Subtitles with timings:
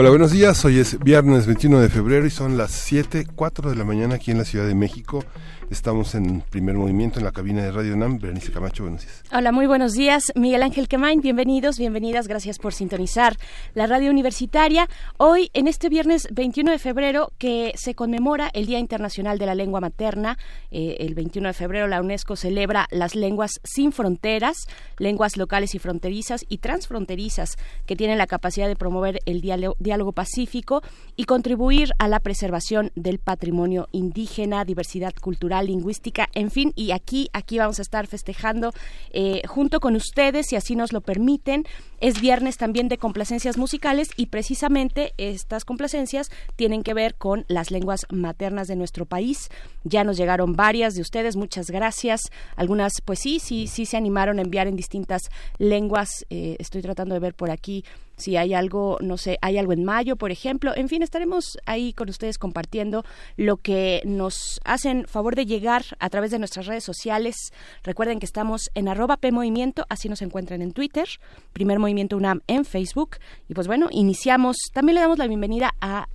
[0.00, 0.64] Hola, buenos días.
[0.64, 4.30] Hoy es viernes 21 de febrero y son las 7, 4 de la mañana aquí
[4.30, 5.24] en la Ciudad de México.
[5.70, 8.18] Estamos en primer movimiento en la cabina de Radio NAM.
[8.18, 9.22] Berenice Camacho, buenos días.
[9.30, 10.32] Hola, muy buenos días.
[10.34, 12.26] Miguel Ángel Quemain, bienvenidos, bienvenidas.
[12.26, 13.36] Gracias por sintonizar
[13.74, 14.88] la radio universitaria.
[15.18, 19.54] Hoy, en este viernes 21 de febrero, que se conmemora el Día Internacional de la
[19.54, 20.38] Lengua Materna.
[20.70, 25.78] Eh, el 21 de febrero, la UNESCO celebra las lenguas sin fronteras, lenguas locales y
[25.78, 30.82] fronterizas y transfronterizas que tienen la capacidad de promover el diálogo, diálogo pacífico
[31.16, 37.30] y contribuir a la preservación del patrimonio indígena, diversidad cultural lingüística, en fin, y aquí,
[37.32, 38.72] aquí vamos a estar festejando
[39.12, 41.64] eh, junto con ustedes, si así nos lo permiten.
[42.00, 47.70] Es viernes también de complacencias musicales y precisamente estas complacencias tienen que ver con las
[47.70, 49.48] lenguas maternas de nuestro país.
[49.84, 52.20] Ya nos llegaron varias de ustedes, muchas gracias.
[52.56, 55.22] Algunas, pues sí, sí, sí se animaron a enviar en distintas
[55.58, 56.26] lenguas.
[56.30, 57.84] Eh, estoy tratando de ver por aquí
[58.18, 60.72] si hay algo, no sé, hay algo en mayo, por ejemplo.
[60.76, 63.04] En fin, estaremos ahí con ustedes compartiendo
[63.36, 67.52] lo que nos hacen favor de llegar a través de nuestras redes sociales.
[67.84, 71.08] Recuerden que estamos en arroba PMovimiento, así nos encuentran en Twitter,
[71.52, 73.16] Primer Movimiento UNAM en Facebook.
[73.48, 74.56] Y pues bueno, iniciamos.
[74.72, 76.06] También le damos la bienvenida a,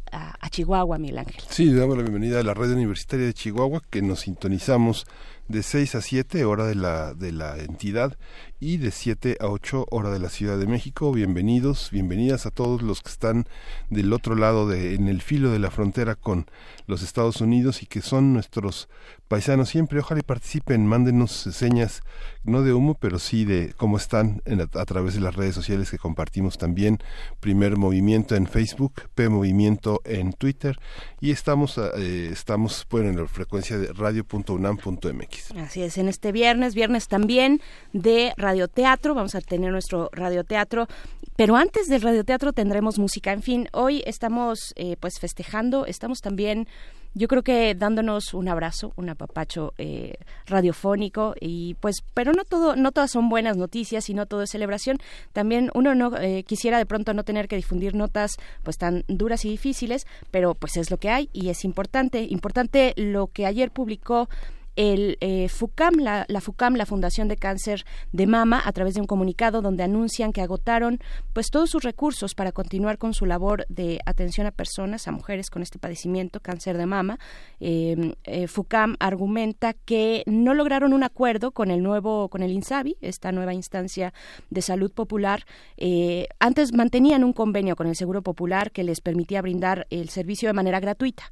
[0.51, 1.41] Chihuahua, Miguel Ángel.
[1.49, 5.07] Sí, le damos la bienvenida a la Red Universitaria de Chihuahua, que nos sintonizamos
[5.47, 8.15] de 6 a 7 hora de la, de la entidad
[8.63, 11.11] y de 7 a 8 hora de la Ciudad de México.
[11.11, 13.45] Bienvenidos, bienvenidas a todos los que están
[13.89, 16.45] del otro lado de en el filo de la frontera con
[16.87, 18.87] los Estados Unidos y que son nuestros
[19.27, 19.99] paisanos siempre.
[19.99, 22.03] Ojalá y participen, mándenos señas
[22.45, 25.97] no de humo, pero sí de cómo están a, través de las redes sociales que
[25.97, 26.99] compartimos también.
[27.41, 30.79] Primer Movimiento en Facebook, P Movimiento en Twitter
[31.19, 35.51] y estamos eh, estamos bueno, en la frecuencia de radio.unam.mx.
[35.57, 40.87] Así es, en este viernes, viernes también de radio radioteatro, vamos a tener nuestro radioteatro,
[41.35, 43.33] pero antes del radioteatro tendremos música.
[43.33, 46.67] En fin, hoy estamos eh, pues festejando, estamos también
[47.15, 50.15] yo creo que dándonos un abrazo, un apapacho eh,
[50.47, 54.49] radiofónico y pues, pero no todo, no todas son buenas noticias y no todo es
[54.49, 54.97] celebración.
[55.31, 59.45] También uno no eh, quisiera de pronto no tener que difundir notas pues tan duras
[59.45, 63.69] y difíciles, pero pues es lo que hay y es importante, importante lo que ayer
[63.69, 64.27] publicó
[64.75, 69.07] el eh, FUCAM, la, FUCAM, la Fundación de Cáncer de Mama, a través de un
[69.07, 70.99] comunicado donde anuncian que agotaron
[71.33, 75.49] pues todos sus recursos para continuar con su labor de atención a personas, a mujeres
[75.49, 77.19] con este padecimiento, cáncer de mama.
[77.59, 82.97] Em, eh, FUCAM argumenta que no lograron un acuerdo con el nuevo, con el INSABI,
[83.01, 84.13] esta nueva instancia
[84.49, 85.45] de salud popular.
[85.77, 90.49] Eh, antes mantenían un convenio con el Seguro Popular que les permitía brindar el servicio
[90.49, 91.29] de manera gratuita.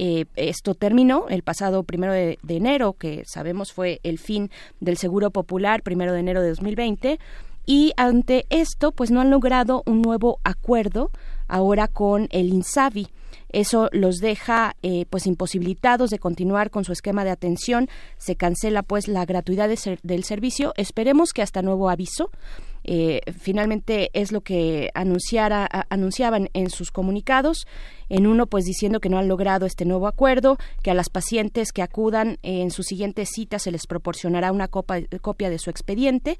[0.00, 4.48] Eh, esto terminó el pasado primero de, enero, que sabemos fue el fin
[4.78, 7.18] del Seguro Popular, primero de enero de 2020.
[7.66, 11.10] Y ante esto, pues no han logrado un nuevo acuerdo
[11.48, 13.08] ahora con el INSABI.
[13.48, 17.88] Eso los deja eh, pues imposibilitados de continuar con su esquema de atención.
[18.18, 20.74] Se cancela pues la gratuidad del servicio.
[20.76, 22.30] Esperemos que hasta nuevo aviso
[22.90, 27.66] eh, finalmente es lo que anunciara, anunciaban en sus comunicados.
[28.08, 31.72] En uno, pues diciendo que no han logrado este nuevo acuerdo, que a las pacientes
[31.72, 36.38] que acudan en su siguiente cita se les proporcionará una copia de su expediente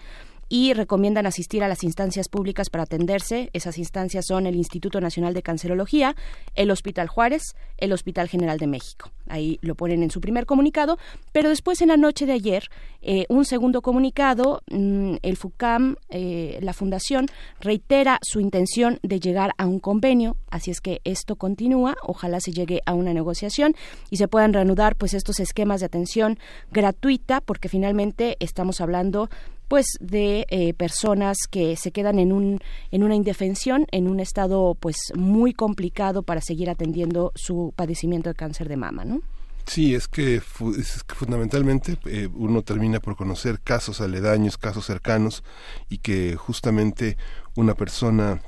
[0.48, 3.50] y recomiendan asistir a las instancias públicas para atenderse.
[3.52, 6.16] Esas instancias son el Instituto Nacional de Cancerología,
[6.54, 7.42] el Hospital Juárez,
[7.76, 9.10] el Hospital General de México.
[9.28, 10.98] Ahí lo ponen en su primer comunicado,
[11.32, 12.70] pero después en la noche de ayer,
[13.02, 17.26] eh, un segundo comunicado, mm, el FUCAM, eh, la Fundación,
[17.60, 22.52] reitera su intención de llegar a un convenio, así es que esto continúa, ojalá se
[22.52, 23.74] llegue a una negociación
[24.10, 26.38] y se puedan reanudar pues estos esquemas de atención
[26.72, 29.28] gratuita, porque finalmente estamos hablando
[29.68, 32.60] pues de eh, personas que se quedan en un
[32.90, 38.34] en una indefensión en un estado pues muy complicado para seguir atendiendo su padecimiento de
[38.34, 39.20] cáncer de mama no
[39.66, 45.44] Sí, es que, fundamentalmente eh, uno termina por conocer casos aledaños, casos cercanos
[45.90, 47.18] y que justamente
[47.54, 48.40] una persona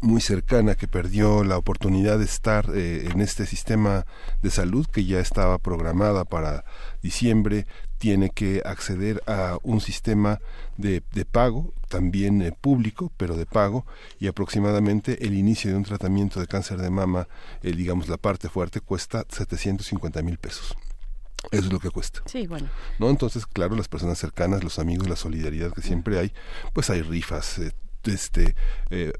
[0.00, 4.06] muy cercana que perdió la oportunidad de estar eh, en este sistema
[4.42, 6.64] de salud que ya estaba programada para
[7.02, 7.66] diciembre
[8.04, 10.38] tiene que acceder a un sistema
[10.76, 13.86] de, de pago, también eh, público, pero de pago,
[14.20, 17.28] y aproximadamente el inicio de un tratamiento de cáncer de mama,
[17.62, 20.76] eh, digamos la parte fuerte, cuesta 750 mil pesos.
[21.50, 22.20] Eso es lo que cuesta.
[22.26, 22.68] Sí, bueno.
[22.98, 23.08] ¿No?
[23.08, 26.30] Entonces, claro, las personas cercanas, los amigos, la solidaridad que siempre hay,
[26.74, 27.72] pues hay rifas, eh,
[28.12, 28.54] este
[28.90, 29.12] eh,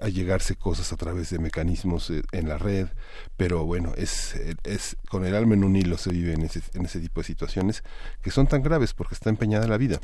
[0.00, 2.88] a, llegarse cosas a través de mecanismos eh, en la red
[3.36, 6.84] pero bueno es es con el alma en un hilo se vive en ese en
[6.84, 7.82] ese tipo de situaciones
[8.22, 10.00] que son tan graves porque está empeñada la vida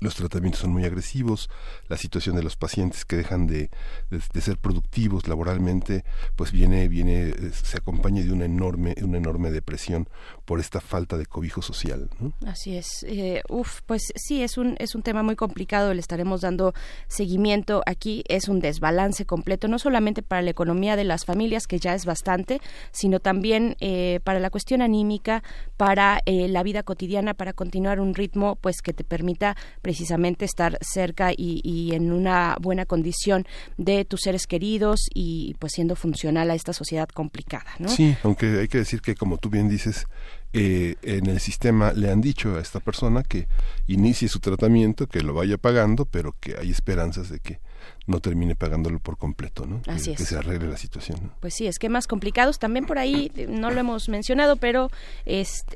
[0.00, 1.48] los tratamientos son muy agresivos,
[1.88, 3.70] la situación de los pacientes que dejan de,
[4.10, 6.04] de, ser productivos laboralmente,
[6.36, 10.08] pues viene, viene, eh, se acompaña de una enorme, una enorme depresión
[10.44, 12.10] por esta falta de cobijo social.
[12.46, 13.04] Así es.
[13.08, 16.74] Eh, uf, pues sí, es un, es un tema muy complicado, le estaremos dando
[17.08, 21.78] seguimiento aquí, es un desbalance completo, no solamente para la economía de las familias, que
[21.78, 22.60] ya es bastante,
[22.92, 25.42] sino también eh, para la cuestión anímica,
[25.76, 31.30] para la vida cotidiana, para continuar un ritmo pues que te permita precisamente estar cerca
[31.32, 33.46] y, en una buena condición
[33.76, 37.88] de tus seres queridos y pues siendo funcional a esta sociedad complicada, ¿no?
[37.88, 40.06] Sí, aunque hay que decir que como tú bien dices,
[40.52, 43.46] eh, en el sistema le han dicho a esta persona que
[43.86, 47.60] inicie su tratamiento, que lo vaya pagando, pero que hay esperanzas de que
[48.06, 49.82] no termine pagándolo por completo, ¿no?
[49.88, 51.32] Así que, se arregle la situación.
[51.40, 52.58] Pues sí, esquemas complicados.
[52.58, 54.90] También por ahí, eh, no lo hemos mencionado, pero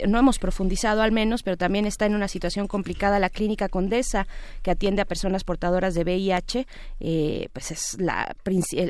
[0.06, 4.28] no hemos profundizado al menos, pero también está en una situación complicada la Clínica Condesa,
[4.62, 6.66] que atiende a personas portadoras de VIH.
[7.00, 8.34] Eh, pues es la,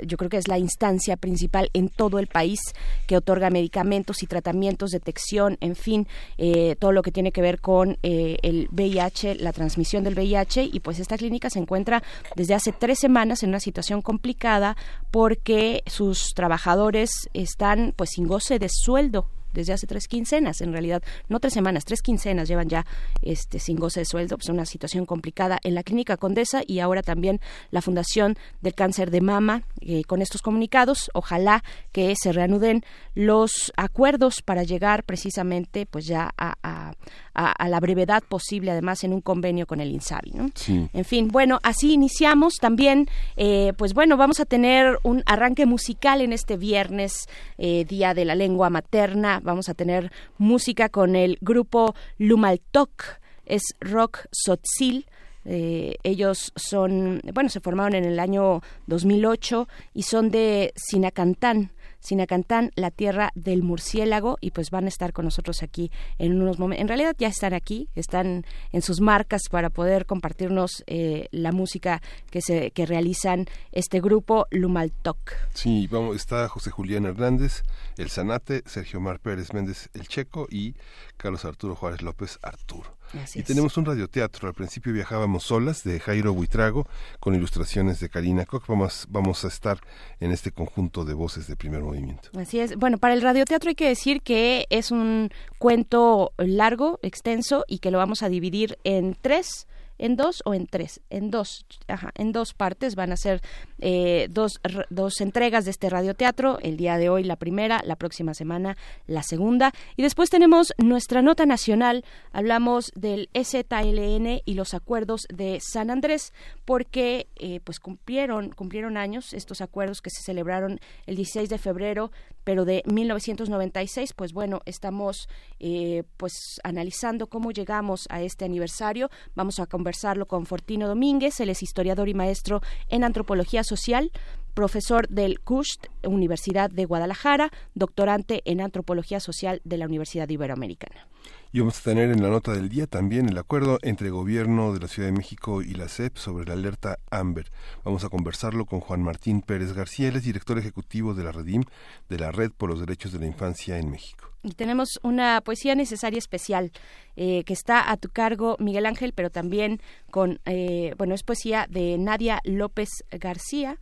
[0.05, 2.61] yo creo que es la instancia principal en todo el país
[3.07, 6.07] que otorga medicamentos y tratamientos, detección, en fin,
[6.37, 10.65] eh, todo lo que tiene que ver con el VIH, la transmisión del VIH.
[10.73, 12.03] Y pues esta clínica se encuentra
[12.37, 14.77] desde hace tres semanas en una situación complicada
[15.11, 21.02] porque sus trabajadores están pues sin goce de sueldo desde hace tres quincenas, en realidad,
[21.29, 22.87] no tres semanas, tres quincenas llevan ya
[23.23, 27.02] este sin goce de sueldo, pues una situación complicada en la clínica Condesa y ahora
[27.02, 31.62] también la Fundación del Cáncer de Mama eh, con estos comunicados, ojalá
[31.93, 38.70] que se reanuden los acuerdos para llegar precisamente pues ya a, a, la brevedad posible,
[38.70, 40.50] además en un convenio con el INSABI, ¿no?
[40.93, 42.55] En fin, bueno, así iniciamos.
[42.61, 48.14] También, eh, pues bueno, vamos a tener un arranque musical en este viernes, eh, Día
[48.14, 53.03] de la Lengua Materna, vamos a tener música con el grupo Lumaltok,
[53.47, 55.07] es rock sotzil,
[55.45, 62.73] eh, ellos son, bueno, se formaron en el año 2008 y son de Sinacantán, Sinacantán,
[62.75, 66.82] la tierra del murciélago, y pues van a estar con nosotros aquí en unos momentos.
[66.82, 72.02] En realidad ya están aquí, están en sus marcas para poder compartirnos eh, la música
[72.31, 75.32] que se que realizan este grupo Lumaltoc.
[75.55, 77.62] Sí, vamos, está José Julián Hernández,
[77.97, 80.75] el Zanate, Sergio Mar Pérez Méndez, el Checo y
[81.17, 83.00] Carlos Arturo Juárez López Arturo
[83.35, 84.49] y tenemos un radioteatro.
[84.49, 86.87] Al principio viajábamos solas de Jairo Buitrago
[87.19, 88.67] con ilustraciones de Karina Koch.
[88.67, 89.79] Vamos, vamos a estar
[90.21, 92.31] en este conjunto de voces de primer movimiento.
[92.39, 92.77] Así es.
[92.77, 97.91] Bueno, para el radioteatro hay que decir que es un cuento largo, extenso y que
[97.91, 99.67] lo vamos a dividir en tres
[100.00, 103.43] en dos o en tres, en dos, ajá, en dos partes van a ser
[103.79, 108.32] eh, dos, dos entregas de este radioteatro, el día de hoy la primera, la próxima
[108.35, 108.76] semana
[109.06, 115.61] la segunda, y después tenemos nuestra nota nacional, hablamos del EZLN y los acuerdos de
[115.61, 116.32] San Andrés,
[116.64, 122.11] porque eh, pues cumplieron, cumplieron años estos acuerdos que se celebraron el 16 de febrero
[122.44, 129.10] pero de 1996, pues bueno, estamos eh, pues analizando cómo llegamos a este aniversario.
[129.34, 134.13] Vamos a conversarlo con Fortino Domínguez, él es historiador y maestro en antropología social
[134.55, 141.09] profesor del CUST, Universidad de Guadalajara, doctorante en antropología social de la Universidad Iberoamericana.
[141.53, 144.73] Y vamos a tener en la nota del día también el acuerdo entre el gobierno
[144.73, 147.51] de la Ciudad de México y la CEP sobre la alerta Amber.
[147.85, 151.65] Vamos a conversarlo con Juan Martín Pérez García, él es director ejecutivo de la Redim,
[152.09, 154.30] de la Red por los Derechos de la Infancia en México.
[154.43, 156.73] Y tenemos una poesía necesaria especial
[157.17, 159.81] eh, que está a tu cargo, Miguel Ángel, pero también
[160.11, 163.79] con, eh, bueno, es poesía de Nadia López García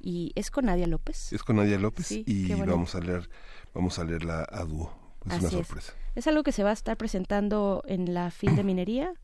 [0.00, 1.32] y es con Nadia López.
[1.32, 3.30] Es con Nadia López y vamos a leer,
[3.72, 4.92] vamos a leerla a dúo.
[5.26, 5.94] Es una sorpresa.
[6.14, 6.26] Es.
[6.26, 9.14] algo que se va a estar presentando en la FIL de minería.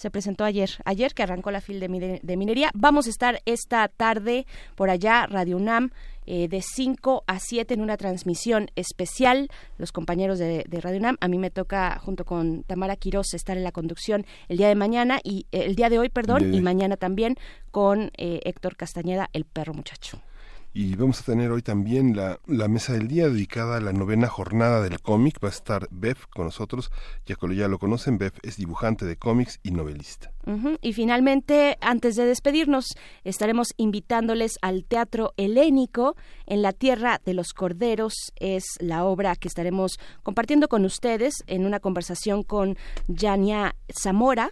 [0.00, 2.70] Se presentó ayer, ayer que arrancó la FIL de, de minería.
[2.72, 5.90] Vamos a estar esta tarde por allá, Radio UNAM,
[6.32, 9.50] eh, de 5 a 7 en una transmisión especial.
[9.76, 13.64] Los compañeros de, Radio UNAM, a mí me toca junto con Tamara Quiroz estar en
[13.64, 16.96] la conducción el día de mañana y eh, el día de hoy, perdón, y mañana
[16.96, 17.36] también
[17.70, 20.22] con eh, Héctor Castañeda, el perro muchacho.
[20.72, 24.28] Y vamos a tener hoy también la, la mesa del día dedicada a la novena
[24.28, 25.42] jornada del cómic.
[25.42, 26.90] Va a estar Bev con nosotros,
[27.26, 30.32] ya, ya lo conocen, Bev es dibujante de cómics y novelista.
[30.80, 37.52] Y finalmente, antes de despedirnos, estaremos invitándoles al Teatro Helénico en la Tierra de los
[37.52, 38.14] Corderos.
[38.36, 44.50] Es la obra que estaremos compartiendo con ustedes en una conversación con Yania Zamora,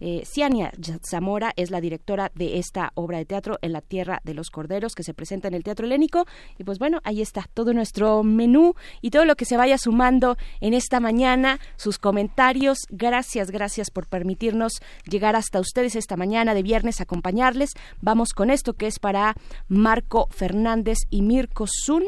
[0.00, 0.72] eh, Ciania
[1.08, 4.94] Zamora es la directora de esta obra de teatro en la Tierra de los Corderos
[4.94, 6.26] que se presenta en el Teatro Helénico.
[6.58, 10.36] Y pues bueno, ahí está todo nuestro menú y todo lo que se vaya sumando
[10.60, 12.78] en esta mañana, sus comentarios.
[12.90, 17.70] Gracias, gracias por permitirnos llegar hasta ustedes esta mañana de viernes, acompañarles.
[18.00, 19.34] Vamos con esto que es para
[19.68, 22.04] Marco Fernández y Mirko Zun.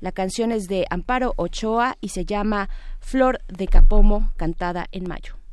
[0.00, 2.68] La canción es de Amparo Ochoa y se llama
[3.00, 5.43] Flor de Capomo, cantada en mayo.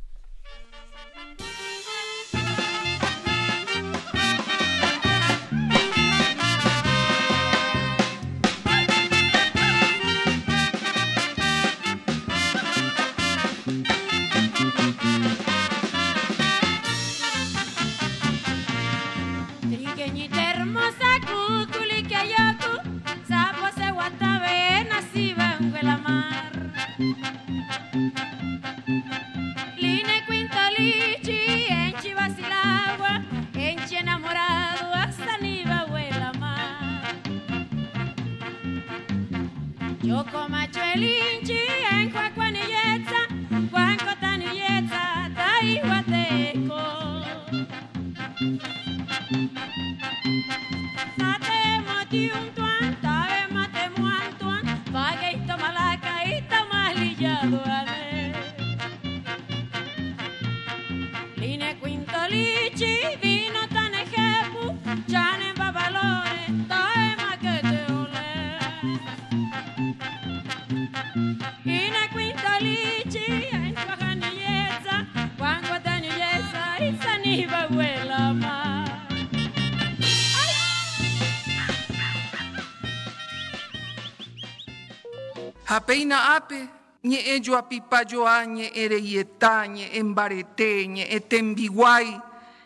[86.12, 86.68] Hapeina ape,
[87.04, 92.20] nye ejo apipayoa, nye ere yeta, nye embarete, nye etembiguay,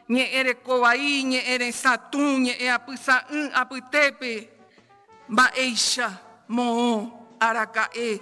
[0.09, 4.49] nye ere kobai, nye ere satun, nye e apisa un apitepe,
[5.29, 6.11] ba eisha,
[6.49, 8.21] mo arakae,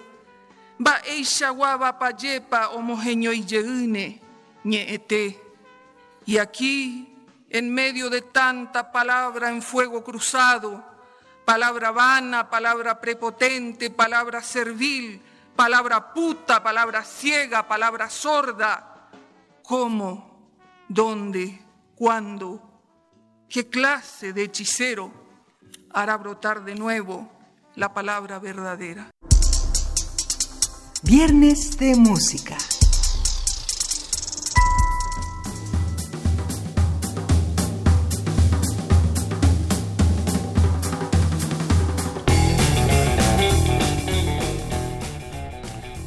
[0.78, 4.20] ba eisha guaba payepa, homogenio y yeune,
[4.64, 5.40] nye ete.
[6.26, 7.08] Y aquí,
[7.50, 10.93] en medio de tanta palabra en fuego cruzado,
[11.44, 15.20] palabra vana, palabra prepotente, palabra servil,
[15.54, 19.10] palabra puta, palabra ciega, palabra sorda.
[19.62, 20.50] ¿Cómo?
[20.88, 21.62] ¿Dónde?
[21.94, 22.60] ¿Cuándo?
[23.48, 25.12] ¿Qué clase de hechicero
[25.92, 27.30] hará brotar de nuevo
[27.76, 29.10] la palabra verdadera?
[31.02, 32.56] Viernes de música.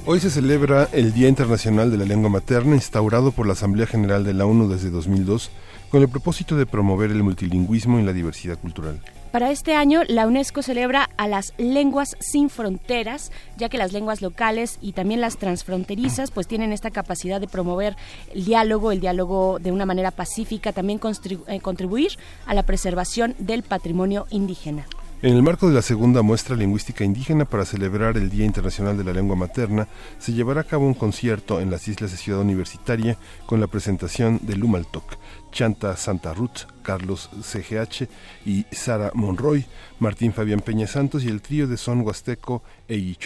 [0.10, 4.24] Hoy se celebra el Día Internacional de la Lengua Materna, instaurado por la Asamblea General
[4.24, 5.52] de la ONU desde 2002,
[5.92, 9.02] con el propósito de promover el multilingüismo y la diversidad cultural.
[9.34, 14.22] Para este año, la UNESCO celebra a las lenguas sin fronteras, ya que las lenguas
[14.22, 17.98] locales y también las transfronterizas pues tienen esta capacidad de promover
[18.34, 21.02] el diálogo, el diálogo de una manera pacífica, también
[21.48, 22.12] eh, contribuir
[22.46, 24.86] a la preservación del patrimonio indígena.
[25.24, 29.04] En el marco de la segunda muestra lingüística indígena para celebrar el Día Internacional de
[29.04, 29.88] la Lengua Materna,
[30.20, 34.40] se llevará a cabo un concierto en las islas de Ciudad Universitaria con la presentación
[34.44, 35.18] de Lumaltoc,
[35.52, 38.08] Chanta Santa Ruth, Carlos CGH
[38.46, 39.66] y Sara Monroy,
[39.98, 43.18] Martín Fabián Peña Santos y el trío de son huasteco Eyi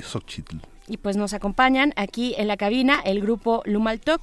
[0.00, 0.58] Xochitl.
[0.88, 4.22] Y pues nos acompañan aquí en la cabina el grupo Lumaltoc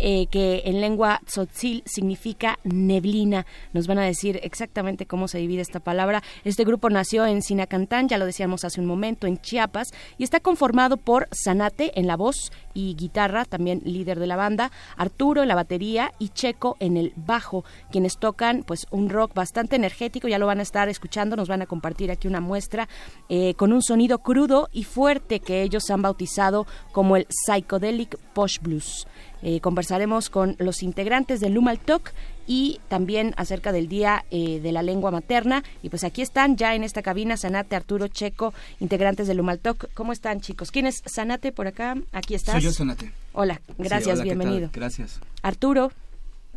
[0.00, 3.46] eh, que en lengua tzotzil significa neblina.
[3.72, 6.22] Nos van a decir exactamente cómo se divide esta palabra.
[6.44, 10.40] Este grupo nació en Sinacantán, ya lo decíamos hace un momento, en Chiapas, y está
[10.40, 15.48] conformado por Zanate en la voz y guitarra, también líder de la banda, Arturo en
[15.48, 20.38] la batería y Checo en el bajo, quienes tocan pues un rock bastante energético, ya
[20.38, 22.88] lo van a estar escuchando, nos van a compartir aquí una muestra
[23.28, 28.60] eh, con un sonido crudo y fuerte que ellos han bautizado como el Psychedelic Posh
[28.60, 29.06] Blues.
[29.42, 32.12] Eh, conversaremos con los integrantes del Lumaltoc
[32.46, 35.62] y también acerca del Día eh, de la Lengua Materna.
[35.82, 39.86] Y pues aquí están ya en esta cabina Sanate, Arturo, Checo, integrantes del Lumaltoc.
[39.94, 40.70] ¿Cómo están, chicos?
[40.70, 41.96] ¿Quién es Sanate por acá?
[42.12, 42.54] Aquí estás.
[42.54, 43.12] Soy yo, Sanate.
[43.32, 44.70] Hola, gracias, Sí, hola, ¿qué bienvenido.
[44.72, 45.20] Gracias.
[45.42, 45.92] Arturo,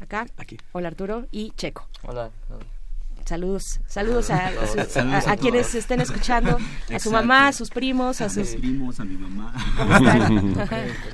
[0.02, 0.26] acá.
[0.38, 0.58] Aquí.
[0.72, 1.28] Hola, Arturo.
[1.32, 1.88] Y Checo.
[2.04, 2.32] Hola.
[3.26, 6.58] Saludos, saludos a, a su- Saludos a- a a quienes estén escuchando,
[6.94, 8.52] a su mamá, a sus primos, a sus...
[8.52, 9.54] mis primos, a mi mamá.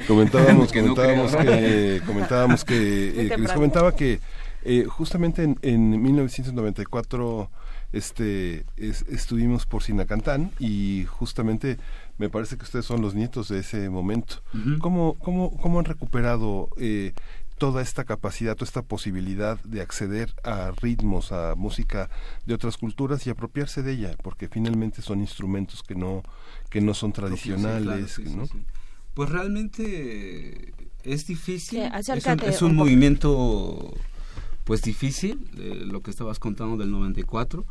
[0.07, 4.19] Comentábamos Que comentábamos que comentábamos que eh, que les comentaba que
[4.63, 7.49] eh, justamente en, en 1994
[7.91, 11.77] este es- estuvimos por Sinacantán y justamente
[12.17, 14.41] me parece que ustedes son los nietos de ese momento.
[14.79, 17.13] ¿Cómo, cómo, cómo han recuperado eh,
[17.59, 22.09] toda esta capacidad, toda esta posibilidad de acceder a ritmos, a música
[22.47, 24.15] de otras culturas y apropiarse de ella?
[24.23, 26.23] Porque finalmente son instrumentos que no,
[26.71, 28.45] que no son tradicionales, Sí, claro, sí, ¿no?
[28.47, 28.65] sí, sí.
[29.13, 30.73] Pues realmente
[31.03, 31.79] es difícil.
[31.79, 32.85] Sí, es un, acércate es un un poco.
[32.85, 33.93] movimiento
[34.63, 37.65] pues difícil, eh, lo que estabas contando del 94.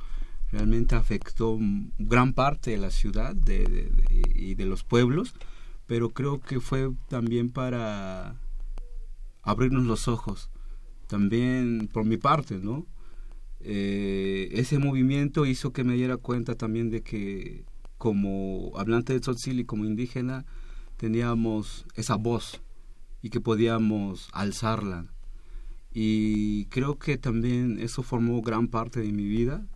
[0.51, 1.59] Realmente afectó
[1.99, 5.35] gran parte de la ciudad de- de- de- y de los pueblos,
[5.87, 8.35] pero creo que fue también para
[9.51, 10.51] abrirnos los ojos.
[11.07, 12.87] También por mi parte, ¿no?
[13.61, 17.65] Eh, ese movimiento hizo que me diera cuenta también de que
[17.97, 20.45] como hablante de Tzotzil y como indígena
[20.97, 22.61] teníamos esa voz
[23.23, 25.07] y que podíamos alzarla.
[25.93, 29.67] Y creo que también eso formó gran parte de mi vida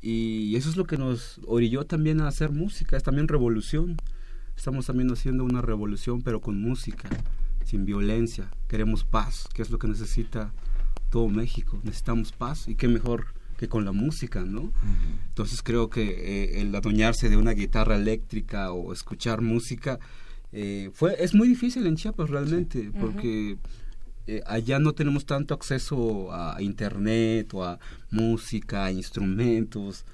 [0.00, 3.96] y eso es lo que nos orilló también a hacer música, es también revolución.
[4.56, 7.08] Estamos también haciendo una revolución pero con música,
[7.68, 8.50] sin violencia.
[8.66, 10.52] Queremos paz, que es lo que necesita
[11.10, 11.78] todo México.
[11.82, 13.26] Necesitamos paz y qué mejor
[13.58, 14.72] que con la música, ¿no?
[15.28, 19.98] Entonces creo que eh, el adueñarse de una guitarra eléctrica o escuchar música
[20.52, 23.58] eh, fue es muy difícil en Chiapas realmente porque
[24.26, 27.78] eh, allá no tenemos tanto acceso a internet o a
[28.10, 30.06] música, a instrumentos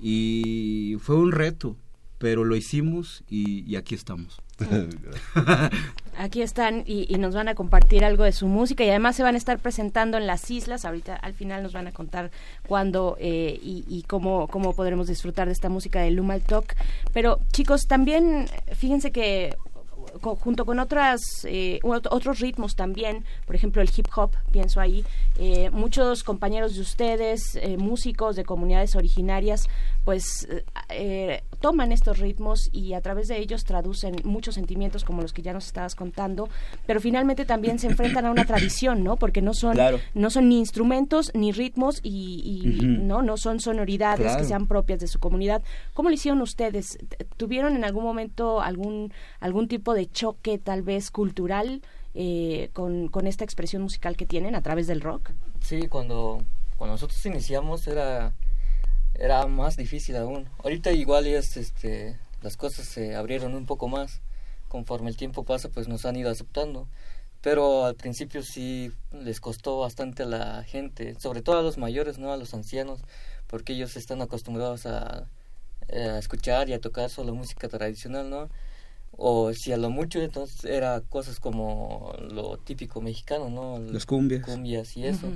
[0.00, 1.76] y fue un reto,
[2.20, 4.42] pero lo hicimos y, y aquí estamos.
[6.18, 9.22] Aquí están y, y nos van a compartir algo de su música y además se
[9.22, 10.84] van a estar presentando en las islas.
[10.84, 12.30] Ahorita al final nos van a contar
[12.68, 16.76] cuándo eh, y, y cómo, cómo podremos disfrutar de esta música de Lumal Talk.
[17.14, 19.56] Pero chicos, también fíjense que
[20.20, 24.80] co- junto con otras eh, ot- otros ritmos también, por ejemplo el hip hop, pienso
[24.80, 25.04] ahí,
[25.38, 29.68] eh, muchos compañeros de ustedes, eh, músicos de comunidades originarias,
[30.04, 30.48] pues
[30.88, 35.42] eh, toman estos ritmos y a través de ellos traducen muchos sentimientos como los que
[35.42, 36.48] ya nos estabas contando,
[36.86, 39.16] pero finalmente también se enfrentan a una tradición, ¿no?
[39.16, 40.00] Porque no son Claro.
[40.14, 42.86] no son ni instrumentos ni ritmos y, y, Ujú.
[43.04, 44.40] no no son sonoridades Claro.
[44.40, 45.62] que sean propias de su comunidad.
[45.94, 46.98] ¿Cómo lo hicieron ustedes?
[47.36, 51.82] ¿Tuvieron en algún momento algún algún tipo de choque tal vez cultural
[52.14, 55.30] eh, con, con esta expresión musical que tienen a través del rock?
[55.60, 56.42] Sí, cuando,
[56.76, 58.32] cuando nosotros iniciamos era,
[59.14, 60.48] era más difícil aún.
[60.64, 64.20] Ahorita igual es, este, las cosas se abrieron un poco más.
[64.68, 66.88] Conforme el tiempo pasa, pues nos han ido aceptando.
[67.40, 72.18] Pero al principio sí les costó bastante a la gente, sobre todo a los mayores,
[72.18, 73.00] no a los ancianos,
[73.46, 75.26] porque ellos están acostumbrados a,
[75.88, 78.48] eh, a escuchar y a tocar solo música tradicional, ¿no?
[79.12, 83.78] O si a lo mucho, entonces era cosas como lo típico mexicano, ¿no?
[83.78, 84.44] Las cumbias.
[84.44, 85.26] Cumbias y eso.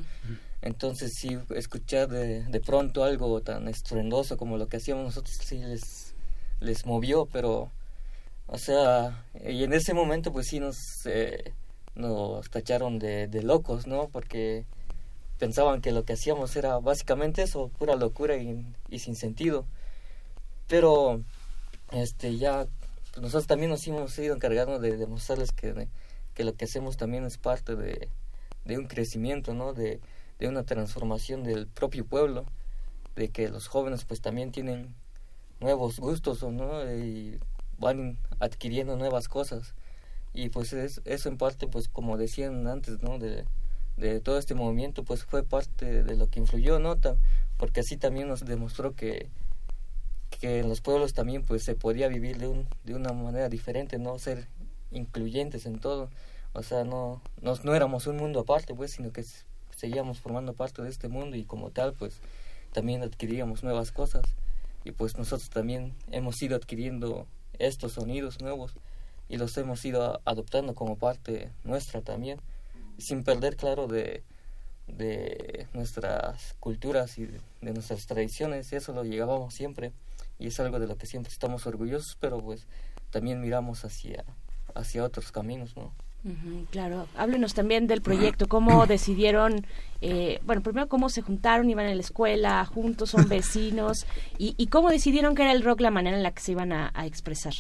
[0.63, 5.59] Entonces sí, escuchar de, de pronto algo tan estruendoso como lo que hacíamos nosotros sí
[5.59, 6.15] les,
[6.61, 7.71] les movió, pero,
[8.47, 11.53] o sea, y en ese momento pues sí nos, eh,
[11.95, 14.09] nos tacharon de, de locos, ¿no?
[14.09, 14.65] Porque
[15.39, 19.67] pensaban que lo que hacíamos era básicamente eso, pura locura y, y sin sentido.
[20.67, 21.21] Pero,
[21.93, 22.67] este, ya,
[23.17, 25.89] nosotros también nos hemos ido encargando de demostrarles que,
[26.35, 28.09] que lo que hacemos también es parte de,
[28.65, 29.73] de un crecimiento, ¿no?
[29.73, 30.01] De,
[30.39, 32.45] de una transformación del propio pueblo,
[33.17, 34.95] de que los jóvenes pues también tienen
[35.61, 36.85] nuevos gustos, ¿o ¿no?
[36.93, 37.39] Y
[37.79, 39.75] van adquiriendo nuevas cosas.
[40.33, 43.19] Y pues es, eso en parte, pues como decían antes, ¿no?
[43.19, 43.45] De,
[43.97, 46.97] de todo este movimiento, pues fue parte de lo que influyó, ¿no?
[47.57, 49.29] Porque así también nos demostró que,
[50.41, 53.99] que en los pueblos también pues se podía vivir de, un, de una manera diferente,
[53.99, 54.19] ¿no?
[54.19, 54.49] Ser
[54.91, 56.11] incluyentes en todo.
[56.53, 59.25] O sea, no, no, no éramos un mundo aparte, pues, sino que
[59.77, 62.21] seguíamos formando parte de este mundo y como tal, pues,
[62.73, 64.25] también adquiríamos nuevas cosas.
[64.85, 67.27] Y pues nosotros también hemos ido adquiriendo
[67.59, 68.75] estos sonidos nuevos
[69.29, 72.39] y los hemos ido adoptando como parte nuestra también,
[72.99, 74.23] sin perder, claro, de,
[74.87, 78.73] de nuestras culturas y de, de nuestras tradiciones.
[78.73, 79.93] Eso lo llevábamos siempre
[80.39, 82.67] y es algo de lo que siempre estamos orgullosos, pero pues
[83.11, 84.25] también miramos hacia,
[84.75, 85.93] hacia otros caminos, ¿no?
[86.71, 89.67] Claro, háblenos también del proyecto, cómo decidieron,
[90.01, 94.07] eh, bueno, primero cómo se juntaron, iban a la escuela, juntos, son vecinos,
[94.39, 96.73] y, y cómo decidieron que era el rock la manera en la que se iban
[96.73, 97.53] a, a expresar.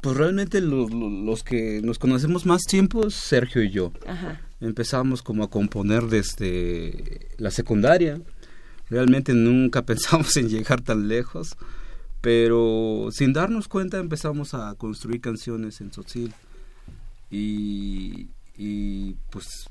[0.00, 3.90] Pues realmente los, los- los que nos conocemos más tiempo, Sergio y yo.
[4.06, 4.40] Ajá.
[4.60, 8.20] Empezamos como a componer desde la secundaria,
[8.90, 11.56] Realmente nunca pensamos en llegar tan lejos,
[12.24, 16.32] pero sin darnos cuenta empezamos a construir canciones en Tzotzil.
[17.30, 19.68] Y, y pues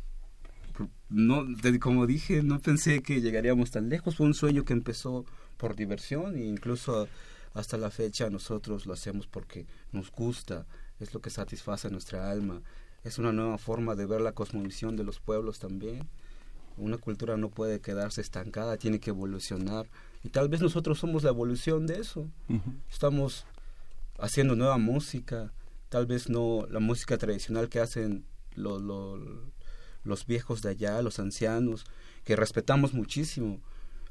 [1.10, 1.48] no
[1.80, 4.18] como dije no pensé que llegaríamos tan lejos.
[4.18, 5.26] Fue un sueño que empezó
[5.58, 7.08] por diversión e incluso
[7.56, 10.68] hasta la fecha nosotros lo hacemos porque nos gusta
[11.00, 12.62] es lo que satisface nuestra alma.
[13.04, 16.08] Es una nueva forma de ver la cosmovisión de los pueblos también.
[16.78, 19.88] Una cultura no puede quedarse estancada tiene que evolucionar
[20.24, 22.30] y tal vez nosotros somos la evolución de eso
[22.92, 23.46] estamos
[24.20, 25.52] haciendo nueva música,
[25.90, 29.52] tal vez no la música tradicional que hacen lo- lo-
[30.04, 31.86] los viejos de allá, los ancianos,
[32.24, 33.60] que respetamos muchísimo.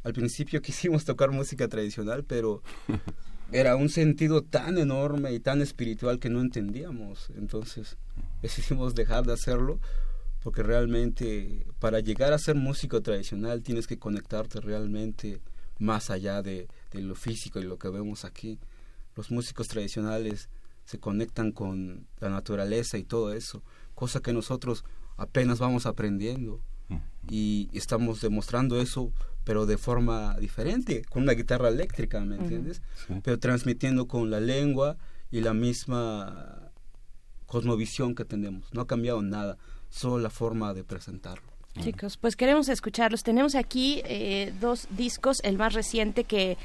[0.05, 2.62] Al principio quisimos tocar música tradicional, pero
[3.53, 7.31] era un sentido tan enorme y tan espiritual que no entendíamos.
[7.37, 7.96] Entonces
[8.42, 9.79] decidimos dejar de hacerlo
[10.42, 15.40] porque realmente para llegar a ser músico tradicional tienes que conectarte realmente
[15.82, 18.58] más allá de, de lo físico y lo que vemos aquí.
[19.16, 20.48] Los músicos tradicionales
[20.84, 23.62] se conectan con la naturaleza y todo eso,
[23.94, 24.84] cosa que nosotros
[25.16, 26.60] apenas vamos aprendiendo
[27.30, 29.12] y estamos demostrando eso
[29.44, 32.82] pero de forma diferente, con una guitarra eléctrica, ¿me entiendes?
[33.06, 33.14] Sí.
[33.22, 34.96] Pero transmitiendo con la lengua
[35.30, 36.70] y la misma
[37.46, 38.72] cosmovisión que tenemos.
[38.72, 41.51] No ha cambiado nada, solo la forma de presentarlo.
[41.80, 43.22] Chicos, pues queremos escucharlos.
[43.22, 46.56] Tenemos aquí eh, dos discos, el más reciente que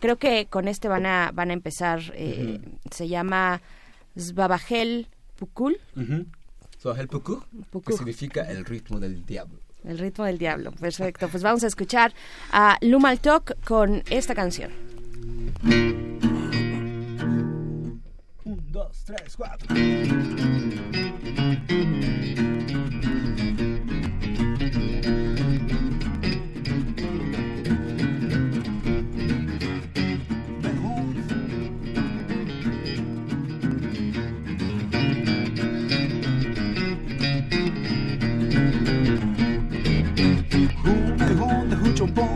[0.00, 2.00] creo que con este van a van a empezar.
[2.14, 3.60] eh, Se llama
[4.18, 6.26] Zvabagel Pukul, Ujú.
[6.78, 7.42] So, el puku,
[7.86, 9.58] que significa el ritmo del diablo.
[9.84, 10.72] el ritmo del diablo.
[10.72, 12.12] Perfecto, pues vamos a escuchar
[12.50, 14.72] a Lumaltok con esta canción.
[18.44, 19.68] Un, dos, tres, cuatro.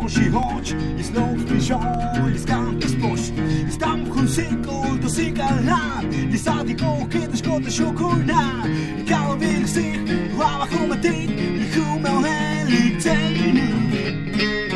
[0.09, 3.31] she hodge is no fish all is gone this bush
[3.69, 6.01] is tam kun single to sink a la
[6.35, 8.41] is a the go kid is got the shokuna
[9.01, 9.99] i can't be sick
[10.39, 14.76] wa wa come take you come on and take me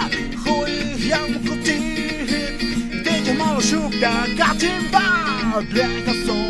[4.01, 6.40] Vida cativa, pega só.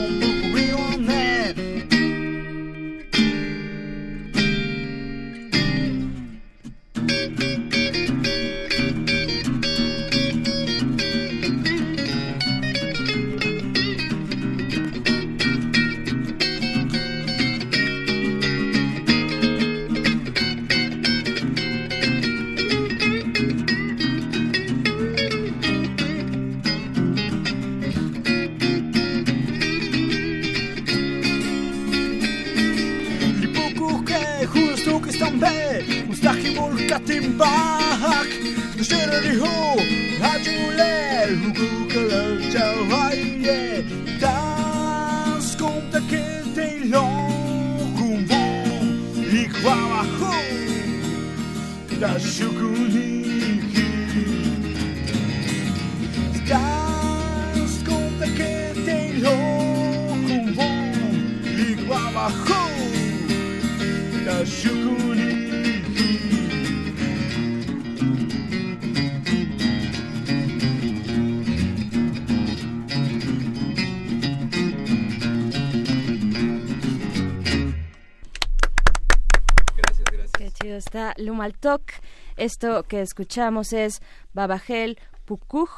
[82.37, 84.01] Esto que escuchamos es
[84.33, 85.69] Babajel Pukuj.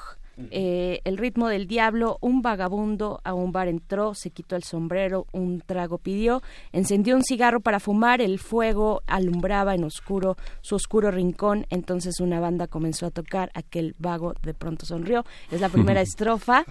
[0.50, 5.28] eh, el ritmo del diablo, un vagabundo a un bar entró, se quitó el sombrero,
[5.32, 11.12] un trago pidió, encendió un cigarro para fumar, el fuego alumbraba en oscuro su oscuro
[11.12, 16.02] rincón, entonces una banda comenzó a tocar, aquel vago de pronto sonrió, es la primera
[16.10, 16.66] estrofa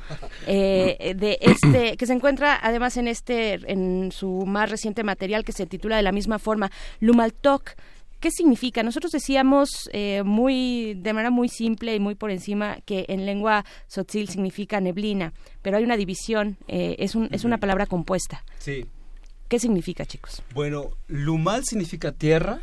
[0.49, 5.53] eh, de este, que se encuentra además en este, en su más reciente material que
[5.53, 7.77] se titula de la misma forma, Lumaltok,
[8.23, 8.83] ¿Qué significa?
[8.85, 13.65] Nosotros decíamos eh, muy de manera muy simple y muy por encima que en lengua
[13.89, 18.45] tzotzil significa neblina, pero hay una división, eh, es, un, es una palabra compuesta.
[18.59, 18.87] Sí.
[19.49, 20.41] ¿Qué significa, chicos?
[20.55, 22.61] Bueno, Lumal significa tierra.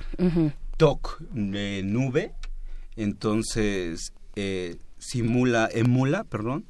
[0.78, 2.32] Toc, eh, nube,
[2.95, 6.65] entonces eh, simula, emula, perdón,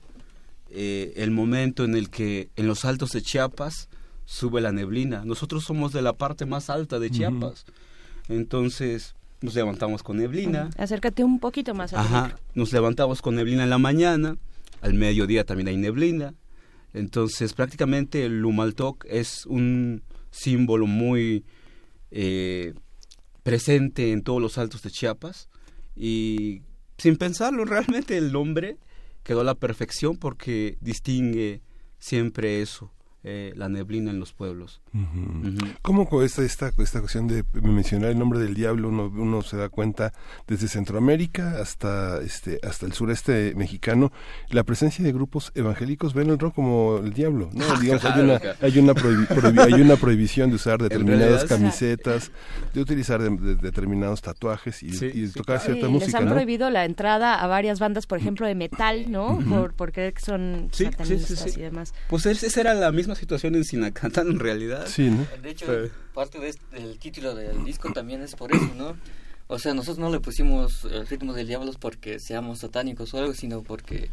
[0.71, 3.88] eh, el momento en el que en los altos de Chiapas
[4.25, 5.23] sube la neblina.
[5.25, 7.65] Nosotros somos de la parte más alta de Chiapas,
[8.30, 10.70] entonces nos levantamos con neblina.
[10.78, 11.94] Acércate un poquito más.
[11.94, 14.38] Ajá, nos levantamos con neblina en la mañana,
[14.82, 16.34] al mediodía también hay neblina,
[16.94, 21.44] entonces prácticamente el Lumaltok es un símbolo muy
[22.12, 22.74] eh,
[23.44, 25.50] presente en todos los altos de Chiapas
[25.96, 26.62] y
[26.98, 28.78] sin pensarlo realmente el nombre
[29.24, 31.62] quedó a la perfección porque distingue
[32.00, 32.92] siempre eso,
[33.32, 34.82] eh, la neblina en los pueblos.
[35.82, 39.58] ¿Cómo con esta, esta, esta cuestión de mencionar el nombre del diablo uno, uno se
[39.58, 40.13] da cuenta
[40.48, 44.12] desde Centroamérica hasta este hasta el sureste mexicano
[44.50, 48.39] la presencia de grupos evangélicos ven el rock como el diablo no digamos hay una
[48.62, 52.32] hay una prohibi- prohibi- hay una prohibición de usar determinadas camisetas
[52.74, 56.18] de utilizar de- de- determinados tatuajes y, Sí, y sí, tocar Sí, cierta les música
[56.18, 56.32] han ¿no?
[56.32, 59.39] prohibido la entrada a varias bandas, por ejemplo, de metal, ¿no?
[59.48, 61.60] por, por creer que son Sí, sí, sí, satanistas sí.
[61.60, 61.94] y demás.
[62.10, 64.88] Pues es- esa era la misma situación en Sinacantán en realidad.
[64.88, 65.91] sí no De hecho, Sí.
[66.13, 68.95] parte de este- del título del disco también es por eso, ¿no?
[69.47, 73.34] O sea, nosotros no le pusimos el ritmo del diablo porque seamos satánicos o algo,
[73.34, 74.10] sino porque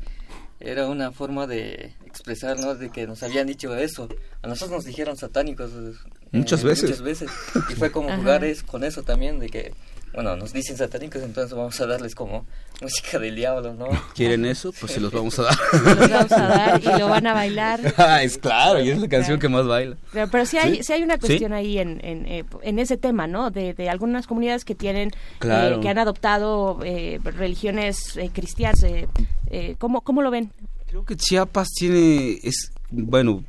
[0.61, 2.75] era una forma de expresar, ¿no?
[2.75, 4.09] De que nos habían dicho eso.
[4.43, 5.71] A nosotros nos dijeron satánicos.
[5.73, 5.93] eh,
[6.33, 6.85] Muchas veces.
[6.91, 7.31] Muchas veces.
[7.71, 8.17] Y fue como Ajá.
[8.19, 9.75] jugar es- con eso también, de que,
[10.17, 12.45] bueno, nos dicen satánicos, entonces vamos a darles como
[12.83, 13.87] música del diablo, ¿no?
[14.15, 14.73] ¿Quieren eso?
[14.81, 15.55] Pues se los vamos a dar.
[15.73, 17.81] Los vamos a dar y lo van a bailar.
[17.97, 19.41] Ah, es claro, y es la canción Claro.
[19.41, 19.97] que más baila.
[20.13, 20.83] Pero, pero sí hay, Sí.
[20.85, 21.21] sí hay una Sí.
[21.21, 23.51] cuestión ahí en, en, eh, en ese tema, ¿no?
[23.51, 25.77] De, de algunas comunidades que tienen, Claro.
[25.77, 28.83] eh, que han adoptado eh, religiones eh, cristianas.
[28.83, 29.07] eh,
[29.51, 30.51] eh, ¿cómo, ¿Cómo lo ven?
[30.89, 33.45] Creo que Chiapas tiene, es, bueno,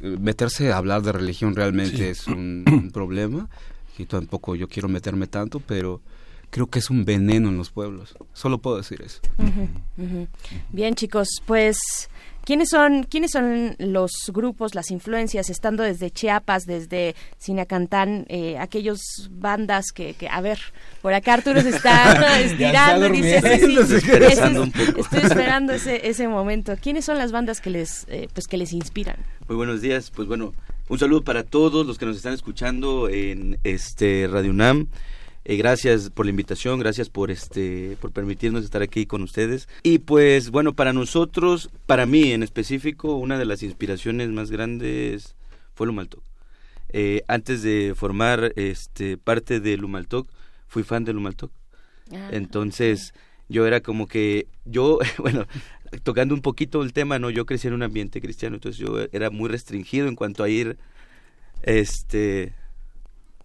[0.00, 2.04] meterse a hablar de religión realmente Sí.
[2.04, 3.48] es un, un problema.
[3.98, 6.00] Y tampoco yo quiero meterme tanto, pero
[6.52, 8.14] creo que es un veneno en los pueblos.
[8.34, 9.20] Solo puedo decir eso.
[10.68, 11.78] Bien, chicos, pues
[12.44, 19.00] ¿quiénes son quiénes son los grupos, las influencias estando desde Chiapas, desde Sinacantán, eh, aquellos
[19.30, 20.58] bandas que, que a ver,
[21.00, 26.76] por acá Arturo se está estirando y dice, sí, sí, estoy esperando ese ese momento.
[26.78, 29.16] ¿Quiénes son las bandas que les eh, pues que les inspiran?
[29.48, 30.52] Muy buenos días, pues bueno,
[30.90, 34.88] un saludo para todos los que nos están escuchando en este Radio UNAM.
[35.44, 39.68] Eh, gracias por la invitación, gracias por este por permitirnos estar aquí con ustedes.
[39.82, 45.34] Y pues bueno, para nosotros, para mí en específico, una de las inspiraciones más grandes
[45.74, 46.22] fue Lumaltok.
[46.90, 50.28] Eh, antes de formar este parte de Lumaltok,
[50.68, 51.50] fui fan de Lumaltok.
[52.12, 53.14] Ah, Entonces,
[53.48, 55.46] yo era como que, yo, bueno,
[56.02, 57.30] tocando un poquito el tema, ¿no?
[57.30, 60.78] Yo crecí en un ambiente cristiano, entonces yo era muy restringido en cuanto a ir,
[61.62, 62.54] este...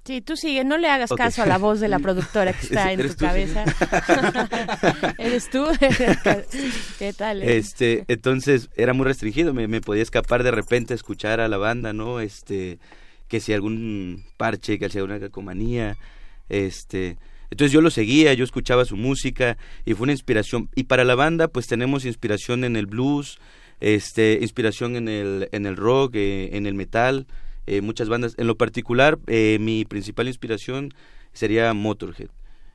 [0.08, 2.94] Sí, tú sigue, no le hagas caso a la voz de la productora que está
[2.94, 3.66] en tu cabeza.
[5.18, 5.66] ¿Eres tú?
[6.98, 7.44] ¿Qué tal?
[7.44, 7.58] eh?
[7.58, 11.58] Este, entonces era muy restringido, me, me podía escapar de repente a escuchar a la
[11.58, 12.22] banda, ¿no?
[12.22, 12.80] Este,
[13.28, 15.98] que si algún parche, que si alguna calcomanía,
[16.48, 17.18] este,
[17.50, 20.70] entonces yo lo seguía, yo escuchaba su música y fue una inspiración.
[20.74, 23.40] Y para la banda, pues tenemos inspiración en el blues,
[23.82, 27.28] este, inspiración en el, en el rock, eh, en el metal,
[27.68, 28.34] eh, muchas bandas.
[28.38, 30.94] En lo particular, eh, mi principal inspiración
[31.34, 32.30] sería Motorhead.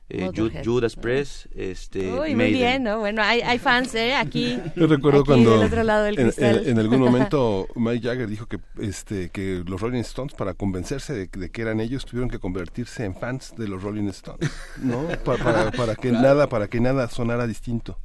[0.09, 0.29] eh.
[0.63, 2.53] Judas Priest, este, Uy, muy Maiden.
[2.53, 2.99] bien, ¿no?
[2.99, 4.13] Bueno, hay, hay fans, ¿eh?
[4.15, 4.59] Aquí.
[4.75, 6.61] Yo recuerdo aquí cuando del otro lado del en, cristal.
[6.63, 11.13] en- en algún momento Mike Jagger dijo que este que los Rolling Stones para convencerse
[11.13, 15.07] de, de que eran ellos tuvieron que convertirse en fans de los Rolling Stones, ¿no?
[15.25, 17.97] Pa- para, para que nada para que nada sonara distinto,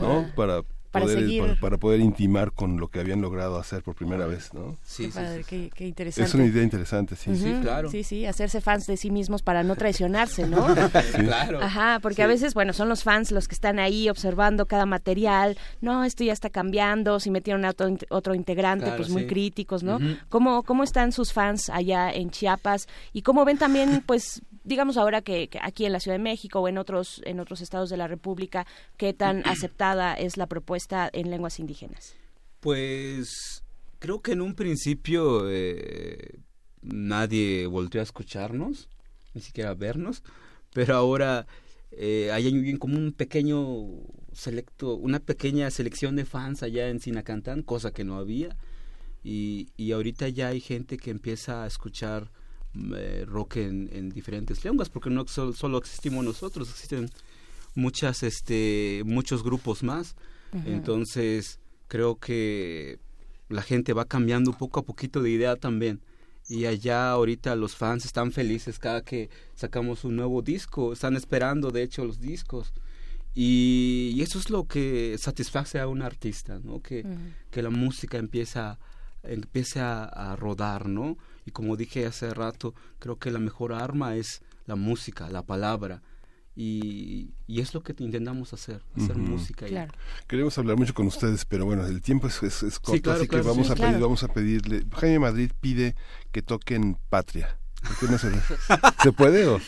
[0.00, 0.26] ¿no?
[0.36, 0.62] Para
[0.92, 1.40] Para poder seguir.
[1.42, 4.76] para, para poder intimar con lo que habían logrado hacer por primera vez, ¿no?
[4.82, 5.44] Sí, Qué sí, padre, sí.
[5.48, 6.28] qué, qué interesante.
[6.28, 7.34] Es una idea interesante, sí.
[7.34, 7.90] Sí, claro.
[7.90, 10.66] Sí, sí, hacerse fans de sí mismos para no traicionarse, ¿no?
[11.14, 11.60] Claro.
[11.62, 12.22] Ajá, porque Sí.
[12.22, 15.56] a veces, bueno, son los fans los que están ahí observando cada material.
[15.80, 17.18] No, esto ya está cambiando.
[17.20, 19.28] Si metieron a otro, in- otro integrante, Claro, pues muy sí.
[19.28, 19.98] críticos, ¿no?
[20.28, 22.86] ¿Cómo, ¿Cómo están sus fans allá en Chiapas?
[23.12, 26.60] Y cómo ven también, pues, digamos ahora que, que aquí en la Ciudad de México
[26.60, 31.08] o en otros en otros estados de la República, qué tan aceptada es la propuesta
[31.12, 32.14] en lenguas indígenas.
[32.60, 33.62] Pues
[33.98, 36.38] creo que en un principio eh,
[36.82, 38.88] nadie volvió a escucharnos,
[39.34, 40.22] ni siquiera a vernos,
[40.72, 41.46] pero ahora
[41.90, 43.86] eh, hay como un pequeño
[44.32, 48.56] selecto, una pequeña selección de fans allá en Sinacantán, cosa que no había,
[49.22, 52.30] y, y ahorita ya hay gente que empieza a escuchar
[52.96, 57.10] eh, rock en, en diferentes lenguas, porque no sol- solo existimos nosotros, existen
[57.74, 60.14] muchas, este, muchos grupos más,
[60.66, 61.58] entonces
[61.88, 62.98] creo que
[63.48, 66.00] la gente va cambiando poco a poquito de idea también.
[66.48, 71.70] Y allá ahorita los fans están felices cada que sacamos un nuevo disco, están esperando
[71.70, 72.72] de hecho los discos.
[73.34, 76.80] Y, y eso es lo que satisface a un artista, ¿no?
[76.80, 77.04] Que,
[77.50, 78.78] que la música empieza,
[79.22, 81.16] empiece a, a rodar, ¿no?
[81.44, 86.02] Y como dije hace rato, creo que la mejor arma es la música, la palabra.
[86.54, 89.66] Y, y es lo que intentamos hacer, hacer música.
[89.66, 89.74] y-
[90.28, 93.28] Queremos hablar mucho con ustedes, pero bueno, el tiempo es, es- es corto, claro, así
[93.28, 93.90] claro, que vamos sí, a claro.
[93.92, 94.84] pedir, vamos a pedirle.
[94.92, 95.96] Jaime Madrid pide
[96.30, 97.58] que toquen Patria.
[97.82, 98.30] ¿Por qué no se,
[99.02, 99.60] ¿Se puede o?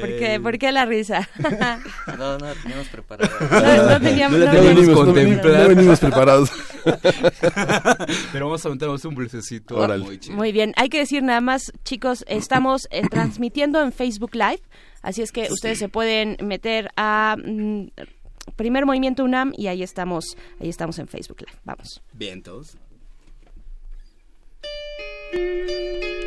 [0.00, 1.28] ¿Por qué, ¿Por qué la risa?
[2.18, 3.30] No, no la teníamos preparada.
[3.40, 6.50] No, no teníamos- la no teníamos venimos- no venimos- no venimos preparados.
[8.32, 9.14] Pero vamos a meternos un
[9.76, 10.04] Órale.
[10.04, 10.20] muy.
[10.30, 14.60] Muy bien, hay que decir nada más, chicos, estamos eh, transmitiendo en Facebook Live,
[15.02, 17.86] así es que ustedes se pueden meter a mm,
[18.56, 21.58] Primer Movimiento UNAM y ahí estamos, ahí estamos en Facebook Live.
[21.64, 22.02] Vamos.
[22.12, 22.76] Vientos.
[25.32, 26.21] Parece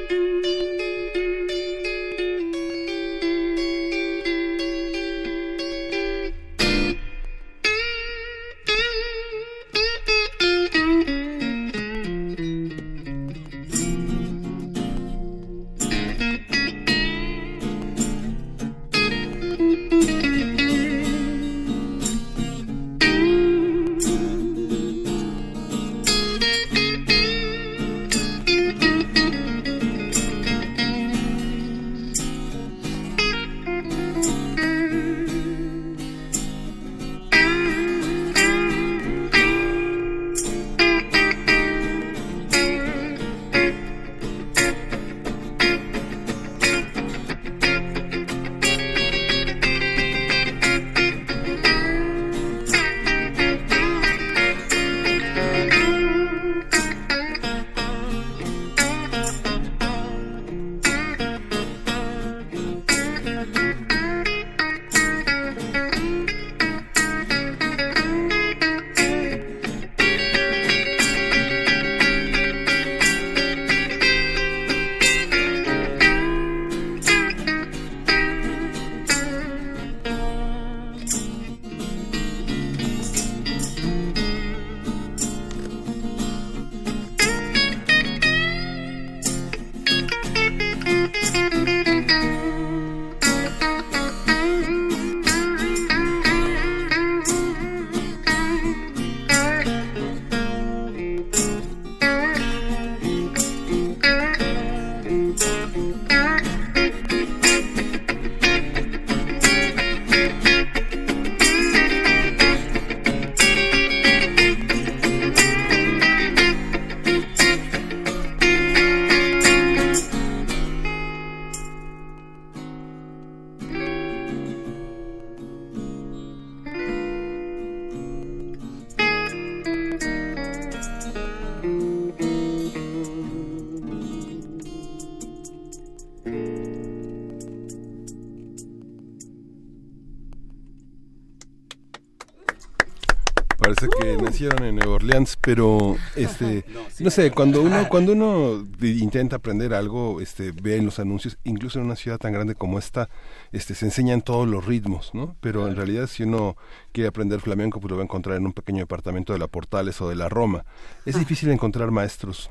[145.06, 146.66] Orleans, pero este,
[147.00, 151.80] no sé, cuando uno cuando uno intenta aprender algo, este, ve en los anuncios, incluso
[151.80, 153.10] en una ciudad tan grande como esta,
[153.52, 155.36] este, se enseñan todos los ritmos, ¿no?
[155.42, 156.56] Pero en realidad si uno
[156.92, 160.02] quiere aprender flamenco, pues lo va a encontrar en un pequeño departamento de la Portales
[160.02, 160.66] o de la Roma.
[161.06, 162.50] Es difícil encontrar maestros.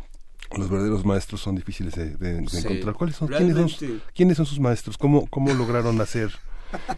[0.57, 2.95] Los verdaderos maestros son difíciles de, de- de Sí, encontrar.
[2.95, 3.29] ¿Cuáles son?
[3.29, 4.97] ¿Quiénes son, quiénes son sus maestros?
[4.99, 6.33] ¿Cómo, cómo lograron hacer,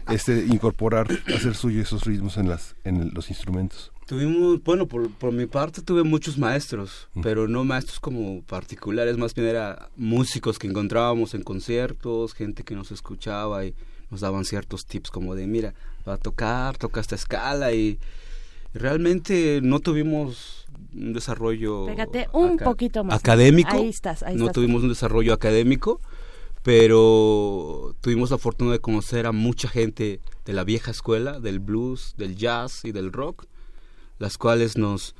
[0.09, 3.91] este, incorporar, hacer suyo esos ritmos en las, en los instrumentos?
[4.05, 9.33] Tuvimos, bueno, por, por mi parte tuve muchos maestros, pero no maestros como particulares, más
[9.33, 13.75] bien era músicos que encontrábamos en conciertos, gente que nos escuchaba y
[14.09, 15.73] nos daban ciertos tips como de, mira,
[16.07, 17.99] va a tocar, toca esta escala y
[18.73, 20.65] realmente no tuvimos
[20.95, 23.19] un desarrollo Pégate un poquito más.
[23.19, 24.55] académico, Ahí estás, ahí no estás.
[24.55, 25.99] tuvimos un desarrollo académico,
[26.67, 32.13] pero tuvimos la fortuna de conocer a mucha gente de la vieja escuela, del blues,
[32.17, 33.45] del jazz y del rock,
[34.19, 35.15] las cuales nos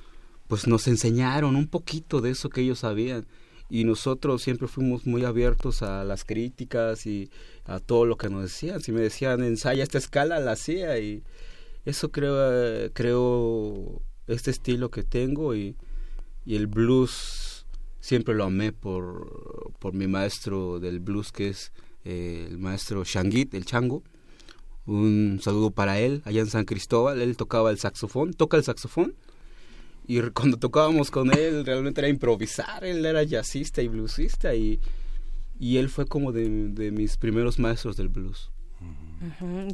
[0.50, 3.28] pues nos enseñaron un poquito de eso que ellos sabían
[3.70, 7.30] y nosotros siempre fuimos muy abiertos a las críticas y
[7.64, 8.82] a todo lo que nos decían.
[8.82, 11.24] Si me decían ensaya esta escala, la hacía y
[11.86, 15.78] eso creo, creo este estilo que tengo y,
[16.45, 17.47] y el blues
[18.08, 21.74] siempre lo amé por, por mi maestro del blues que es
[22.05, 24.01] eh, el maestro Shangit, el chango.
[24.86, 27.22] Un saludo para él allá en San Cristóbal.
[27.22, 29.14] Él tocaba el saxofón, toca el saxofón
[30.08, 34.80] y cuando tocábamos con él realmente era improvisar, él era jazzista y bluesista y,
[35.60, 38.49] y él fue como de, de mis primeros maestros del blues.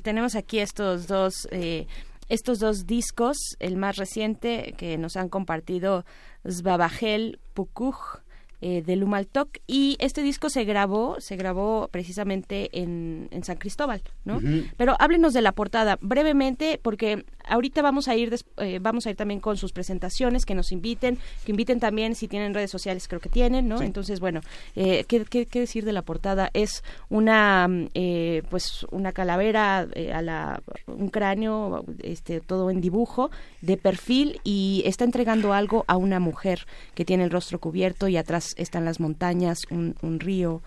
[0.01, 1.85] Tenemos aquí estos dos, eh,
[2.29, 6.03] estos dos discos, el más reciente que nos han compartido
[6.49, 8.22] Sbabajel Pukuj
[8.65, 14.01] eh, de Lumaltok y este disco se grabó, se grabó precisamente en, en San Cristóbal,
[14.23, 14.39] ¿no?
[14.77, 19.09] Pero háblenos de la portada brevemente porque ahorita vamos a ir des- eh, vamos a
[19.09, 23.07] ir también con sus presentaciones que nos inviten, que inviten también si tienen redes sociales
[23.09, 23.81] creo que tienen, ¿no?
[23.81, 24.39] Entonces bueno,
[24.77, 26.49] eh, ¿qué, qué, qué decir de la portada?
[26.53, 33.29] Es una eh, pues una calavera eh, a la un cráneo este todo en dibujo
[33.61, 38.15] de perfil y está entregando algo a una mujer que tiene el rostro cubierto y
[38.17, 40.61] atrás están las montañas, un, río.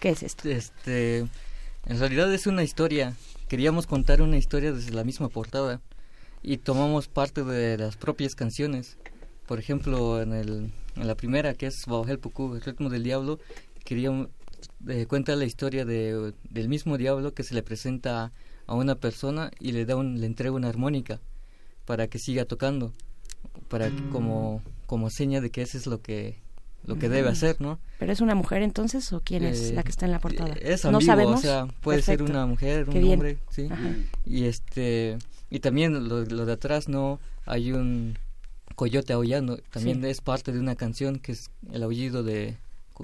[0.00, 0.48] ¿Qué es esto?
[0.48, 3.14] Este, en realidad es una historia.
[3.48, 5.80] Queríamos contar una historia desde la misma portada
[6.42, 8.96] y tomamos parte de las propias canciones.
[9.46, 13.02] Por ejemplo, en, el, en la primera, que es Bajo el Pucú, el ritmo del
[13.02, 13.38] diablo,
[13.84, 14.28] queríamos
[14.88, 18.32] eh, cuenta la historia de, del mismo diablo que se le presenta
[18.66, 21.20] a una persona y le da un, le entrega una armónica
[21.86, 22.92] para que siga tocando,
[23.68, 26.38] para que- como como seña de que eso es lo que
[26.86, 27.78] lo que debe hacer, ¿no?
[27.98, 30.54] ¿Pero es una mujer entonces o quién es Eh, la que está en la portada?
[30.54, 31.38] Es no ambiguo, sabemos.
[31.40, 33.12] o sea, puede ser una mujer, Qué un bien.
[33.14, 33.68] hombre, sí.
[33.70, 33.94] Ajá.
[34.24, 35.18] Y este
[35.50, 38.16] y también lo, lo de atrás no hay un
[38.74, 40.08] coyote aullando, también Sí.
[40.08, 42.56] es parte de una canción que es el aullido de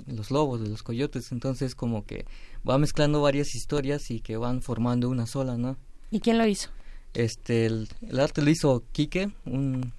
[0.07, 2.27] los lobos, de los coyotes, entonces como que
[2.69, 5.77] va mezclando varias historias y que van formando una sola, ¿no?
[6.11, 6.71] ¿Y quién lo hizo?
[7.13, 9.93] Este, el, el arte lo hizo Quique, un,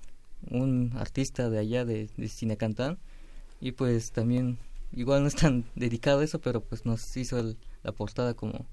[0.49, 2.97] un artista de allá de, de Cinecantán,
[3.65, 4.57] y pues también,
[4.95, 8.65] igual no es tan dedicado a eso, pero pues nos hizo el- la portada como,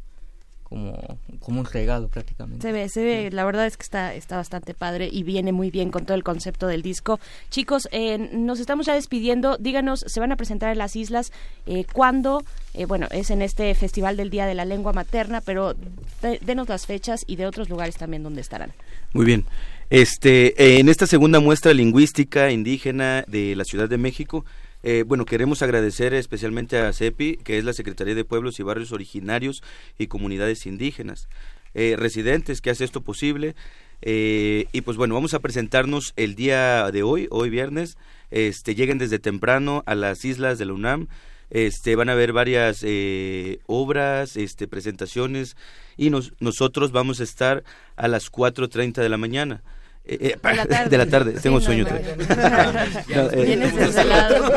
[0.64, 2.62] como, como un regalo prácticamente.
[2.66, 5.70] Se ve, se ve, la verdad es que está, está bastante padre y viene muy
[5.70, 7.20] bien con todo el concepto del disco.
[7.50, 9.56] Chicos, eh, nos estamos ya despidiendo.
[9.58, 11.32] Díganos, ¿se van a presentar en las islas?
[11.66, 12.42] Eh, ¿Cuándo?
[12.74, 15.74] Eh, bueno, es en este Festival del Día de la Lengua Materna, pero
[16.22, 18.72] de- denos las fechas y de otros lugares también donde estarán.
[19.12, 19.44] Muy bien.
[19.90, 24.46] Este, en esta segunda muestra lingüística indígena de la Ciudad de México,
[24.82, 28.92] eh, bueno, queremos agradecer especialmente a CEPI, que es la Secretaría de Pueblos y Barrios
[28.92, 29.62] Originarios
[29.98, 31.28] y Comunidades Indígenas,
[31.74, 33.54] eh, residentes, que hace esto posible.
[34.02, 37.96] Eh, y pues bueno, vamos a presentarnos el día de hoy, hoy viernes.
[38.30, 41.08] Este, lleguen desde temprano a las islas de la UNAM.
[41.50, 45.56] Este, van a ver varias eh, obras, este, presentaciones
[45.98, 47.62] y nos, nosotros vamos a estar
[47.94, 49.62] a las 4.30 de la mañana.
[50.04, 50.90] Eh, eh, De la tarde.
[50.90, 51.84] de la tarde, Sí, tengo no, sueño.
[51.84, 51.90] no,
[53.22, 53.30] no.
[53.32, 53.72] Eh,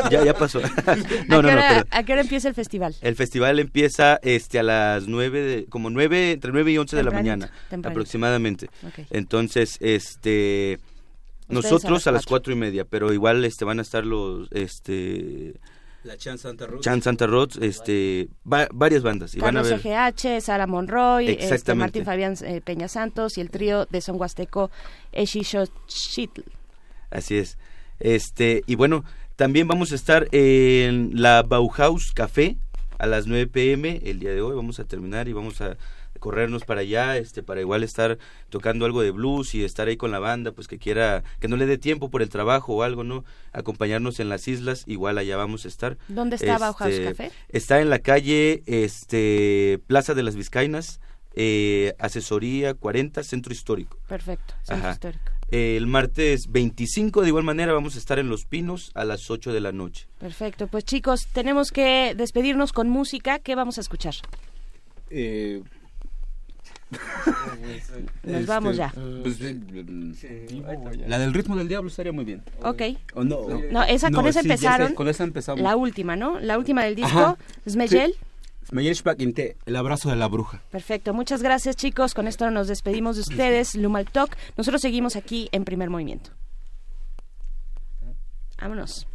[0.10, 0.58] ya, ya pasó.
[0.58, 2.94] ¿A, no, qué no, no, hora, pero ¿A qué hora empieza el festival?
[3.00, 7.02] el festival empieza este a las nueve, de- como nueve, entre nueve y once de
[7.04, 7.88] la Tempranito, mañana, tempranito.
[7.90, 8.66] aproximadamente.
[8.86, 9.06] Ok.
[9.10, 10.78] Entonces, este,
[11.48, 14.48] a nosotros las a las cuatro y media, pero igual este van a estar los,
[14.52, 15.54] este,
[16.06, 16.82] La Chan Santa Rosa.
[16.82, 19.92] Chan Santa Rods, este, va- varias bandas y van a Carlos ver.
[20.14, 21.74] EGH, Sara Monroy, este.
[21.74, 24.70] Martín Fabián eh, Peña Santos y el trío de son huasteco
[25.12, 26.42] Exixochitl.
[27.10, 27.58] Así es.
[27.98, 29.04] Este, y bueno,
[29.36, 32.56] también vamos a estar en la Bauhaus Café
[32.98, 34.54] a las 9 pm el día de hoy.
[34.56, 35.76] Vamos a terminar y vamos a
[36.18, 40.10] corrernos para allá, este, para igual estar tocando algo de blues y estar ahí con
[40.10, 43.04] la banda, pues que quiera, que no le dé tiempo por el trabajo o algo,
[43.04, 43.24] ¿no?
[43.52, 45.98] Acompañarnos en las islas, igual allá vamos a estar.
[46.08, 47.30] ¿Dónde está Bauhaus Este, Café?
[47.48, 51.00] Está en la calle, este, Plaza de las Vizcainas,
[51.34, 53.98] eh, Asesoría 40, Centro Histórico.
[54.08, 54.92] Perfecto, centro Ajá.
[54.92, 55.22] histórico.
[55.50, 59.52] El martes 25 de igual manera vamos a estar en Los Pinos a las 8
[59.52, 60.08] de la noche.
[60.18, 63.38] Perfecto, pues chicos, tenemos que despedirnos con música.
[63.38, 64.14] ¿Qué vamos a escuchar?
[65.10, 65.62] Eh,
[68.22, 68.92] Nos vamos ya.
[69.22, 70.62] pues, eh,
[71.06, 72.42] la del ritmo del diablo estaría muy bien.
[72.62, 72.82] Ok.
[73.14, 73.40] ¿O no?
[73.70, 74.94] No, esa, con esa sí, ya sé, empezaron.
[74.94, 75.60] con esa empezamos.
[75.60, 76.38] La última, ¿no?
[76.38, 77.18] La última del disco.
[77.18, 77.36] Ajá.
[77.68, 78.12] Smeyel.
[78.12, 78.18] Sí.
[78.68, 80.60] Smeyel Shpakinte, el abrazo de la bruja.
[80.70, 82.14] Perfecto, muchas gracias chicos.
[82.14, 84.36] Con esto nos despedimos de ustedes, Lumal Talk.
[84.56, 86.30] Nosotros seguimos aquí en primer movimiento.
[88.58, 89.06] Vámonos.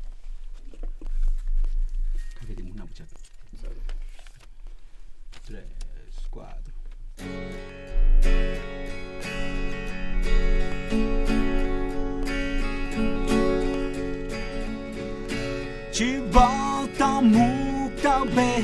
[15.93, 18.61] Çibalta muktabe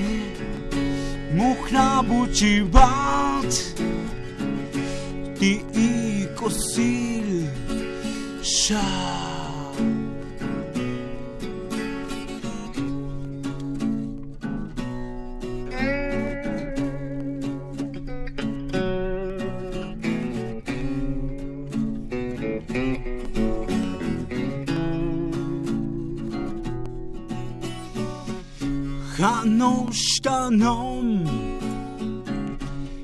[1.36, 3.76] Muhnabu çibat
[5.40, 7.46] Ti ikosil
[8.44, 9.37] Şah
[29.28, 31.02] 下の下の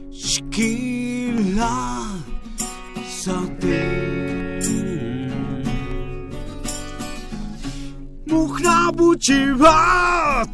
[0.10, 1.68] 仕切ら
[3.10, 3.68] さて
[8.26, 10.48] Muchrabu chivat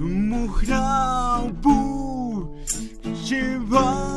[0.00, 1.76] Muchrabu
[3.26, 4.13] chivat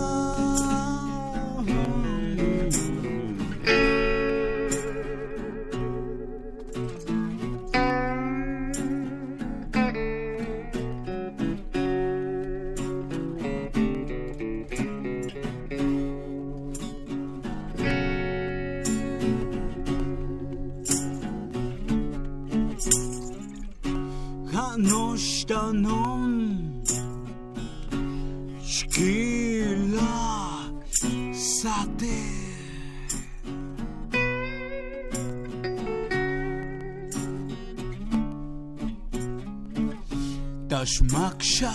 [40.88, 41.74] Shmaksha,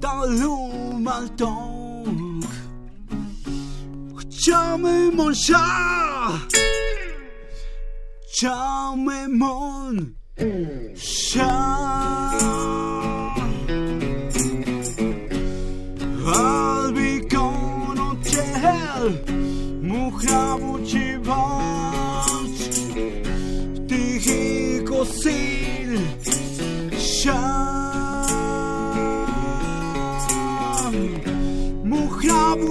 [0.00, 2.48] Dar lumea toc
[4.30, 5.34] Ceame mon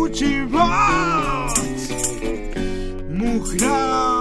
[0.08, 1.92] Gucci Rocks.
[3.10, 4.17] Mujer.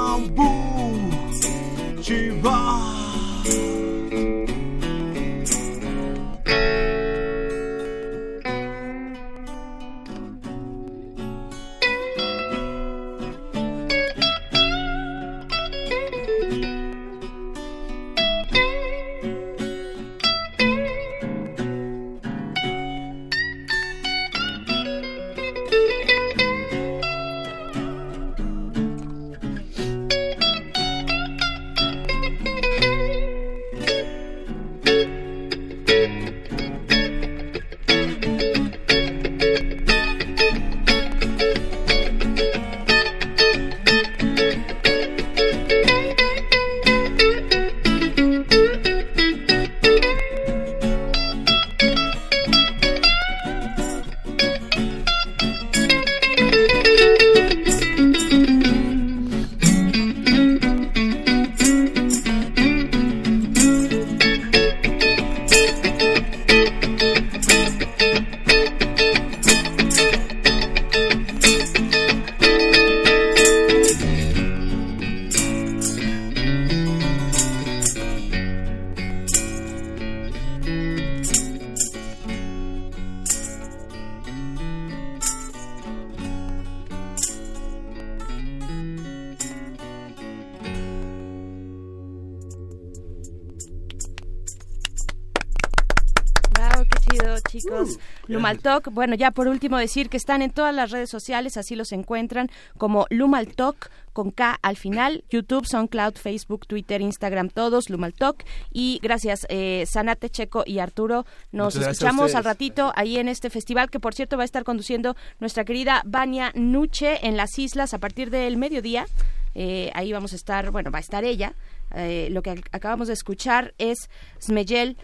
[98.90, 102.50] Bueno, ya por último decir que están en todas las redes sociales, así los encuentran
[102.78, 108.42] como Lumaltok con K al final, YouTube, SoundCloud, Facebook, Twitter, Instagram, todos, Lumaltok.
[108.72, 111.26] Y gracias, eh, Sanate, Checo y Arturo.
[111.52, 114.64] Nos Muchas escuchamos al ratito ahí en este festival que, por cierto, va a estar
[114.64, 119.06] conduciendo nuestra querida Vania Nuche en las islas a partir del mediodía.
[119.54, 121.54] Eh, ahí vamos a estar, bueno, va a estar ella.
[121.94, 124.08] Eh, lo que ac- acabamos de escuchar es
[124.40, 124.96] Smeyel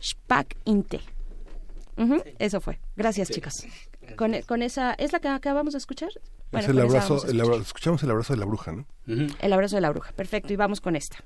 [0.00, 1.00] Spak Inte.
[2.38, 2.80] Eso fue.
[2.96, 3.54] Gracias, chicos.
[4.16, 6.10] Con, con esa, ¿es la que acabamos de escuchar?
[6.52, 8.86] Bueno, es el abrazo, el escuchamos el abrazo de la bruja, ¿no?
[9.06, 10.12] El abrazo de la bruja.
[10.12, 11.18] Perfecto, y vamos con esta.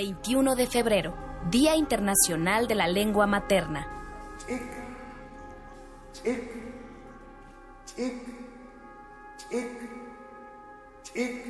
[0.00, 1.14] 21 de febrero,
[1.50, 3.86] Día Internacional de la Lengua Materna.
[4.48, 4.62] Ik,
[6.22, 6.42] ik,
[7.96, 8.14] ik,
[9.50, 9.90] ik,
[11.12, 11.44] ik,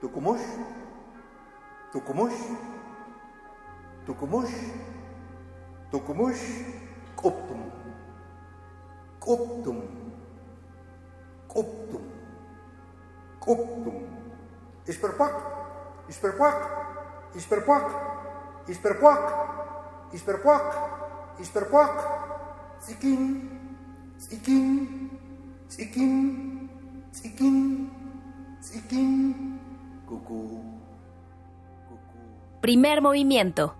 [0.00, 0.40] tukumush,
[1.92, 2.40] tukumush,
[4.04, 4.52] tukumush,
[5.90, 6.42] tukumush,
[7.14, 7.62] koptum,
[17.34, 17.84] isperpak,
[18.68, 19.22] isperpak,
[20.12, 20.64] isperpak,
[21.40, 22.22] isperpak,
[22.82, 23.48] Tsikin,
[24.18, 25.10] tsikin,
[25.68, 26.68] tsikin,
[27.12, 27.90] tsikin,
[28.60, 29.60] tsikin,
[30.04, 30.58] cucú.
[32.60, 33.76] Primer movimiento.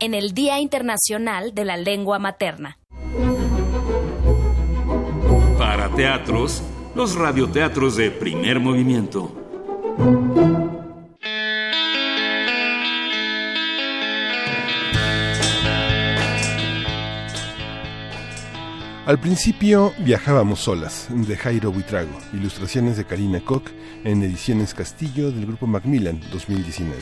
[0.00, 2.78] En el Día Internacional de la Lengua Materna.
[5.56, 6.64] Para teatros,
[6.96, 9.30] los radioteatros de primer movimiento.
[19.12, 23.68] Al principio viajábamos solas, de Jairo Buitrago, ilustraciones de Karina Koch
[24.04, 26.96] en Ediciones Castillo del Grupo Macmillan 2019.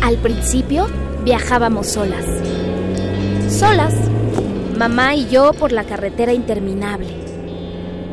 [0.00, 0.88] Al principio
[1.22, 2.24] viajábamos solas.
[3.48, 3.94] Solas,
[4.76, 7.14] mamá y yo por la carretera interminable.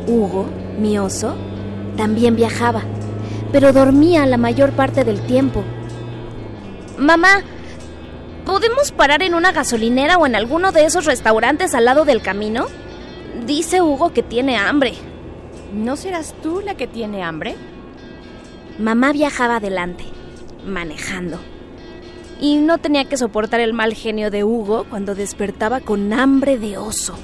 [0.06, 0.46] Hugo,
[0.78, 1.34] mi oso,
[1.96, 2.82] también viajaba,
[3.52, 5.64] pero dormía la mayor parte del tiempo.
[6.96, 7.42] Mamá,
[8.44, 12.66] ¿podemos parar en una gasolinera o en alguno de esos restaurantes al lado del camino?
[13.46, 14.94] Dice Hugo que tiene hambre.
[15.72, 17.56] ¿No serás tú la que tiene hambre?
[18.78, 20.04] Mamá viajaba adelante,
[20.64, 21.38] manejando.
[22.40, 26.78] Y no tenía que soportar el mal genio de Hugo cuando despertaba con hambre de
[26.78, 27.18] oso.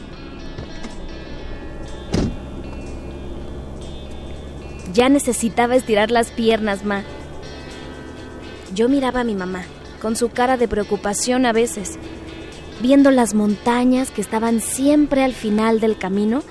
[4.94, 7.02] Ya necesitaba estirar las piernas, ma.
[8.72, 9.64] Yo miraba a mi mamá,
[10.00, 11.98] con su cara de preocupación a veces,
[12.80, 16.44] viendo las montañas que estaban siempre al final del camino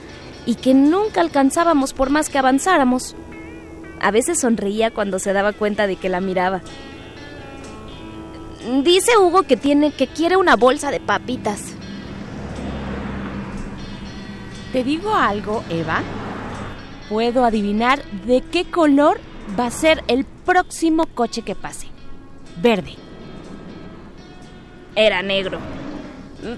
[0.46, 3.16] y que nunca alcanzábamos por más que avanzáramos.
[4.02, 6.62] A veces sonreía cuando se daba cuenta de que la miraba.
[8.84, 11.62] Dice Hugo que tiene que quiere una bolsa de papitas.
[14.74, 16.02] ¿Te digo algo, Eva?
[17.10, 19.20] Puedo adivinar de qué color
[19.60, 21.88] va a ser el próximo coche que pase.
[22.62, 22.96] Verde.
[24.96, 25.60] Era negro.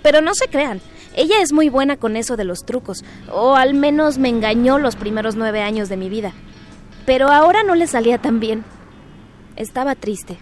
[0.02, 0.82] Pero no se crean,
[1.16, 4.96] ella es muy buena con eso de los trucos, o al menos me engañó los
[4.96, 6.34] primeros nueve años de mi vida.
[7.06, 8.66] Pero ahora no le salía tan bien.
[9.56, 10.38] Estaba triste.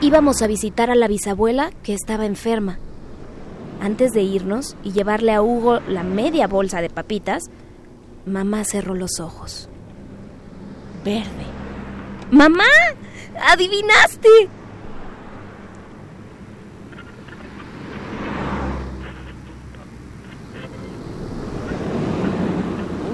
[0.00, 2.78] Íbamos a visitar a la bisabuela que estaba enferma.
[3.80, 7.44] Antes de irnos y llevarle a Hugo la media bolsa de papitas,
[8.28, 9.68] mamá cerró los ojos.
[11.04, 11.46] Verde.
[12.30, 12.64] ¡Mamá!
[13.50, 14.28] ¡Adivinaste!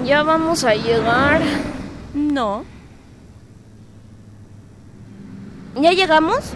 [0.05, 1.41] ¿Ya vamos a llegar?
[2.13, 2.63] No.
[5.75, 6.53] ¿Ya llegamos?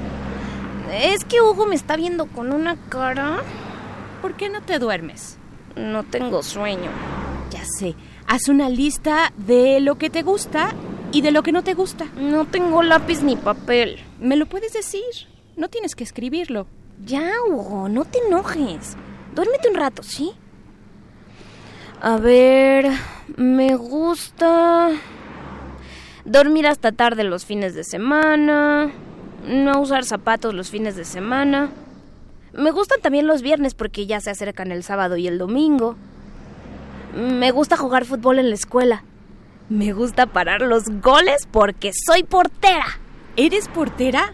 [0.93, 3.38] Es que Hugo me está viendo con una cara.
[4.22, 5.38] ¿Por qué no te duermes?
[5.76, 6.91] No tengo sueño.
[7.49, 7.95] Ya sé.
[8.32, 10.75] Haz una lista de lo que te gusta
[11.11, 12.05] y de lo que no te gusta.
[12.15, 13.97] No tengo lápiz ni papel.
[14.19, 15.01] Me lo puedes decir.
[15.57, 16.67] No tienes que escribirlo.
[17.03, 18.95] Ya, Hugo, no te enojes.
[19.34, 20.34] Duérmete un rato, ¿sí?
[22.01, 22.91] A ver,
[23.36, 24.91] me gusta
[26.23, 28.91] dormir hasta tarde los fines de semana,
[29.47, 31.71] no usar zapatos los fines de semana.
[32.53, 35.95] Me gustan también los viernes porque ya se acercan el sábado y el domingo.
[37.16, 39.03] Me gusta jugar fútbol en la escuela.
[39.70, 42.86] Me gusta parar los goles porque soy portera.
[43.36, 44.34] ¿Eres portera?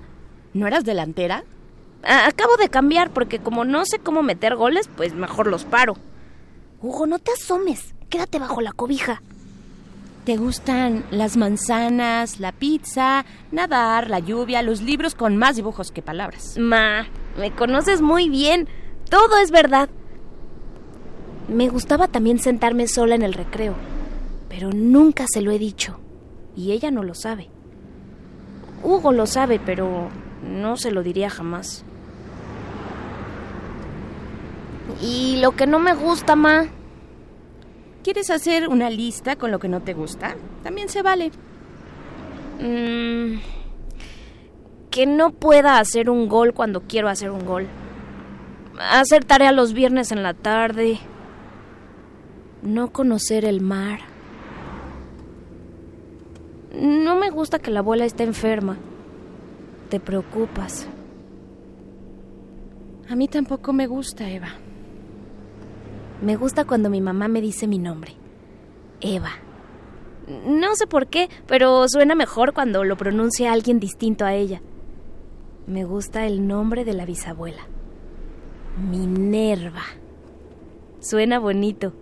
[0.54, 1.44] ¿No eras delantera?
[2.04, 5.96] A- Acabo de cambiar porque como no sé cómo meter goles, pues mejor los paro.
[6.82, 7.94] Hugo, no te asomes.
[8.10, 9.22] Quédate bajo la cobija.
[10.26, 16.02] ¿Te gustan las manzanas, la pizza, nadar, la lluvia, los libros con más dibujos que
[16.02, 16.58] palabras?
[16.58, 17.06] Ma,
[17.38, 18.68] me conoces muy bien.
[19.10, 19.90] Todo es verdad.
[21.48, 23.76] Me gustaba también sentarme sola en el recreo,
[24.50, 26.00] pero nunca se lo he dicho.
[26.56, 27.50] Y ella no lo sabe.
[28.84, 30.10] Hugo lo sabe, pero
[30.48, 31.84] no se lo diría jamás.
[35.02, 36.68] Y lo que no me gusta, ma,
[38.06, 40.36] ¿Quieres hacer una lista con lo que no te gusta?
[40.62, 41.32] También se vale.
[42.60, 43.40] mm,
[44.92, 47.66] que no pueda hacer un gol cuando quiero hacer un gol.
[48.92, 51.00] hacer tarea los viernes en la tarde,
[52.66, 54.00] no conocer el mar.
[56.74, 58.78] No me gusta que la abuela esté enferma.
[59.90, 60.88] Te preocupas.
[63.10, 64.50] A mí tampoco me gusta, Eva.
[66.22, 68.14] Me gusta cuando mi mamá me dice mi nombre.
[69.00, 69.32] Eva.
[70.48, 74.62] No sé por qué, pero suena mejor cuando lo pronuncia alguien distinto a ella.
[75.68, 77.62] Me gusta el nombre de la bisabuela.
[78.90, 79.84] Minerva.
[81.00, 81.94] Suena bonito.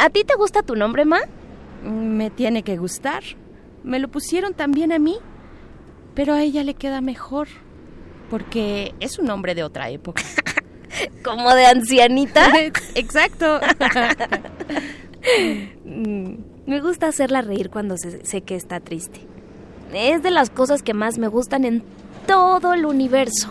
[0.00, 1.20] ¿A ti te gusta tu nombre, Ma?
[1.82, 3.22] Me tiene que gustar.
[3.84, 5.16] Me lo pusieron también a mí,
[6.14, 7.48] pero a ella le queda mejor,
[8.30, 10.22] porque es un nombre de otra época.
[11.24, 12.50] ¿Como de ancianita?
[12.94, 13.60] Exacto.
[15.84, 16.34] Mm,
[16.66, 19.20] me gusta hacerla reír cuando se- sé que está triste.
[19.92, 21.82] Es de las cosas que más me gustan en
[22.26, 23.48] todo el universo.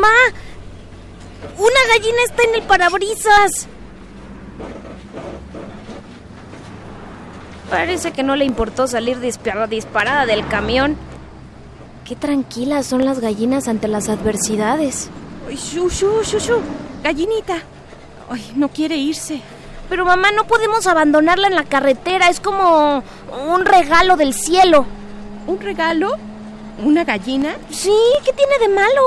[0.00, 0.08] ¡Ma!
[1.58, 3.66] ¡Una gallina está en el parabrisas!
[7.70, 10.96] Parece que no le importó salir dispara- disparada del camión.
[12.04, 15.08] Qué tranquilas son las gallinas ante las adversidades.
[15.48, 16.60] Ay, shu, shu, shu, shu.
[17.04, 17.58] Gallinita.
[18.28, 19.40] Ay, no quiere irse.
[19.88, 22.28] Pero mamá, no podemos abandonarla en la carretera.
[22.28, 23.04] Es como
[23.48, 24.84] un regalo del cielo.
[25.46, 26.16] ¿Un regalo?
[26.84, 27.54] ¿Una gallina?
[27.70, 27.94] Sí,
[28.24, 29.02] ¿qué tiene de malo?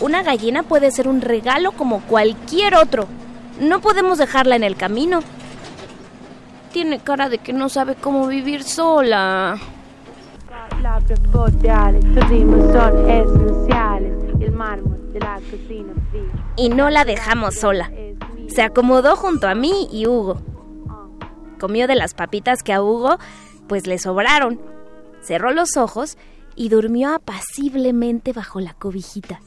[0.00, 3.06] Una gallina puede ser un regalo como cualquier otro.
[3.60, 5.20] No podemos dejarla en el camino.
[6.72, 9.58] Tiene cara de que no sabe cómo vivir sola.
[10.82, 14.12] Laboratories tuvimos son esenciales.
[14.40, 16.44] El mármol de la cocina fría.
[16.56, 17.90] Y no la dejamos sola.
[18.48, 20.42] Se acomodó junto a mí y Hugo.
[21.60, 23.18] Comió de las papitas que a Hugo
[23.68, 24.60] pues le sobraron.
[25.22, 26.18] Cerró los ojos
[26.54, 29.40] y durmió apaciblemente bajo la cobijita.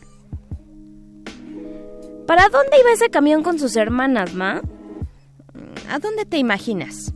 [2.27, 4.61] ¿Para dónde iba ese camión con sus hermanas, Ma?
[5.89, 7.13] ¿A dónde te imaginas?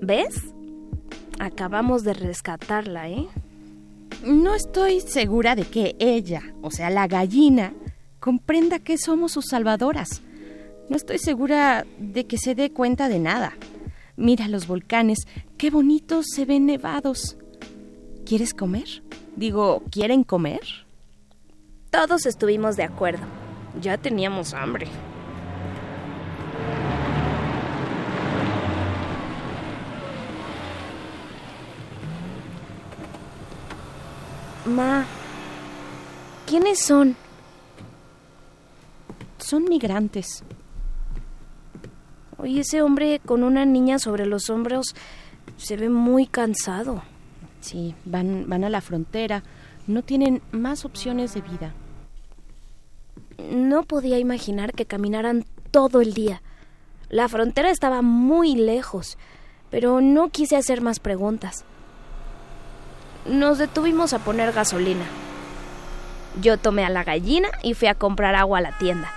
[0.00, 0.40] ¿Ves?
[1.38, 3.28] Acabamos de rescatarla, ¿eh?
[4.24, 7.74] No estoy segura de que ella, o sea, la gallina,
[8.18, 10.22] comprenda que somos sus salvadoras.
[10.88, 13.52] No estoy segura de que se dé cuenta de nada.
[14.16, 15.26] Mira los volcanes,
[15.58, 17.36] qué bonitos se ven nevados.
[18.24, 19.02] ¿Quieres comer?
[19.36, 20.81] Digo, ¿quieren comer?
[21.92, 23.26] Todos estuvimos de acuerdo.
[23.78, 24.86] Ya teníamos hambre.
[34.64, 35.04] Ma,
[36.46, 37.14] ¿quiénes son?
[39.36, 40.42] Son migrantes.
[42.38, 44.94] Oye, ese hombre con una niña sobre los hombros
[45.58, 47.02] se ve muy cansado.
[47.60, 49.42] Sí, van, van a la frontera.
[49.86, 51.74] No tienen más opciones de vida.
[53.50, 56.42] No podía imaginar que caminaran todo el día.
[57.08, 59.18] La frontera estaba muy lejos,
[59.70, 61.64] pero no quise hacer más preguntas.
[63.26, 65.04] Nos detuvimos a poner gasolina.
[66.40, 69.12] Yo tomé a la gallina y fui a comprar agua a la tienda.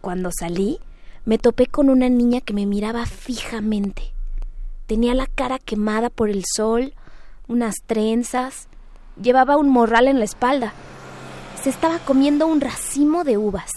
[0.00, 0.78] Cuando salí,
[1.24, 4.12] me topé con una niña que me miraba fijamente.
[4.86, 6.94] Tenía la cara quemada por el sol,
[7.48, 8.68] unas trenzas,
[9.20, 10.74] llevaba un morral en la espalda.
[11.64, 13.70] Se estaba comiendo un racimo de uvas.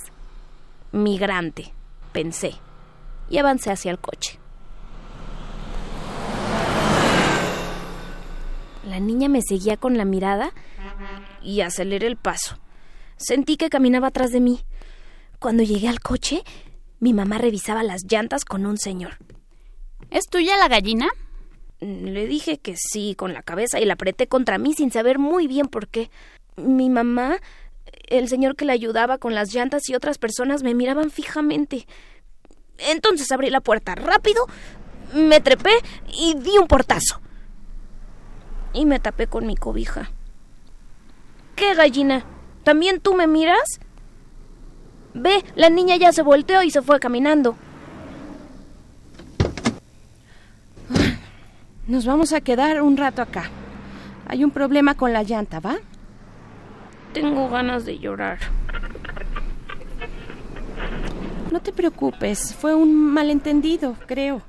[0.92, 1.72] Migrante,
[2.12, 2.52] pensé,
[3.30, 4.38] y avancé hacia el coche.
[8.86, 10.52] La niña me seguía con la mirada
[11.42, 12.58] y aceleré el paso.
[13.16, 14.60] Sentí que caminaba atrás de mí.
[15.40, 16.44] Cuando llegué al coche,
[17.00, 19.14] mi mamá revisaba las llantas con un señor.
[20.10, 21.08] ¿Es tuya la gallina?
[21.80, 25.48] Le dije que sí con la cabeza y la apreté contra mí sin saber muy
[25.48, 26.12] bien por qué.
[26.58, 27.38] Mi mamá,
[28.08, 31.88] el señor que la ayudaba con las llantas y otras personas me miraban fijamente.
[32.78, 34.47] Entonces abrí la puerta rápido,
[35.14, 35.72] me trepé
[36.12, 37.22] y di un portazo.
[38.74, 40.12] Y me tapé con mi cobija.
[41.55, 42.26] ¿Qué gallina?
[42.64, 43.80] ¿También tú me miras?
[45.14, 47.58] Ve, la niña ya se volteó y se fue caminando.
[51.88, 53.49] Nos vamos a quedar un rato acá.
[54.28, 55.78] Hay un problema con la llanta, ¿va?
[57.22, 58.38] Tengo ganas de llorar.
[61.51, 64.41] No te preocupes, fue un malentendido, creo.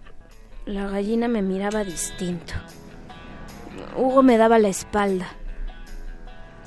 [0.66, 2.52] La gallina me miraba distinto.
[3.96, 5.28] Hugo me daba la espalda.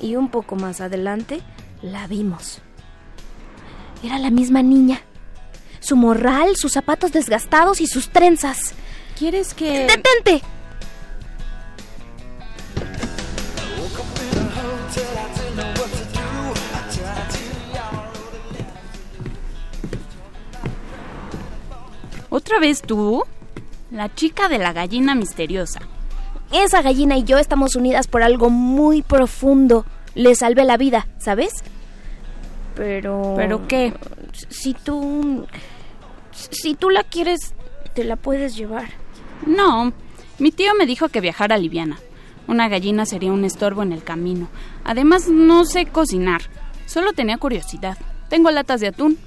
[0.00, 1.40] Y un poco más adelante
[1.82, 2.60] la vimos.
[4.02, 5.00] Era la misma niña.
[5.78, 8.74] su morral, sus zapatos desgastados y sus trenzas.
[9.18, 9.86] ¿Quieres que...?
[9.86, 10.42] ¡Detente!
[22.32, 23.22] ¿Otra vez tú?
[23.90, 25.80] La chica de la gallina misteriosa.
[26.50, 29.84] Esa gallina y yo estamos unidas por algo muy profundo.
[30.14, 31.52] Le salvé la vida, ¿sabes?
[32.74, 33.34] Pero...
[33.36, 33.92] ¿Pero qué?
[34.48, 35.46] Si tú...
[36.30, 37.52] Si tú la quieres,
[37.92, 38.88] te la puedes llevar.
[39.46, 39.92] No,
[40.38, 41.98] mi tío me dijo que viajara liviana.
[42.48, 44.48] Una gallina sería un estorbo en el camino.
[44.84, 46.40] Además, no sé cocinar.
[46.86, 47.98] Solo tenía curiosidad.
[48.30, 49.18] Tengo latas de atún.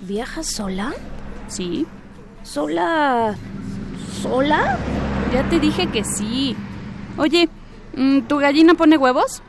[0.00, 0.92] ¿Viajas sola?
[1.46, 1.86] Sí.
[2.52, 3.34] ¿Sola?
[4.22, 4.78] ¿Sola?
[5.34, 6.56] Ya te dije que sí.
[7.18, 7.46] Oye,
[7.94, 9.42] mm, ¿tu gallina pone huevos?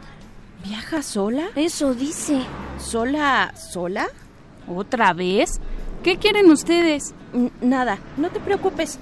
[0.66, 1.46] ¿Viaja sola?
[1.56, 2.42] Eso dice.
[2.78, 3.54] ¿Sola?
[3.56, 4.08] ¿Sola?
[4.68, 5.62] ¿Otra vez?
[6.04, 7.16] ¿Qué quieren ustedes?
[7.34, 9.00] N- nada, no te preocupes.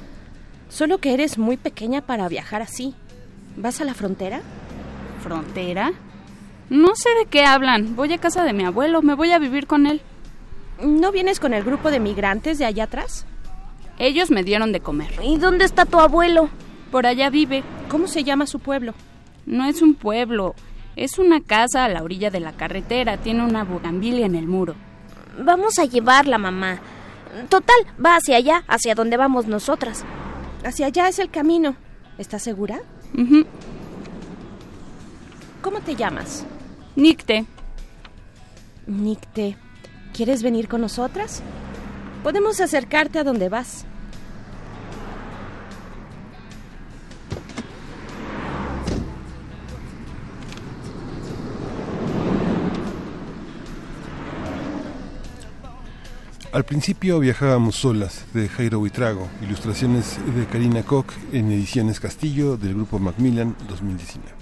[0.69, 2.93] Solo que eres muy pequeña para viajar así.
[3.55, 4.41] ¿Vas a la frontera?
[5.23, 5.91] ¿Frontera?
[6.69, 7.95] No sé de qué hablan.
[7.95, 9.01] Voy a casa de mi abuelo.
[9.01, 10.01] Me voy a vivir con él.
[10.83, 13.25] ¿No vienes con el grupo de migrantes de allá atrás?
[13.99, 15.11] Ellos me dieron de comer.
[15.23, 16.49] ¿Y dónde está tu abuelo?
[16.91, 17.63] Por allá vive.
[17.89, 18.93] ¿Cómo se llama su pueblo?
[19.45, 20.55] No es un pueblo.
[20.95, 23.17] Es una casa a la orilla de la carretera.
[23.17, 24.75] Tiene una bugambilia en el muro.
[25.39, 26.79] Vamos a llevarla, mamá.
[27.49, 30.03] Total, va hacia allá, hacia donde vamos nosotras.
[30.63, 31.75] Hacia allá es el camino.
[32.17, 32.79] ¿Estás segura?
[33.13, 33.45] Ujú.
[35.61, 36.45] ¿Cómo te llamas?
[36.95, 37.45] Nicte.
[38.87, 39.57] Nicte.
[40.13, 41.43] ¿Quieres venir con nosotras?
[42.27, 43.85] Podemos acercarte a donde vas.
[56.51, 62.73] Al principio viajábamos solas, de Jairo Buitrago, ilustraciones de Karina Koch en ediciones Castillo del
[62.73, 64.37] grupo Macmillan 2019.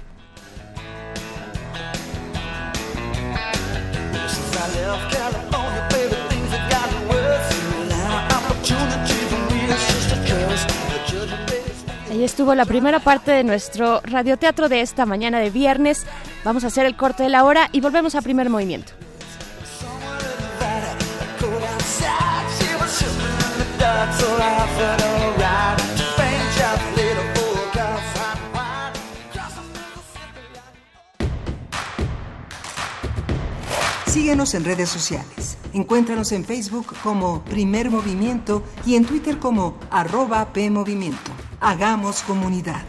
[12.16, 16.06] Ahí estuvo la primera parte de nuestro radioteatro de esta mañana de viernes.
[16.46, 18.94] Vamos a hacer el corte de la hora y volvemos a primer movimiento.
[34.06, 35.58] Síguenos en redes sociales.
[35.74, 41.45] Encuéntranos en Facebook como Primer Movimiento y en Twitter como arroba PMovimiento.
[41.62, 42.82] Hagamos comunidad.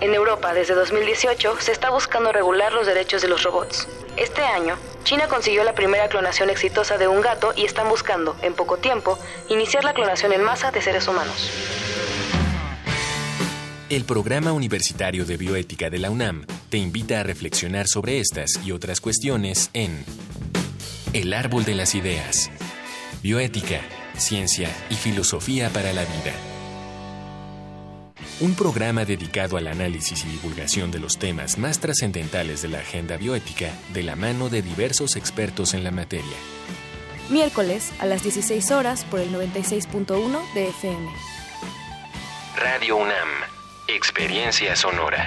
[0.00, 3.88] En Europa, desde 2018, se está buscando regular los derechos de los robots.
[4.16, 8.54] Este año, China consiguió la primera clonación exitosa de un gato y están buscando, en
[8.54, 9.18] poco tiempo,
[9.48, 11.50] iniciar la clonación en masa de seres humanos.
[13.90, 18.70] El Programa Universitario de Bioética de la UNAM te invita a reflexionar sobre estas y
[18.70, 20.04] otras cuestiones en
[21.12, 22.52] El Árbol de las Ideas.
[23.20, 23.80] Bioética,
[24.16, 26.32] ciencia y filosofía para la vida.
[28.38, 33.16] Un programa dedicado al análisis y divulgación de los temas más trascendentales de la agenda
[33.16, 36.36] bioética de la mano de diversos expertos en la materia.
[37.28, 41.10] Miércoles a las 16 horas por el 96.1 de FM.
[42.56, 43.59] Radio UNAM.
[43.94, 45.26] Experiencia sonora.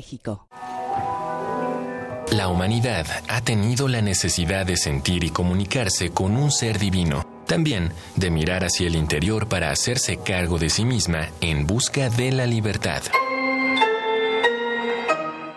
[2.31, 7.91] La humanidad ha tenido la necesidad de sentir y comunicarse con un ser divino, también
[8.15, 12.45] de mirar hacia el interior para hacerse cargo de sí misma en busca de la
[12.45, 13.03] libertad.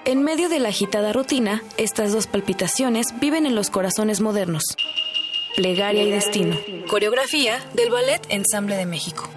[0.05, 4.65] En medio de la agitada rutina, estas dos palpitaciones viven en los corazones modernos.
[5.57, 6.57] Plegaria y Destino.
[6.89, 9.31] Coreografía del Ballet Ensamble de México.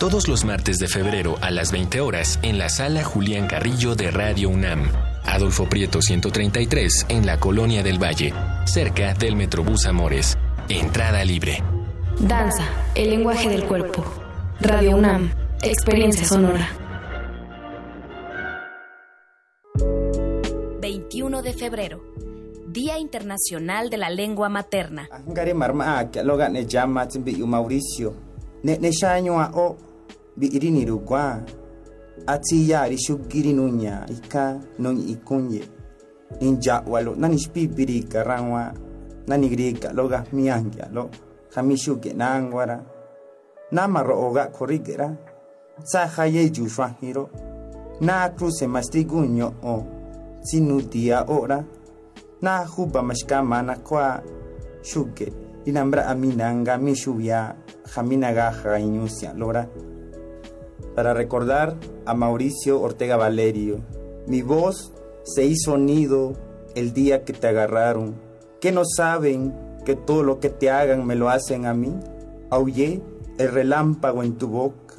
[0.00, 4.10] Todos los martes de febrero a las 20 horas en la sala Julián Carrillo de
[4.10, 4.90] Radio UNAM.
[5.26, 8.32] Adolfo Prieto 133 en la Colonia del Valle,
[8.64, 10.38] cerca del Metrobús Amores.
[10.70, 11.62] Entrada libre.
[12.18, 14.02] Danza, el lenguaje del cuerpo.
[14.58, 16.66] Radio UNAM, experiencia sonora.
[20.80, 22.02] 21 de febrero,
[22.68, 25.10] Día Internacional de la Lengua Materna.
[27.46, 28.30] mauricio
[30.38, 31.42] bi'irinirugwa
[32.26, 35.62] atiyaari xugirinuña ika noñi'ikuñe
[36.40, 38.62] nintya'walo nanixpiipiriikarãgua
[39.28, 41.04] nanigrika'lo gasmiajnkya'lo
[41.54, 42.76] hami xuke'na'anguara
[43.72, 45.08] namaro'oga' koríke'ra
[45.92, 47.24] sajaye yuxuajiro
[48.00, 49.74] na'acruce maxtigun ño'o
[50.42, 51.64] sinutiya o'ra.
[52.40, 54.22] Najupa maxkamana kua'a
[54.82, 55.32] xuke'
[55.66, 57.52] rinambra'a minanka mi xuvia
[57.94, 59.68] hami nagaja lora.
[60.94, 61.76] Para recordar
[62.06, 63.80] a Mauricio Ortega Valerio
[64.26, 64.92] mi voz
[65.24, 66.34] se hizo nido
[66.74, 68.14] el día que te agarraron
[68.60, 69.54] que no saben
[69.84, 71.94] que todo lo que te hagan me lo hacen a mí
[72.50, 73.02] aullé
[73.38, 74.96] el relámpago en tu boca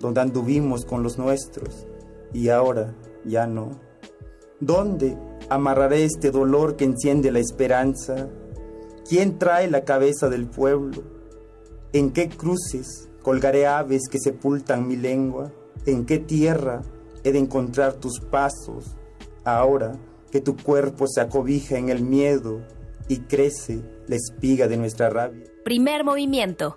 [0.00, 1.86] donde anduvimos con los nuestros
[2.32, 2.94] y ahora
[3.24, 3.88] ya no
[4.60, 5.16] ¿Dónde
[5.50, 8.28] amarraré este dolor que enciende la esperanza?
[9.08, 11.04] ¿Quién trae la cabeza del pueblo?
[11.92, 15.52] ¿En qué cruces colgaré aves que sepultan mi lengua?
[15.86, 16.82] ¿En qué tierra
[17.24, 18.96] he de encontrar tus pasos?
[19.44, 19.92] Ahora
[20.30, 22.60] que tu cuerpo se acobija en el miedo
[23.08, 25.44] y crece la espiga de nuestra rabia.
[25.64, 26.76] Primer movimiento.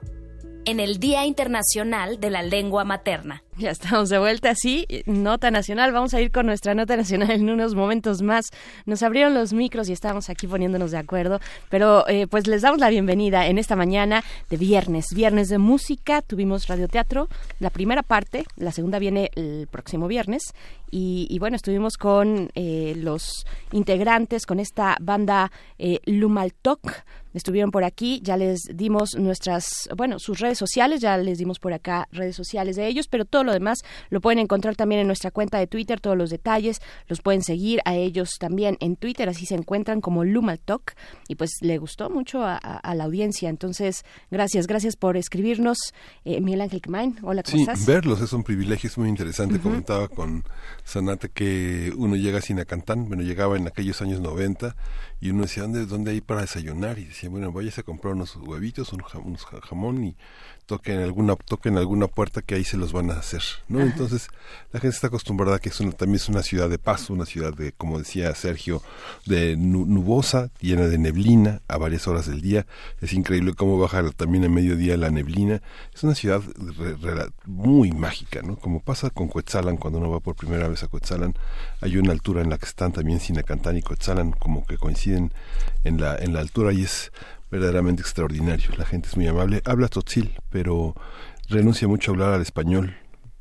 [0.65, 3.43] En el Día Internacional de la Lengua Materna.
[3.61, 5.91] Ya estamos de vuelta, sí, nota nacional.
[5.91, 8.45] Vamos a ir con nuestra nota nacional en unos momentos más.
[8.87, 11.39] Nos abrieron los micros y estábamos aquí poniéndonos de acuerdo,
[11.69, 16.23] pero eh, pues les damos la bienvenida en esta mañana de viernes, viernes de música.
[16.23, 17.27] Tuvimos radioteatro,
[17.59, 20.55] la primera parte, la segunda viene el próximo viernes
[20.93, 26.81] y, bueno, estuvimos con eh, los integrantes, con esta banda eh, Lumaltok.
[27.33, 31.73] Estuvieron por aquí, ya les dimos nuestras, bueno, sus redes sociales, ya les dimos por
[31.73, 33.79] acá redes sociales de ellos, pero todo lo demás
[34.09, 37.79] lo pueden encontrar también en nuestra cuenta de Twitter, todos los detalles, los pueden seguir
[37.85, 40.91] a ellos también en Twitter, así se encuentran como Lumaltok
[41.27, 45.77] y pues le gustó mucho a, a- a la audiencia, entonces gracias, gracias por escribirnos,
[46.25, 47.85] eh, Miguel Ángel Kmain, hola, ¿cómo Sí, estás?
[47.85, 49.59] verlos es un privilegio, es muy interesante.
[49.59, 50.43] Comentaba con
[50.83, 54.75] Sanate que uno llega a Sinacantán, bueno, llegaba en aquellos años 90
[55.21, 56.97] y uno decía, ¿dónde, dónde hay para desayunar?
[56.97, 60.17] Y decía, bueno, váyase a comprar unos huevitos, un jamón y
[60.65, 63.79] toquen alguna, toquen alguna puerta que ahí se los van a hacer, ¿no?
[63.79, 63.87] Ajá.
[63.89, 64.27] Entonces,
[64.71, 67.25] la gente está acostumbrada a que es una, también es una ciudad de paz, una
[67.25, 68.81] ciudad de, como decía Sergio,
[69.25, 72.65] de nu- nubosa, llena de neblina a varias horas del día.
[73.01, 75.61] Es increíble cómo baja también a mediodía la neblina.
[75.93, 76.41] Es una ciudad
[76.77, 78.55] re- muy mágica, ¿no?
[78.55, 81.35] Como pasa con Coetzalan, cuando uno va por primera vez a Coetzalan,
[81.81, 85.33] hay una altura en la que están también Sinacantán y Coetzalan, como que coinciden
[85.83, 87.11] en la, en la altura y es
[87.51, 88.71] verdaderamente extraordinario.
[88.77, 89.61] La gente es muy amable.
[89.65, 90.95] Habla tzotzil, pero
[91.49, 92.95] renuncia mucho a hablar al español.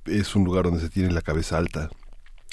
[0.04, 1.88] Es un lugar donde se tiene la cabeza alta,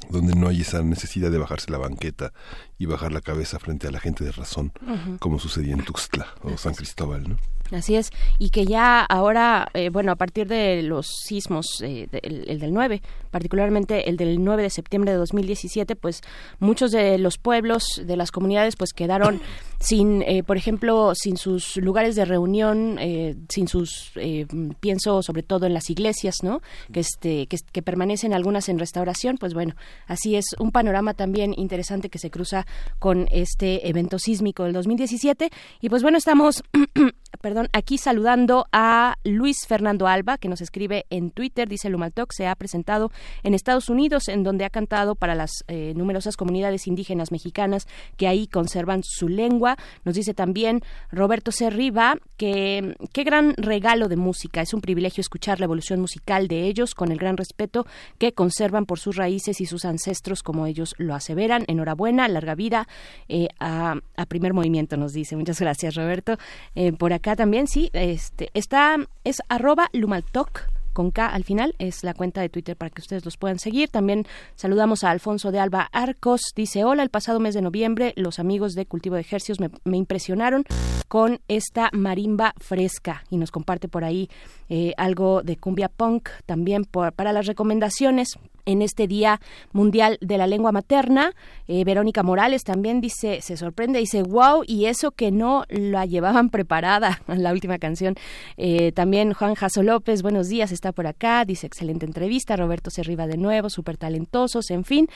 [0.09, 2.31] donde no hay esa necesidad de bajarse la banqueta
[2.79, 4.71] y bajar la cabeza frente a la gente de razón,
[5.19, 7.37] como sucedía en Tuxtla o San Cristóbal, ¿no?
[7.71, 12.19] Así es, y que ya ahora, eh, bueno, a partir de los sismos, eh, de-
[12.23, 16.21] el, el del 9, particularmente el del 9 de septiembre de 2017, pues
[16.59, 19.41] muchos de los pueblos, de las comunidades, pues quedaron
[19.81, 24.47] sin, eh, por ejemplo, sin sus lugares de reunión, eh, sin sus, eh,
[24.79, 26.61] pienso sobre todo en las iglesias, ¿no?
[26.93, 29.75] Que, este, que, que permanecen algunas en restauración, pues bueno,
[30.07, 32.65] así es un panorama también interesante que se cruza
[32.99, 35.49] con este evento sísmico del 2017.
[35.81, 36.63] Y pues bueno, estamos
[37.41, 42.47] perdón, aquí saludando a Luis Fernando Alba, que nos escribe en Twitter, dice Lumaltoc, se
[42.47, 43.11] ha presentado
[43.43, 48.27] en Estados Unidos, en donde ha cantado para las eh, numerosas comunidades indígenas mexicanas que
[48.27, 49.77] ahí conservan su lengua.
[50.03, 50.81] Nos dice también
[51.11, 56.47] Roberto Cerriba que qué gran regalo de música, es un privilegio escuchar la evolución musical
[56.47, 57.85] de ellos con el gran respeto
[58.17, 61.63] que conservan por sus raíces y sus ancestros, como ellos lo aseveran.
[61.67, 62.87] Enhorabuena, larga vida
[63.27, 63.95] eh, a,
[64.27, 65.35] primer movimiento, nos dice.
[65.35, 66.37] Muchas gracias, Roberto.
[66.75, 70.61] Eh, por acá también, sí, este, está, es arroba lumaltoc
[70.93, 73.89] con K al final, es la cuenta de Twitter para que ustedes los puedan seguir.
[73.89, 74.25] También
[74.55, 78.73] saludamos a Alfonso de Alba Arcos, dice, hola, el pasado mes de noviembre los amigos
[78.73, 80.63] de Cultivo de Ejercios me, me impresionaron
[81.07, 84.27] con esta marimba fresca y nos comparte por ahí
[84.69, 89.41] eh, algo de cumbia punk también por- para las recomendaciones en este Día
[89.71, 91.33] Mundial de la Lengua Materna.
[91.67, 96.49] Eh, Verónica Morales también dice, se sorprende, dice, wow, y eso que no la llevaban
[96.51, 98.13] preparada, la última canción.
[98.57, 103.01] Eh, también Juan Jaso López, buenos días, está por acá, dice, excelente entrevista, Roberto se
[103.01, 105.07] arriba de nuevo, súper talentosos, en fin.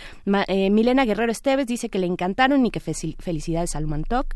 [0.47, 4.33] Eh, Milena Guerrero Esteves dice que le encantaron y que fe- felicidades al Mantoc.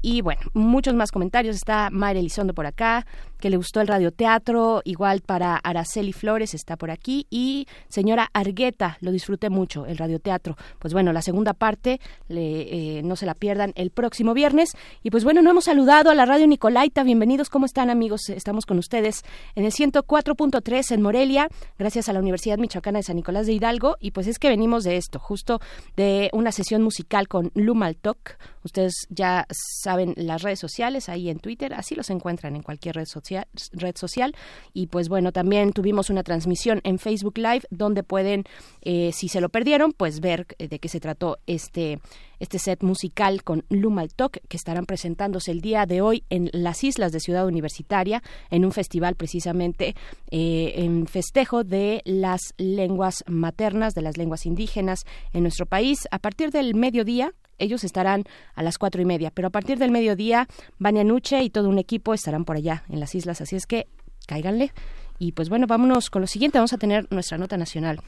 [0.00, 1.56] Y bueno, muchos más comentarios.
[1.56, 3.04] Está Mayra Elizondo por acá,
[3.40, 4.80] que le gustó el radioteatro.
[4.84, 7.26] Igual para Araceli Flores está por aquí.
[7.30, 10.56] Y señora Argueta, lo disfruté mucho, el radioteatro.
[10.78, 14.70] Pues bueno, la segunda parte, eh, no se la pierdan el próximo viernes.
[15.02, 17.02] Y pues bueno, no hemos saludado a la radio Nicolaita.
[17.02, 18.28] Bienvenidos, ¿cómo están amigos?
[18.28, 19.24] Estamos con ustedes
[19.56, 23.96] en el 104.3 en Morelia, gracias a la Universidad Michoacana de San Nicolás de Hidalgo.
[23.98, 25.60] Y pues es que venimos de esto, justo
[25.96, 28.36] de una sesión musical con Lumaltok.
[28.62, 33.06] Ustedes ya saben las redes sociales ahí en Twitter, así los encuentran en cualquier red
[33.06, 34.34] social, red social.
[34.72, 38.44] Y pues bueno, también tuvimos una transmisión en Facebook Live donde pueden,
[38.82, 42.00] eh, si se lo perdieron, pues ver eh, de qué se trató este,
[42.38, 47.12] este set musical con Lumaltok que estarán presentándose el día de hoy en las islas
[47.12, 49.94] de Ciudad Universitaria en un festival precisamente
[50.30, 56.06] eh, en festejo de las lenguas maternas, de las lenguas indígenas en nuestro país.
[56.10, 59.90] A partir del mediodía, ellos estarán a las cuatro y media, pero a partir del
[59.90, 60.48] mediodía,
[60.78, 63.86] Vania Nuche y todo un equipo estarán por allá en las islas, así es que
[64.26, 64.72] cáiganle.
[65.18, 68.00] Y pues bueno, vámonos con lo siguiente, vamos a tener nuestra nota nacional.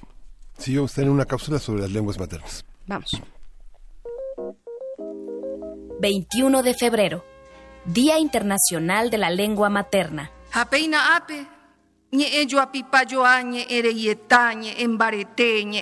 [0.58, 2.64] Sí, vamos a tener una cápsula sobre las lenguas maternas.
[2.86, 3.20] Vamos.
[6.00, 7.24] 21 de febrero,
[7.84, 10.30] Día Internacional de la Lengua Materna.
[10.52, 11.46] Hapeina ape,
[12.12, 13.66] ñe ello apipayoa, ñe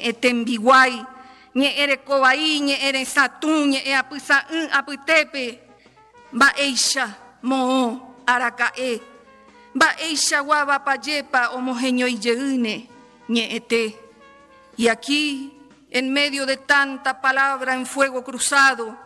[0.09, 1.07] etembiguay,
[1.55, 5.63] ñe ere cobaí, ñe ere satú, ñe e apisa un apitepe,
[6.33, 9.01] ba eisha, mo, aracae,
[9.75, 13.99] ba eisha guaba payepa, homogenio y ñe ete.
[14.77, 15.59] Y aquí,
[15.91, 18.97] en medio de tanta palabra en fuego cruzado,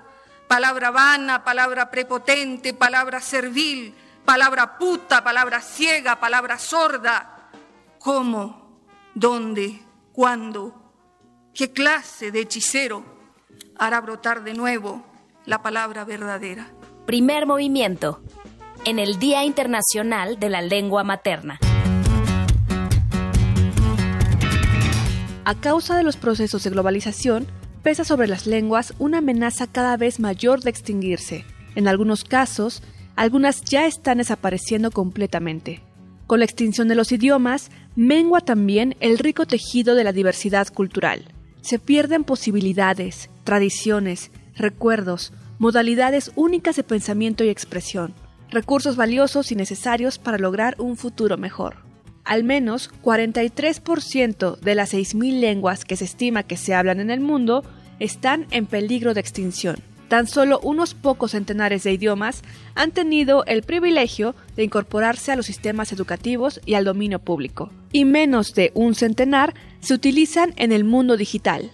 [0.49, 7.49] palabra vana, palabra prepotente, palabra servil, palabra puta, palabra ciega, palabra sorda.
[7.99, 8.80] ¿Cómo?
[9.14, 9.80] ¿Dónde?
[10.12, 10.82] ¿Cuándo?
[11.55, 13.05] ¿Qué clase de hechicero
[13.76, 15.04] hará brotar de nuevo
[15.45, 16.70] la palabra verdadera?
[17.04, 18.22] Primer movimiento.
[18.87, 21.58] En el Día Internacional de la Lengua Materna.
[25.45, 27.46] A causa de los procesos de globalización,
[27.83, 31.45] pesa sobre las lenguas una amenaza cada vez mayor de extinguirse.
[31.74, 32.83] En algunos casos,
[33.14, 35.83] algunas ya están desapareciendo completamente.
[36.26, 41.26] Con la extinción de los idiomas, mengua también el rico tejido de la diversidad cultural.
[41.63, 48.14] Se pierden posibilidades, tradiciones, recuerdos, modalidades únicas de pensamiento y expresión,
[48.51, 51.76] recursos valiosos y necesarios para lograr un futuro mejor.
[52.25, 57.21] Al menos 43% de las 6.000 lenguas que se estima que se hablan en el
[57.21, 57.64] mundo
[57.99, 59.76] están en peligro de extinción.
[60.09, 62.43] Tan solo unos pocos centenares de idiomas
[62.75, 68.05] han tenido el privilegio de incorporarse a los sistemas educativos y al dominio público, y
[68.05, 71.71] menos de un centenar se utilizan en el mundo digital.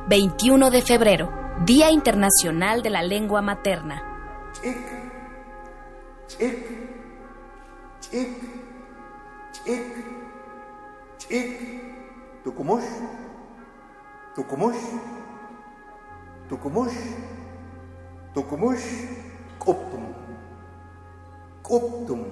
[0.08, 1.30] ...21 de febrero...
[1.64, 4.02] ...Día Internacional de la Lengua Materna...
[4.62, 4.76] Ik,
[6.38, 6.58] ik,
[8.10, 8.52] ik,
[18.32, 18.88] Tucumush,
[19.58, 20.04] Koptum,
[21.62, 22.24] Koptum,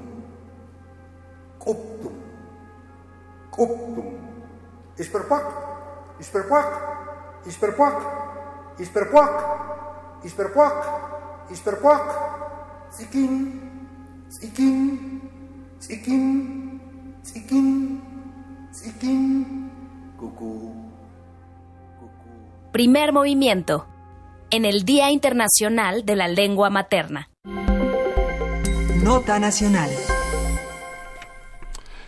[3.50, 4.06] Koptum,
[4.96, 5.46] Isperpak,
[6.18, 6.68] Isperpak,
[7.46, 7.96] Isperpak,
[8.78, 9.32] Isperpak,
[10.24, 10.74] Isperpak,
[11.50, 12.02] Isperpak,
[12.90, 13.60] Sikin,
[14.28, 14.76] Sikin,
[15.78, 16.24] Sikin,
[17.22, 17.66] Sikin,
[18.72, 19.70] Sikin,
[20.18, 20.72] Cucú.
[22.72, 23.86] Primer movimiento.
[24.50, 27.30] En el Día Internacional de la Lengua Materna.
[29.02, 29.90] Nota Nacional.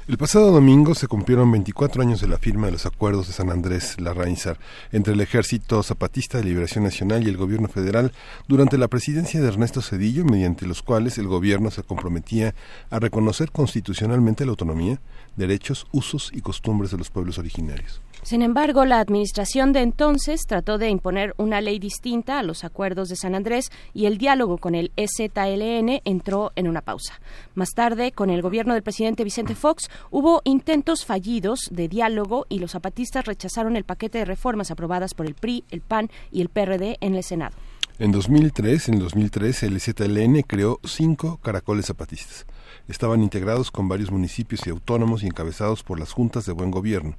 [0.08, 3.50] El pasado domingo se cumplieron 24 años de la firma de los acuerdos de San
[3.50, 4.58] Andrés Larrainzar
[4.90, 8.10] entre el Ejército Zapatista de Liberación Nacional y el Gobierno Federal
[8.48, 12.52] durante la presidencia de Ernesto Cedillo, mediante los cuales el gobierno se comprometía
[12.90, 15.00] a reconocer constitucionalmente la autonomía,
[15.36, 18.00] derechos, usos y costumbres de los pueblos originarios.
[18.22, 23.08] Sin embargo, la administración de entonces trató de imponer una ley distinta a los acuerdos
[23.08, 27.20] de San Andrés y el diálogo con el EZLN entró en una pausa.
[27.56, 32.60] Más tarde, con el gobierno del presidente Vicente Fox, hubo intentos fallidos de diálogo y
[32.60, 36.48] los zapatistas rechazaron el paquete de reformas aprobadas por el PRI, el PAN y el
[36.48, 37.56] PRD en el Senado.
[37.98, 42.46] En 2003, en 2003, el EZLN creó cinco caracoles zapatistas.
[42.86, 47.16] Estaban integrados con varios municipios y autónomos y encabezados por las juntas de buen gobierno.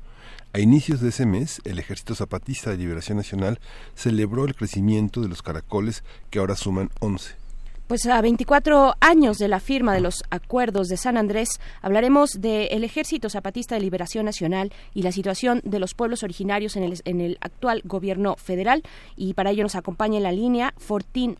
[0.55, 3.59] A inicios de ese mes, el Ejército Zapatista de Liberación Nacional
[3.95, 7.42] celebró el crecimiento de los caracoles que ahora suman 11.
[7.87, 12.81] Pues a 24 años de la firma de los acuerdos de San Andrés, hablaremos del
[12.85, 17.19] Ejército Zapatista de Liberación Nacional y la situación de los pueblos originarios en el, en
[17.19, 18.83] el actual gobierno federal.
[19.17, 21.35] Y para ello nos acompaña en la línea Fortino,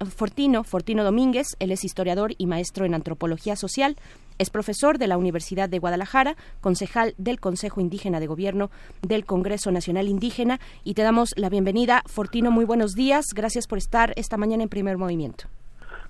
[0.65, 1.47] Fortino Domínguez.
[1.59, 3.95] Él es historiador y maestro en antropología social.
[4.37, 8.69] Es profesor de la Universidad de Guadalajara, concejal del Consejo Indígena de Gobierno
[9.01, 12.03] del Congreso Nacional Indígena y te damos la bienvenida.
[12.05, 13.27] Fortino, muy buenos días.
[13.33, 15.47] Gracias por estar esta mañana en primer movimiento.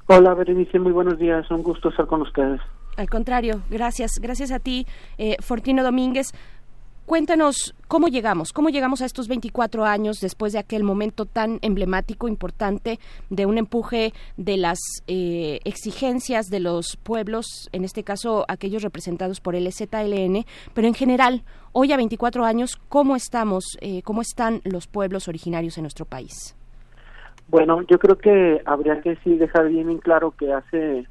[0.07, 1.49] Hola, Berenice, muy buenos días.
[1.49, 2.59] Un gusto estar con ustedes.
[2.97, 4.19] Al contrario, gracias.
[4.21, 4.85] Gracias a ti,
[5.17, 6.33] eh, Fortino Domínguez.
[7.05, 12.29] Cuéntanos cómo llegamos, cómo llegamos a estos 24 años después de aquel momento tan emblemático,
[12.29, 12.97] importante,
[13.29, 19.41] de un empuje de las eh, exigencias de los pueblos, en este caso aquellos representados
[19.41, 21.43] por el ZLN, pero en general,
[21.73, 26.55] hoy a 24 años, ¿cómo estamos, eh, cómo están los pueblos originarios en nuestro país?
[27.47, 31.07] Bueno, yo creo que habría que sí dejar bien en claro que hace,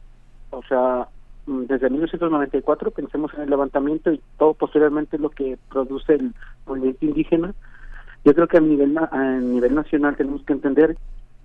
[0.51, 1.09] o sea,
[1.47, 6.35] mm, desde 1994 pensemos en el levantamiento y todo posteriormente lo que produce el
[6.67, 7.55] movimiento indígena.
[8.25, 10.97] Yo creo que a nivel a nivel nacional tenemos que entender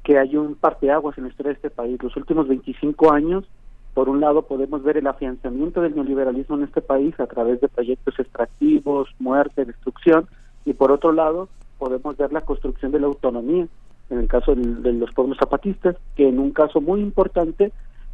[0.03, 2.01] que hay un parteaguas en la historia de este país.
[2.01, 3.45] Los últimos 25 años,
[3.93, 7.67] por un lado, podemos ver el afianzamiento del neoliberalismo en este país a través de
[7.67, 10.27] proyectos extractivos, muerte, destrucción,
[10.65, 13.67] y por otro lado, podemos ver la construcción de la autonomía
[14.09, 17.71] en el caso de los pueblos zapatistas, que en un caso muy importante,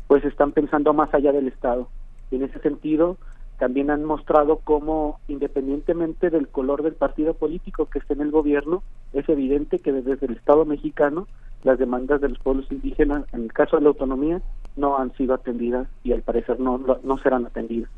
[0.08, 1.88] pues están pensando más allá del Estado.
[2.32, 3.18] Y en ese sentido,
[3.60, 8.84] también han mostrado cómo, independientemente del color del partido político que esté en el gobierno,
[9.14, 11.28] es evidente que desde el Estado mexicano
[11.64, 14.42] las demandas de los pueblos indígenas, en el caso de la autonomía,
[14.76, 17.90] no han sido atendidas y al parecer no, no serán atendidas.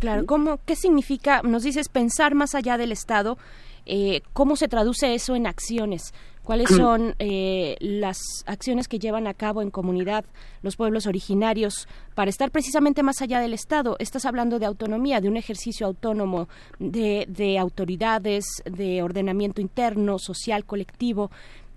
[0.00, 3.38] Claro, ¿cómo, ¿qué significa, nos dices, pensar más allá del Estado?
[3.86, 6.12] Eh, ¿Cómo se traduce eso en acciones?
[6.42, 10.24] ¿Cuáles son eh, las acciones que llevan a cabo en comunidad
[10.62, 13.94] los pueblos originarios para estar precisamente más allá del Estado?
[14.00, 16.48] Estás hablando de autonomía, de un ejercicio autónomo,
[16.78, 21.30] de, de autoridades, de ordenamiento interno, social, colectivo.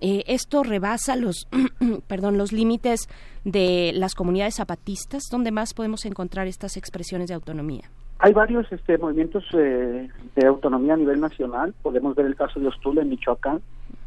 [0.06, 1.48] Eh, esto rebasa los,
[2.08, 3.08] perdón, los límites
[3.46, 5.30] de las comunidades zapatistas.
[5.32, 7.90] ¿Dónde más podemos encontrar estas expresiones de autonomía?
[8.20, 11.74] Hay varios este, movimientos eh, de autonomía a nivel nacional.
[11.82, 13.62] Podemos ver el caso de Ostula en Michoacán,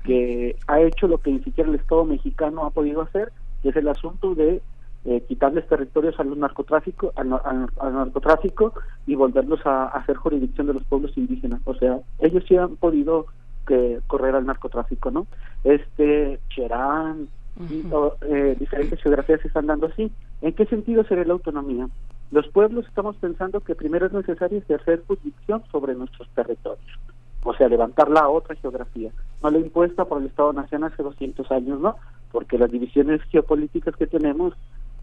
[0.04, 3.32] que ha hecho lo que ni siquiera el Estado mexicano ha podido hacer,
[3.62, 4.60] que es el asunto de
[5.06, 8.74] eh, quitarles territorios al narcotráfico, al, narcotráfico
[9.06, 11.62] y volverlos a, hacer jurisdicción de los pueblos indígenas.
[11.64, 13.28] O sea, ellos sí han podido
[13.66, 15.26] que correr al narcotráfico, ¿no?
[15.64, 17.28] Este Cherán,
[17.68, 17.84] y,
[18.28, 20.10] eh, diferentes geografías se están dando así.
[20.42, 21.88] ¿En qué sentido sería la autonomía?
[22.30, 26.98] Los pueblos estamos pensando que primero es necesario ejercer jurisdicción sobre nuestros territorios
[27.46, 31.48] o sea, levantarla a otra geografía, no la impuesta por el Estado Nacional hace 200
[31.52, 31.96] años, ¿no?
[32.32, 34.52] Porque las divisiones geopolíticas que tenemos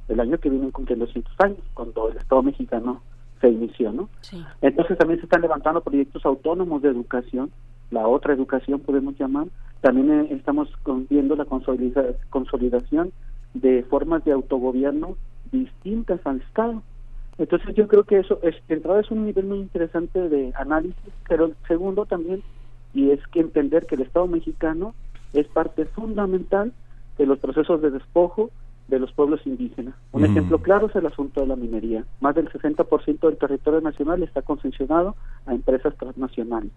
[0.10, 3.02] el año que vienen cumplen 200 años, cuando el Estado mexicano
[3.40, 4.10] se inició, ¿no?
[4.62, 7.50] Entonces también se están levantando proyectos autónomos de educación,
[7.92, 9.48] la otra educación podemos llamar,
[9.82, 10.70] también eh, estamos
[11.10, 13.12] viendo la consolidación
[13.54, 15.16] de formas de autogobierno
[15.52, 16.82] distintas al Estado
[17.38, 21.14] entonces yo creo que eso, es, de entrada es un nivel muy interesante de análisis,
[21.28, 22.44] pero el segundo también,
[22.94, 24.94] y es que entender que el Estado mexicano
[25.34, 26.74] es parte fundamental
[27.18, 28.52] de los procesos de despojo
[28.88, 29.96] de los pueblos indígenas.
[30.12, 32.04] Un ejemplo claro es el asunto de la minería.
[32.20, 35.16] Más del 60% del territorio nacional está concesionado
[35.46, 36.72] a empresas transnacionales.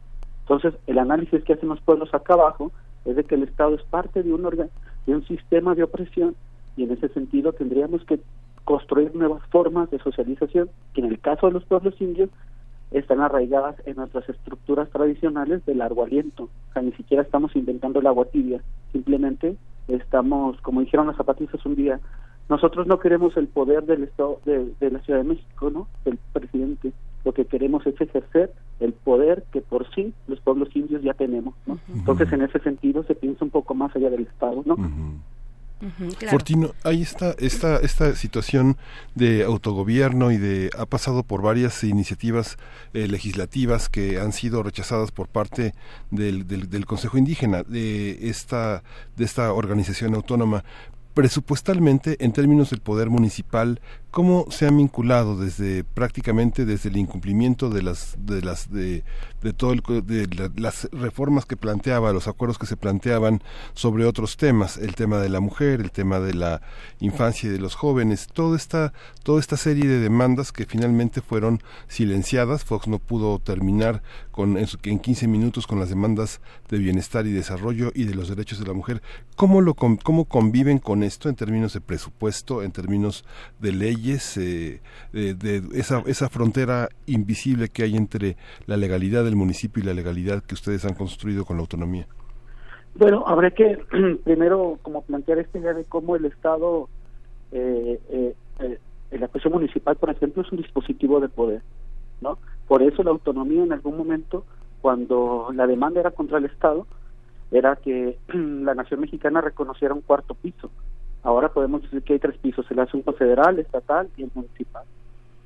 [0.49, 2.71] Entonces, el análisis que hacen los pueblos acá abajo
[3.05, 6.37] es de que el Estado es parte de un, de un sistema de opresión
[6.77, 8.21] y en ese sentido tendríamos que
[8.65, 12.31] construir nuevas formas de socialización que en el caso de los pueblos indios
[12.93, 16.45] están arraigadas en nuestras estructuras tradicionales de largo aliento.
[16.45, 18.61] O sea, ni siquiera estamos inventando el agua tibia,
[18.93, 19.57] simplemente
[19.89, 22.01] estamos, como dijeron los zapatistas un día,
[22.49, 25.89] nosotros no queremos el poder del Estado de, la Ciudad de México, ¿no?
[26.05, 26.93] Del presidente.
[27.27, 31.55] Lo que queremos es ejercer el poder que por sí los pueblos indios ya tenemos,
[31.67, 31.77] ¿no?
[31.93, 34.77] Entonces, en ese sentido se piensa un poco más allá del Estado, ¿no?
[36.31, 38.79] Fortino, ahí está esta, esta situación
[39.15, 42.57] de autogobierno y de ha pasado por varias iniciativas
[42.95, 45.75] eh, legislativas que han sido rechazadas por parte
[46.11, 48.85] del, del, del Consejo Indígena de esta
[49.17, 50.65] de esta organización autónoma.
[51.13, 53.81] Presupuestalmente en términos del poder municipal
[54.17, 59.05] cómo se han vinculado desde prácticamente desde el incumplimiento de las de las de,
[59.43, 63.43] de todo el, de la, las reformas que planteaba los acuerdos que se planteaban
[63.75, 66.63] sobre otros temas el tema de la mujer el tema de la
[66.99, 68.29] infancia y de los jóvenes.
[68.33, 72.65] Toda esta toda esta serie de demandas que finalmente fueron silenciadas.
[72.65, 76.41] Fox no pudo terminar con en, en 15 minutos con las demandas
[76.71, 79.03] de bienestar y desarrollo y de los derechos de la mujer.
[79.35, 83.27] Cómo lo cómo conviven con esto en términos de presupuesto en términos
[83.61, 83.73] de
[84.07, 84.81] leyes eh,
[85.13, 89.95] de, de, esa, esa frontera invisible que hay entre la legalidad del municipio y la
[89.95, 92.07] legalidad que ustedes han construido con la autonomía?
[92.95, 93.79] Bueno, habrá que
[94.25, 96.89] primero como plantear esta idea de cómo el Estado,
[97.53, 98.79] eh, eh, eh,
[99.19, 101.63] la cuestión municipal, por ejemplo, es un dispositivo de poder,
[102.21, 102.39] ¿no?
[102.69, 104.45] Por eso la autonomía en algún momento,
[104.81, 106.87] cuando la demanda era contra el Estado,
[107.51, 110.71] era que la nación mexicana reconociera un cuarto piso,
[111.27, 114.85] Ahora podemos decir que hay tres pisos, el asunto federal, estatal y el municipal.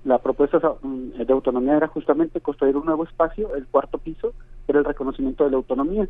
[0.04, 4.34] La propuesta de autonomía era justamente construir un nuevo espacio, el cuarto piso,
[4.68, 6.06] era el reconocimiento de la autonomía.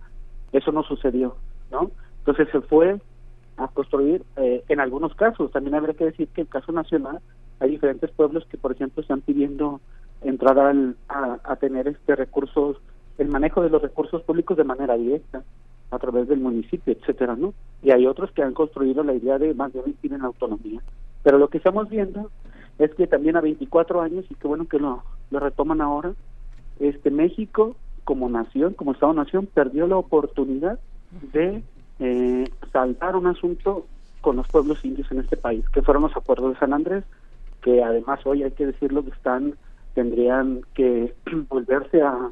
[0.51, 1.36] Eso no sucedió,
[1.70, 1.92] ¿no?
[2.18, 3.01] Entonces se fue
[3.59, 7.20] a construir, eh, en algunos casos, también habría que decir que en el caso nacional
[7.60, 9.80] hay diferentes pueblos que, por ejemplo, están pidiendo
[10.22, 12.78] entrar al, a, a tener este recursos,
[13.18, 15.44] el manejo de los recursos públicos de manera directa
[15.91, 17.53] a través del municipio, etcétera, ¿no?
[17.83, 20.81] Y hay otros que han construido la idea de más bien tienen autonomía.
[21.23, 22.31] Pero lo que estamos viendo
[22.79, 26.12] es que también a 24 años, y qué bueno que lo, lo retoman ahora,
[26.79, 30.79] este México como nación, como Estado-nación, perdió la oportunidad
[31.33, 31.62] de
[31.99, 33.87] eh, saltar un asunto
[34.21, 37.05] con los pueblos indios en este país, que fueron los acuerdos de San Andrés,
[37.62, 39.55] que además hoy hay que decirlo que están,
[39.95, 41.15] tendrían que
[41.49, 42.31] volverse a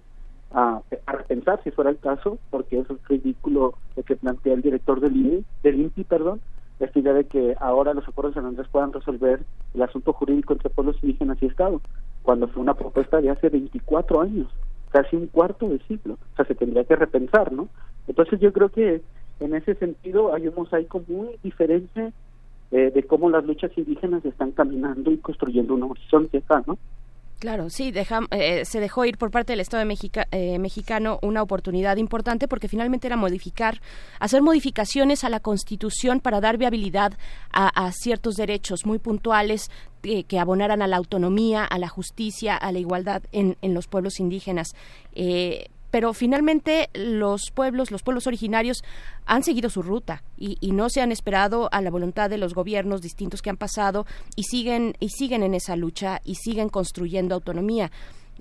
[0.51, 5.16] a, repensar si fuera el caso, porque es ridículo lo que plantea el director del
[5.16, 6.41] INPI, del INPI perdón,
[6.81, 9.41] esta idea de que ahora los acuerdos de San Andrés puedan resolver
[9.75, 11.81] el asunto jurídico entre pueblos indígenas y Estado,
[12.23, 14.49] cuando fue una propuesta de hace 24 años,
[14.91, 16.15] casi un cuarto de siglo.
[16.15, 17.69] O sea, se tendría que repensar, ¿no?
[18.07, 19.03] Entonces yo creo que
[19.41, 22.12] en ese sentido hay un mosaico muy diferente
[22.70, 26.79] eh, de cómo las luchas indígenas están caminando y construyendo un horizonte acá, ¿no?
[27.39, 27.93] Claro, sí,
[28.32, 33.06] eh, se dejó ir por parte del Estado eh, mexicano una oportunidad importante porque finalmente
[33.06, 33.81] era modificar,
[34.19, 37.12] hacer modificaciones a la Constitución para dar viabilidad
[37.52, 39.70] a, ciertos derechos muy puntuales
[40.02, 43.86] eh, que abonaran a la autonomía, a la justicia, a la igualdad en, en los
[43.86, 44.74] pueblos indígenas.
[45.90, 48.82] Pero finalmente los pueblos, los pueblos originarios
[49.27, 52.55] han seguido su ruta y, y, no se han esperado a la voluntad de los
[52.55, 54.06] gobiernos distintos que han pasado
[54.36, 57.90] y siguen y siguen en esa lucha y siguen construyendo autonomía.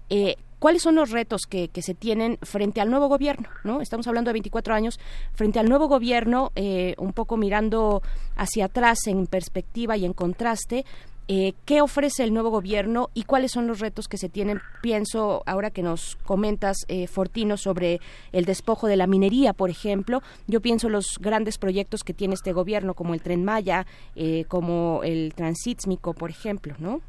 [0.09, 3.47] Eh, ¿Cuáles son los retos que, que, se tienen frente al nuevo gobierno?
[3.63, 3.79] ¿no?
[3.79, 4.99] Estamos hablando de 24 años,
[5.33, 8.01] frente al nuevo gobierno, eh, un poco mirando
[8.35, 10.83] hacia atrás en perspectiva y en contraste,
[11.27, 14.59] eh, qué ofrece el nuevo gobierno y cuáles son los retos que se tienen.
[14.81, 17.99] Pienso, ahora que nos comentas, eh, Fortino, sobre
[18.31, 22.53] el despojo de la minería, por ejemplo, yo pienso los grandes proyectos que tiene este
[22.53, 23.85] gobierno, como el Tren Maya,
[24.15, 27.01] eh, como el Transísmico, por ejemplo, ¿no?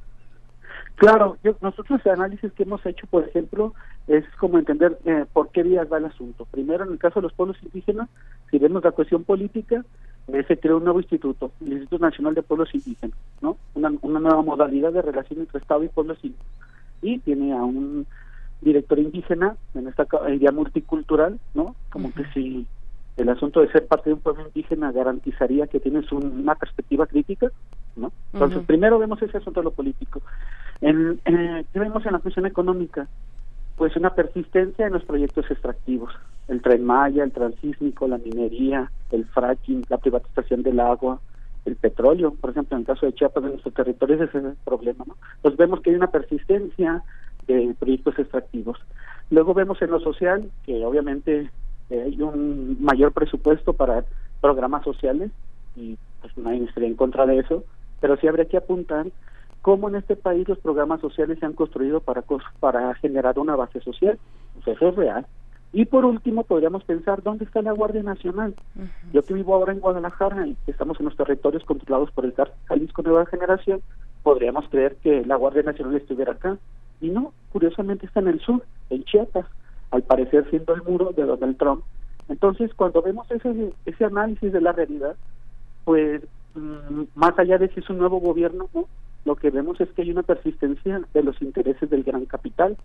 [0.97, 3.73] Claro, yo, nosotros el análisis que hemos hecho, por ejemplo,
[4.09, 6.45] es como entender eh, por qué vías va el asunto.
[6.51, 8.09] Primero, en el caso de los pueblos indígenas,
[8.51, 9.85] si vemos la cuestión política,
[10.47, 13.57] se creó un nuevo instituto, el Instituto Nacional de Pueblos Indígenas, ¿no?
[13.75, 16.53] Una, una nueva modalidad de relación entre Estado y pueblos indígenas.
[17.01, 18.07] Y tiene a un
[18.61, 21.75] director indígena en esta idea multicultural, ¿no?
[21.91, 22.15] Como uh -huh.
[22.15, 22.67] que si
[23.17, 27.07] el asunto de ser parte de un pueblo indígena garantizaría que tienes un, una perspectiva
[27.07, 27.51] crítica,
[27.97, 28.13] ¿no?
[28.33, 28.67] Entonces, uh -huh.
[28.67, 30.21] primero vemos ese asunto de lo político.
[30.81, 33.09] En, eh, ¿Qué vemos en la cuestión económica?
[33.77, 36.13] Pues una persistencia en los proyectos extractivos,
[36.49, 41.21] el tren Maya, el transísmico, la minería, el fracking, la privatización del agua,
[41.65, 44.57] el petróleo, por ejemplo, en el caso de Chiapas, en nuestro territorio, ese es el
[44.65, 45.17] problema, ¿no?
[45.43, 47.03] Pues vemos que hay una persistencia
[47.47, 48.79] de proyectos extractivos.
[49.31, 51.51] Luego vemos en lo social que obviamente
[51.91, 54.05] eh, hay un mayor presupuesto para
[54.41, 55.31] programas sociales
[55.77, 57.65] y pues nadie estaría en contra de eso,
[58.01, 59.07] pero sí habría que apuntar
[59.63, 62.23] cómo en este país los programas sociales se han construido para,
[62.61, 64.19] para generar una base social.
[64.65, 65.27] Sea, eso es real.
[65.73, 68.55] Y por último, podríamos pensar, ¿dónde está la Guardia Nacional?
[68.75, 68.89] Uh -huh.
[69.13, 72.35] Yo que vivo ahora en Guadalajara y estamos en los territorios controlados por el
[72.65, 73.83] Jalisco Nueva Generación,
[74.23, 76.57] podríamos creer que la Guardia Nacional estuviera acá.
[77.01, 79.47] Y no, curiosamente está en el sur, en Chiapas,
[79.91, 81.85] al parecer siendo el muro de Donald Trump.
[82.29, 85.17] Entonces, cuando vemos ese, ese análisis de la realidad,
[85.85, 86.23] pues
[86.55, 88.87] mm, más allá de si es un nuevo gobierno, ¿no?
[89.25, 92.77] lo que vemos es que hay una persistencia de los intereses del gran capital.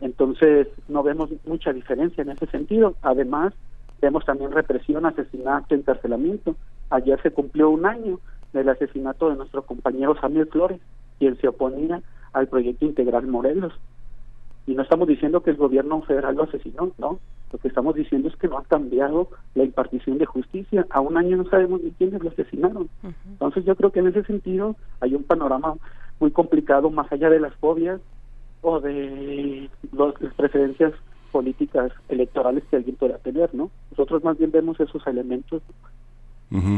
[0.00, 2.94] Entonces, no vemos mucha diferencia en ese sentido.
[3.02, 3.54] Además,
[4.00, 6.56] vemos también represión, asesinato, encarcelamiento.
[6.90, 8.20] Ayer se cumplió un año
[8.52, 10.80] del asesinato de nuestro compañero Samuel Flores,
[11.18, 12.02] quien se oponía
[12.32, 13.72] al proyecto integral Morelos.
[14.66, 17.18] Y no estamos diciendo que el gobierno federal lo asesinó, no.
[17.52, 20.86] Lo que estamos diciendo es que no ha cambiado la impartición de justicia.
[20.90, 22.88] A un año no sabemos ni quiénes lo asesinaron.
[23.26, 25.74] Entonces yo creo que en ese sentido hay un panorama
[26.18, 28.00] muy complicado más allá de las fobias
[28.64, 30.92] o de las preferencias
[31.30, 33.70] políticas electorales que alguien pueda tener, ¿no?
[33.90, 35.62] Nosotros más bien vemos esos elementos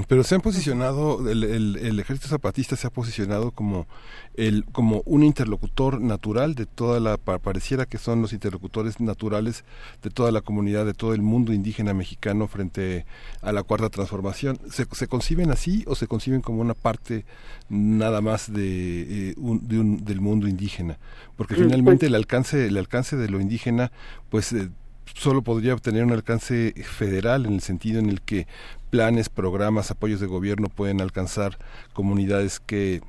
[0.09, 3.87] Pero se han posicionado, el, el- el ejército zapatista se ha posicionado como
[4.35, 9.65] el como un interlocutor natural de toda la, pa- pareciera que son los interlocutores naturales
[10.03, 13.05] de toda la comunidad, de todo el mundo indígena mexicano frente
[13.43, 14.59] a la cuarta transformación.
[14.71, 17.27] ¿Se, se conciben así o se conciben como una parte
[17.69, 20.99] nada más de, eh, un- de un- del mundo indígena?
[21.37, 23.93] Porque Mm, finalmente pues- el alcance, el alcance de lo indígena,
[24.31, 24.71] pues eh,
[25.17, 28.47] solo podría obtener un alcance federal en el sentido en el que
[28.91, 31.59] planes, programas, apoyos de gobierno pueden alcanzar
[31.95, 33.01] comunidades que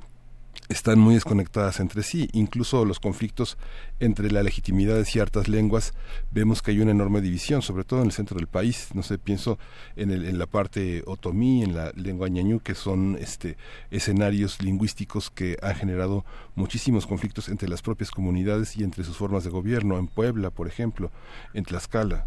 [0.68, 2.28] están muy desconectadas entre sí.
[2.32, 3.56] Incluso los conflictos
[4.00, 5.94] entre la legitimidad de ciertas lenguas,
[6.30, 8.90] vemos que hay una enorme división, sobre todo en el centro del país.
[8.94, 9.58] No sé, pienso
[9.96, 13.56] en, el- en la parte otomí, en la lengua ñañú, que son este,
[13.90, 16.24] escenarios lingüísticos que han generado
[16.54, 19.98] muchísimos conflictos entre las propias comunidades y entre sus formas de gobierno.
[19.98, 21.10] En Puebla, por ejemplo,
[21.54, 22.26] en Tlaxcala.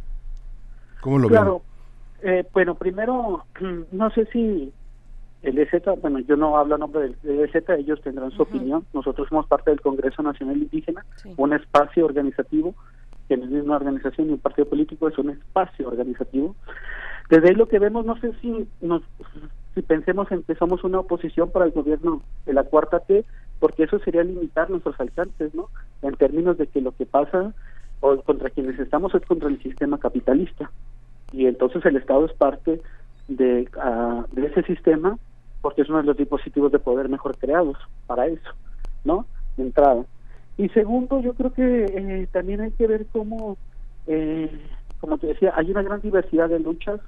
[1.02, 1.28] ¿Cómo lo?
[1.28, 1.62] Claro,
[2.24, 3.46] eh, bueno, primero,
[3.92, 4.72] no sé si
[5.44, 8.86] el EZ, bueno, yo no hablo a nombre del, EZ, ellos tendrán su opinión.
[8.94, 11.06] Nosotros somos parte del Congreso Nacional Indígena,
[11.38, 12.76] un espacio organizativo,
[13.28, 16.56] que no es una organización ni un partido político, es un espacio organizativo.
[17.30, 19.02] Desde ahí lo que vemos, no sé si nos
[19.74, 23.24] si pensemos en que somos una oposición para el gobierno de la cuarta T,
[23.60, 25.70] porque eso sería limitar nuestros alcances, ¿no?
[26.02, 27.54] En términos de que lo que pasa
[28.02, 30.70] o contra quienes estamos es contra el sistema capitalista
[31.32, 32.82] y entonces el Estado es parte
[33.28, 35.18] de, ah, de ese sistema
[35.62, 37.78] porque es uno de los dispositivos de poder mejor creados
[38.08, 38.50] para eso,
[39.04, 39.26] ¿no?
[39.58, 40.06] De entrada.
[40.58, 43.58] Y segundo, yo creo que eh, también hay que ver cómo,
[44.08, 44.50] eh,
[45.00, 47.00] como te decía, hay una gran diversidad de luchas.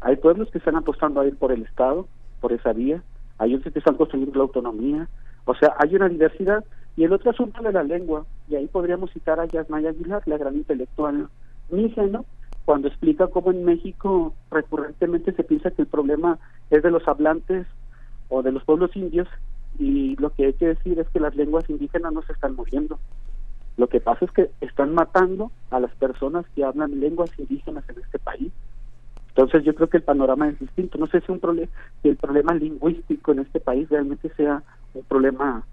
[0.00, 2.06] Hay pueblos que están apostando a ir por el Estado,
[2.40, 3.02] por esa vía.
[3.38, 5.08] Hay otros que están construyendo la autonomía.
[5.44, 6.64] O sea, hay una diversidad.
[6.96, 10.38] Y el otro asunto de la lengua, y ahí podríamos citar a Yasmaya Aguilar, la
[10.38, 11.28] gran intelectual
[11.70, 12.24] ¿no?
[12.64, 16.38] cuando explica cómo en México recurrentemente se piensa que el problema
[16.70, 17.66] es de los hablantes
[18.30, 19.28] o de los pueblos indios
[19.78, 22.98] y lo que hay que decir es que las lenguas indígenas no se están muriendo.
[23.76, 27.98] Lo que pasa es que están matando a las personas que hablan lenguas indígenas en
[28.02, 28.52] este país.
[29.28, 30.98] Entonces yo creo que el panorama es distinto.
[30.98, 31.40] No sé si un
[32.02, 34.62] si el problema lingüístico en este país realmente sea
[34.92, 35.64] un problema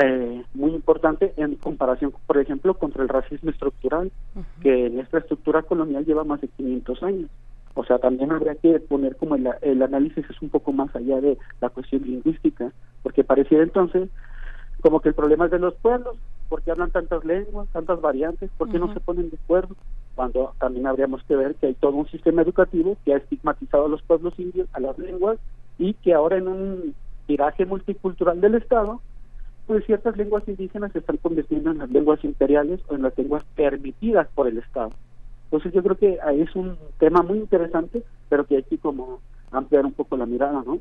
[0.00, 4.12] eh, muy importante en comparación, por ejemplo, contra el racismo estructural,
[4.60, 7.30] que en esta estructura colonial lleva más de 500 años.
[7.78, 11.20] O sea, también habría que poner como el, el análisis es un poco más allá
[11.20, 12.72] de la cuestión lingüística,
[13.04, 14.10] porque pareciera entonces
[14.80, 16.16] como que el problema es de los pueblos,
[16.48, 19.76] porque hablan tantas lenguas, tantas variantes, ¿por qué no se ponen de acuerdo?
[20.16, 23.88] Cuando también habríamos que ver que hay todo un sistema educativo que ha estigmatizado a
[23.88, 25.38] los pueblos indios, a las lenguas,
[25.78, 26.94] y que ahora en un
[27.28, 29.00] tiraje multicultural del Estado,
[29.68, 33.44] pues ciertas lenguas indígenas se están convirtiendo en las lenguas imperiales o en las lenguas
[33.54, 34.90] permitidas por el Estado.
[35.50, 39.20] Entonces yo creo que ahí es un tema muy interesante, pero que hay que como
[39.50, 40.78] ampliar un poco la mirada, ¿no?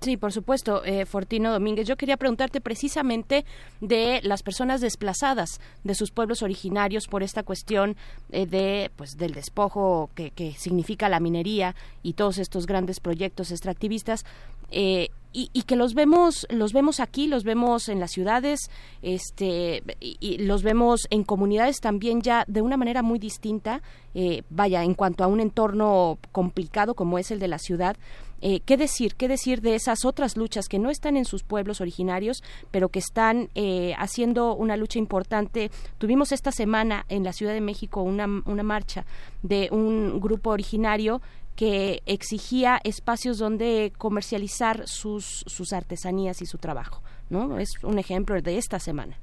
[0.00, 1.86] Sí, por supuesto, eh, Fortino Domínguez.
[1.86, 3.44] Yo quería preguntarte precisamente
[3.82, 7.96] de las personas desplazadas de sus pueblos originarios por esta cuestión
[8.30, 13.50] eh, de, pues, del despojo que, que significa la minería y todos estos grandes proyectos
[13.50, 14.24] extractivistas.
[14.70, 18.70] eh, y, y que los vemos los vemos aquí los vemos en las ciudades
[19.02, 23.82] este y, los vemos en comunidades también ya de una manera muy distinta
[24.14, 27.96] eh, vaya en cuanto a un entorno complicado como es el de la ciudad
[28.42, 31.80] eh, qué decir qué decir de esas otras luchas que no están en sus pueblos
[31.80, 35.70] originarios pero que están eh, haciendo una lucha importante.
[35.98, 39.04] Tuvimos esta semana en la Ciudad de México una, una marcha
[39.42, 41.20] de un grupo originario
[41.60, 47.58] que exigía espacios donde comercializar sus, sus artesanías y su trabajo, ¿no?
[47.58, 49.18] Es un ejemplo de esta semana.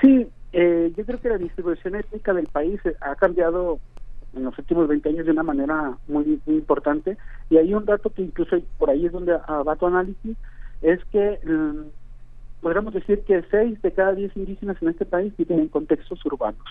[0.00, 3.78] Sí, eh, yo creo que la distribución étnica del país eh, ha cambiado
[4.34, 7.16] en los últimos 20 años de una manera muy, muy importante
[7.48, 10.36] y hay un dato que incluso por ahí es donde va tu análisis,
[10.80, 15.60] es que mm, podríamos decir que seis de cada diez indígenas en este país viven
[15.60, 16.66] en contextos urbanos.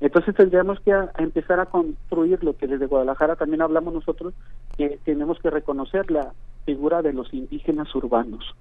[0.00, 4.34] Entonces tendríamos que a- a empezar a construir lo que desde Guadalajara también hablamos nosotros,
[4.76, 6.32] que tenemos que reconocer la
[6.64, 8.54] figura de los indígenas urbanos.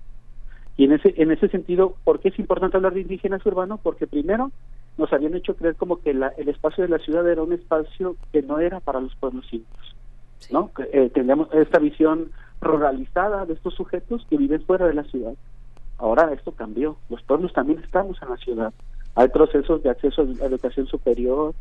[0.76, 3.80] Y en ese, en ese sentido, ¿por qué es importante hablar de indígenas urbanos?
[3.82, 4.52] Porque primero
[4.98, 8.18] nos habían hecho creer como que la- el espacio de la ciudad era un espacio
[8.32, 9.95] que no era para los pueblos indios.
[10.52, 10.72] ¿no?
[10.74, 15.34] Que, eh, teníamos esta visión ruralizada de estos sujetos que viven fuera de la ciudad.
[15.98, 16.98] Ahora esto cambió.
[17.10, 18.74] Los pueblos también estamos en la ciudad.
[19.19, 21.53] Hay procesos de acceso a educación superior.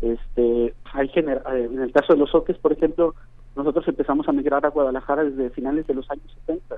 [0.00, 3.14] Este, hay gener- eh, en el caso de los oques, por ejemplo,
[3.54, 6.74] nosotros empezamos a migrar a Guadalajara desde finales de los años 70.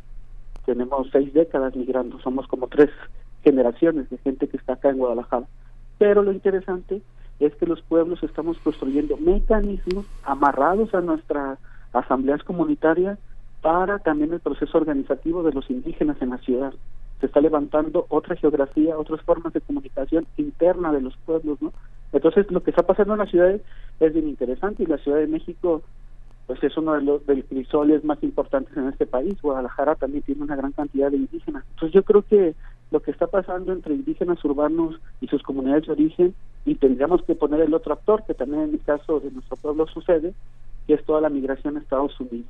[0.66, 2.20] Tenemos seis décadas migrando.
[2.20, 2.90] Somos como tres
[3.44, 5.46] generaciones de gente que está acá en Guadalajara.
[5.96, 7.00] Pero lo interesante
[7.40, 11.58] es que los pueblos estamos construyendo mecanismos amarrados a nuestras
[11.94, 13.18] asambleas comunitarias
[13.62, 16.74] para también el proceso organizativo de los indígenas en la ciudad.
[17.20, 21.72] Se está levantando otra geografía, otras formas de comunicación interna de los pueblos, ¿no?
[22.12, 23.62] Entonces, lo que está pasando en las ciudades
[24.00, 25.82] es bien interesante y la Ciudad de México
[26.46, 29.40] pues es uno de los crisoles más importantes en este país.
[29.42, 31.64] Guadalajara también tiene una gran cantidad de indígenas.
[31.70, 32.54] Entonces yo creo que
[32.92, 36.34] lo que está pasando entre indígenas urbanos y sus comunidades de origen,
[36.64, 39.86] y tendríamos que poner el otro actor, que también en el caso de nuestro pueblo
[39.88, 40.34] sucede,
[40.86, 42.46] que es toda la migración a Estados Unidos.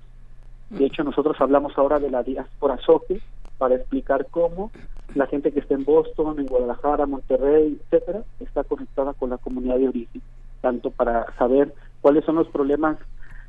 [0.69, 3.21] De hecho, nosotros hablamos ahora de la diáspora soque
[3.59, 4.71] para explicar cómo
[5.15, 9.79] la gente que está en Boston, en Guadalajara, Monterrey, etcétera, está conectada con la comunidad
[9.79, 10.23] de origen,
[10.61, 12.99] tanto para saber cuáles son los problemas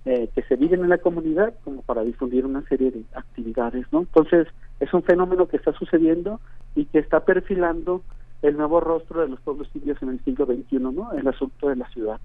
[0.06, 4.00] eh, que se viven en la comunidad como para difundir una serie de actividades, ¿no?
[4.00, 4.48] Entonces,
[4.80, 6.40] es un fenómeno que está sucediendo
[6.76, 8.04] y que está perfilando
[8.42, 11.12] el nuevo rostro de los pueblos indios en el siglo XXI, ¿no?
[11.14, 12.20] El asunto de la ciudad.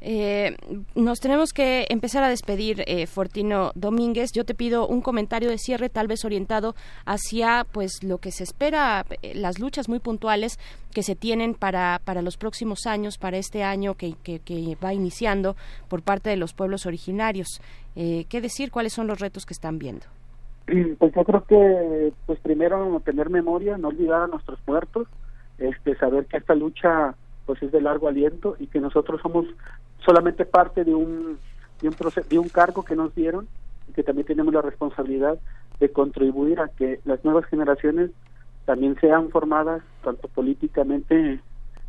[0.00, 0.56] Eh,
[0.96, 4.30] nos tenemos que empezar a despedir, eh, Fortino Domínguez.
[4.32, 6.74] Yo te pido un comentario de cierre, tal vez orientado
[7.04, 10.58] hacia, pues, lo que se espera, eh, las luchas muy puntuales
[10.92, 14.92] que se tienen para, para los próximos años, para este año que, que, que va
[14.92, 15.56] iniciando
[15.88, 17.60] por parte de los pueblos originarios.
[17.94, 18.70] Eh, ¿Qué decir?
[18.70, 20.06] ¿Cuáles son los retos que están viendo?
[20.66, 25.08] Pues yo creo que, pues primero tener memoria, no olvidar a nuestros muertos,
[25.58, 27.14] este, saber que esta lucha
[27.46, 29.46] pues es de largo aliento y que nosotros somos
[30.04, 31.38] solamente parte de un
[31.80, 33.48] de un proceso, de un cargo que nos dieron
[33.88, 35.38] y que también tenemos la responsabilidad
[35.80, 38.10] de contribuir a que las nuevas generaciones
[38.64, 41.40] también sean formadas tanto políticamente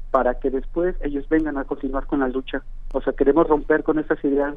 [0.10, 2.64] para que después ellos vengan a continuar con la lucha.
[2.92, 4.56] O sea, queremos romper con esas ideas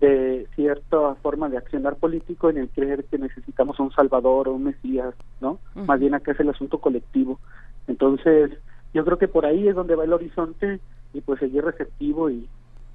[0.00, 4.64] de cierta forma de accionar político en el creer que necesitamos un salvador o un
[4.64, 5.58] mesías, ¿no?
[5.74, 7.38] Más bien acá es el asunto colectivo.
[7.86, 8.50] Entonces,
[8.92, 10.80] yo creo que por ahí es donde va el horizonte
[11.12, 12.48] y pues seguir receptivo y,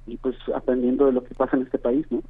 [0.06, 2.22] y pues aprendiendo de lo que pasa en este país, ¿no?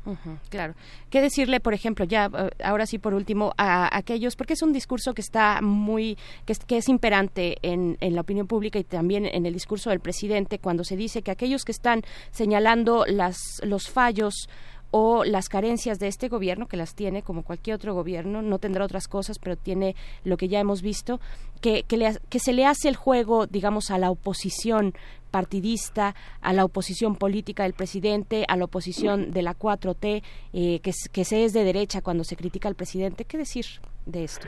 [0.50, 0.74] Claro.
[1.10, 4.72] ¿Qué decirle, por ejemplo, ya eh, ahora sí por último, a aquellos, porque es un
[4.72, 8.84] discurso que está muy, que es, que es imperante en, en la opinión pública y
[8.84, 13.38] también en el discurso del presidente cuando se dice que aquellos que están señalando las,
[13.64, 14.48] los fallos
[14.92, 18.84] o las carencias de este gobierno, que las tiene como cualquier otro gobierno, no tendrá
[18.84, 21.18] otras cosas, pero tiene lo que ya hemos visto,
[21.60, 24.92] que, que, que se le hace el juego, digamos, a la oposición
[25.30, 30.92] partidista, a la oposición política del presidente, a la oposición de la 4T, eh, que,
[31.10, 33.24] que se es de derecha cuando se critica al presidente.
[33.24, 33.64] ¿Qué decir
[34.04, 34.46] de esto?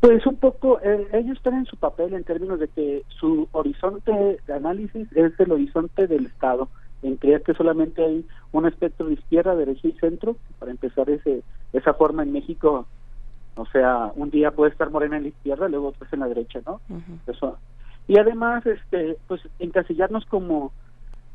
[0.00, 4.40] Pues un poco, eh, ellos están en su papel en términos de que su horizonte
[4.44, 6.68] de análisis es el horizonte del Estado,
[7.02, 11.42] en creer que solamente hay un espectro de izquierda, derecha y centro, para empezar ese
[11.72, 12.86] esa forma en México,
[13.56, 16.60] o sea, un día puede estar Morena en la izquierda, luego otro en la derecha,
[16.66, 16.80] ¿no?
[17.26, 17.58] Eso.
[18.08, 20.72] Y además, este, pues encasillarnos como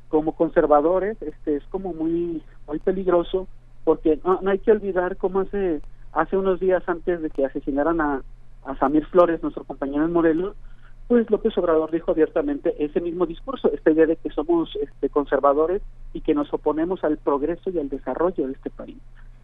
[0.10, 3.48] como conservadores, este, es como muy muy peligroso,
[3.84, 5.81] porque no, no hay que olvidar cómo hace
[6.14, 8.22] hace unos días antes de que asesinaran a,
[8.65, 10.56] a Samir Flores, nuestro compañero en Morelos,
[11.07, 15.81] pues López Obrador dijo abiertamente ese mismo discurso, esta idea de que somos este, conservadores
[16.13, 18.97] y que nos oponemos al progreso y al desarrollo de este país.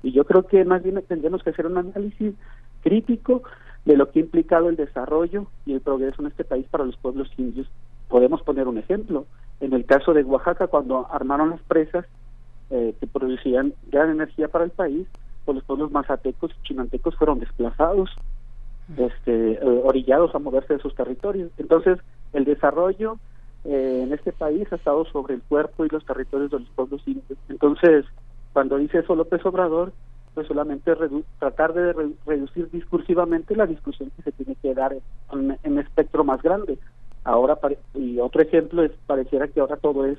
[0.03, 2.35] Y yo creo que más bien tendremos que hacer un análisis
[2.81, 3.43] crítico
[3.85, 6.97] de lo que ha implicado el desarrollo y el progreso en este país para los
[6.97, 7.67] pueblos indios.
[8.09, 9.25] Podemos poner un ejemplo.
[9.61, 12.05] En el caso de Oaxaca, cuando armaron las presas
[12.69, 15.07] eh, que producían gran energía para el país,
[15.45, 18.09] pues los pueblos mazatecos y chinantecos fueron desplazados
[18.97, 21.51] este, eh, orillados a moverse de sus territorios.
[21.57, 21.97] Entonces,
[22.33, 23.17] el desarrollo
[23.65, 27.01] eh, en este país ha estado sobre el cuerpo y los territorios de los pueblos
[27.05, 27.37] indios.
[27.49, 28.05] Entonces,
[28.51, 29.93] cuando dice eso López Obrador,
[30.33, 30.91] pues solamente
[31.39, 34.95] tratar de re- reducir discursivamente la discusión que se tiene que dar
[35.31, 36.77] en, en espectro más grande.
[37.23, 37.57] Ahora,
[37.93, 40.17] y otro ejemplo es, pareciera que ahora todo es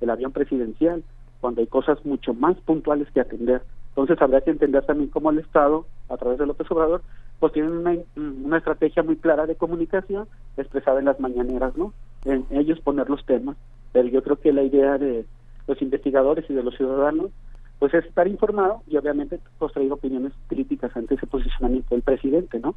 [0.00, 1.02] el avión presidencial,
[1.40, 3.62] cuando hay cosas mucho más puntuales que atender.
[3.98, 7.02] Entonces, habrá que entender también cómo el Estado, a través de López Obrador,
[7.40, 11.92] pues tienen una, una estrategia muy clara de comunicación expresada en las mañaneras, ¿no?
[12.24, 13.56] En ellos poner los temas,
[13.90, 15.26] pero yo creo que la idea de
[15.66, 17.32] los investigadores y de los ciudadanos
[17.80, 19.40] pues es estar informado y obviamente
[19.72, 22.76] traer opiniones críticas ante ese posicionamiento del presidente, ¿no?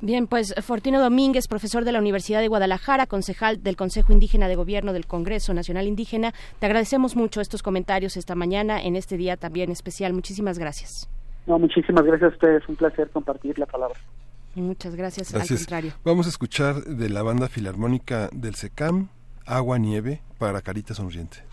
[0.00, 4.54] Bien, pues Fortino Domínguez, profesor de la Universidad de Guadalajara, concejal del Consejo Indígena de
[4.54, 9.36] Gobierno del Congreso Nacional Indígena, te agradecemos mucho estos comentarios esta mañana en este día
[9.36, 10.12] también especial.
[10.12, 11.08] Muchísimas gracias.
[11.48, 12.68] No, muchísimas gracias a ustedes.
[12.68, 13.98] Un placer compartir la palabra.
[14.54, 15.50] Muchas gracias, Gracias.
[15.50, 15.92] al contrario.
[16.04, 19.08] Vamos a escuchar de la banda filarmónica del SECAM,
[19.46, 21.47] Agua Nieve para Carita Sonriente.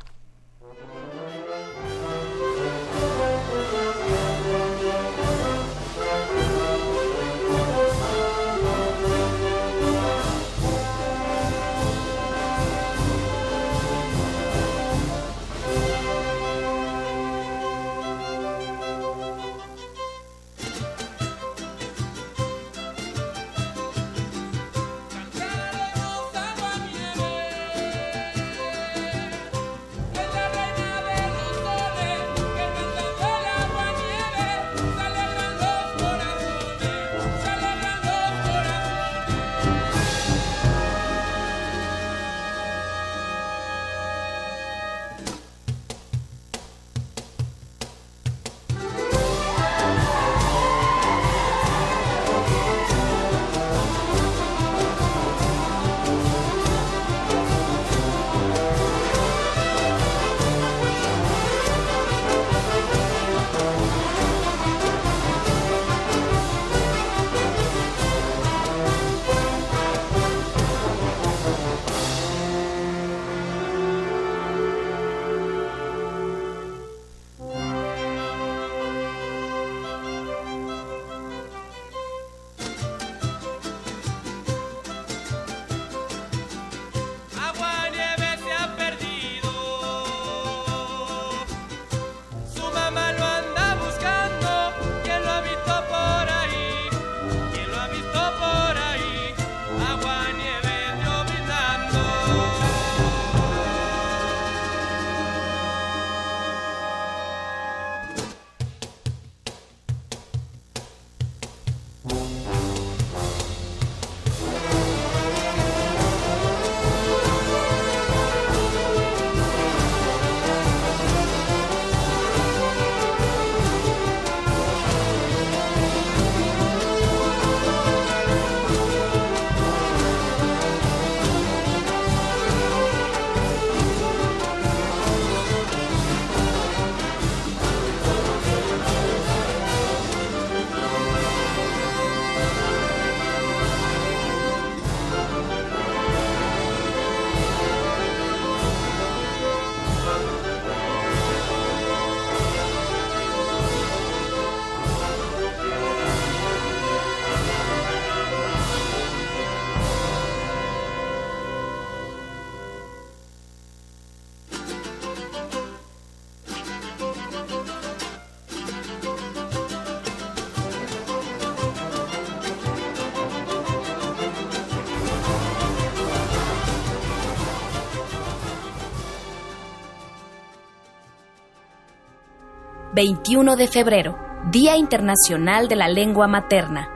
[182.96, 184.18] 21 de febrero,
[184.52, 186.88] Día Internacional de la Lengua Materna.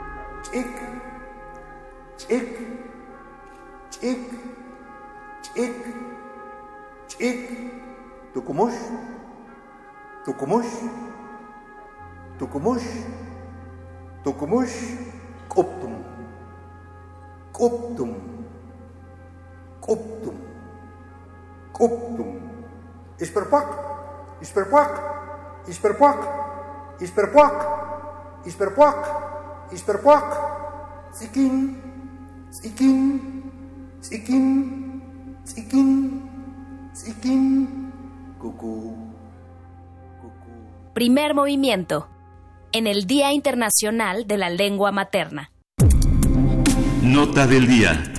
[0.50, 0.66] Chick,
[2.16, 2.48] chick,
[3.90, 4.18] chick.
[14.24, 14.78] Tucumush,
[15.50, 16.02] coptum,
[17.52, 18.16] coptum,
[19.82, 20.36] coptum,
[21.74, 22.40] coptum.
[23.20, 23.68] Isperpuac,
[24.40, 25.09] isperpuac,
[25.70, 26.20] isperpuac,
[27.00, 27.56] isperpuac,
[28.46, 29.00] isperpuac,
[29.72, 30.50] isperpuac.
[31.14, 31.82] Tsikin,
[32.52, 32.98] tsikin,
[34.02, 34.46] tsikin,
[35.44, 35.90] tsikin,
[36.94, 37.92] tsikin.
[38.40, 38.96] Cucú.
[40.94, 42.08] Primer movimiento.
[42.72, 45.52] En el Día Internacional de la Lengua Materna.
[47.02, 48.19] Nota del día.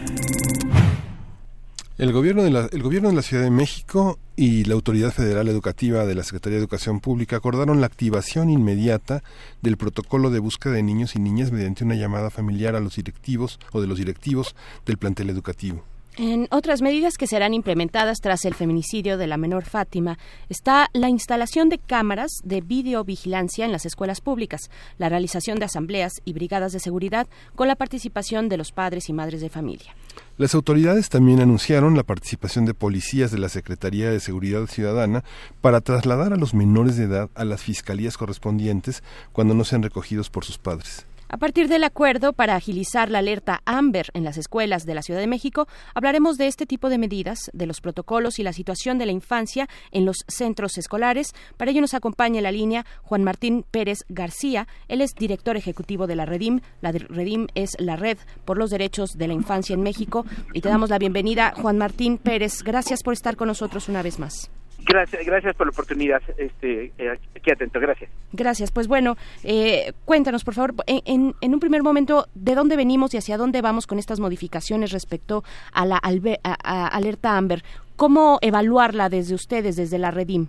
[2.00, 6.06] El gobierno, de la, gobierno de la Ciudad de México y la Autoridad Federal Educativa
[6.06, 9.22] de la Secretaría de Educación Pública acordaron la activación inmediata
[9.60, 13.60] del protocolo de búsqueda de niños y niñas mediante una llamada familiar a los directivos
[13.72, 14.56] o de los directivos
[14.86, 15.84] del plantel educativo.
[16.16, 20.18] En otras medidas que serán implementadas tras el feminicidio de la menor Fátima
[20.48, 26.14] está la instalación de cámaras de videovigilancia en las escuelas públicas, la realización de asambleas
[26.24, 29.94] y brigadas de seguridad con la participación de los padres y madres de familia.
[30.36, 35.22] Las autoridades también anunciaron la participación de policías de la Secretaría de Seguridad Ciudadana
[35.60, 40.28] para trasladar a los menores de edad a las fiscalías correspondientes cuando no sean recogidos
[40.28, 41.06] por sus padres.
[41.32, 45.20] A partir del acuerdo para agilizar la alerta AMBER en las escuelas de la Ciudad
[45.20, 49.06] de México, hablaremos de este tipo de medidas, de los protocolos y la situación de
[49.06, 51.32] la infancia en los centros escolares.
[51.56, 54.66] Para ello nos acompaña en la línea Juan Martín Pérez García.
[54.88, 56.62] Él es director ejecutivo de la Redim.
[56.80, 60.26] La Redim es la Red por los Derechos de la Infancia en México.
[60.52, 62.64] Y te damos la bienvenida, Juan Martín Pérez.
[62.64, 64.50] Gracias por estar con nosotros una vez más.
[64.86, 66.22] Gracias, gracias por la oportunidad.
[66.36, 68.10] Este, eh, aquí atento, gracias.
[68.32, 68.70] Gracias.
[68.70, 73.18] Pues bueno, eh, cuéntanos, por favor, en, en, un primer momento, ¿de dónde venimos y
[73.18, 77.62] hacia dónde vamos con estas modificaciones respecto a la albe, a, a alerta AMBER?
[77.96, 80.48] ¿Cómo evaluarla desde ustedes, desde la Redim?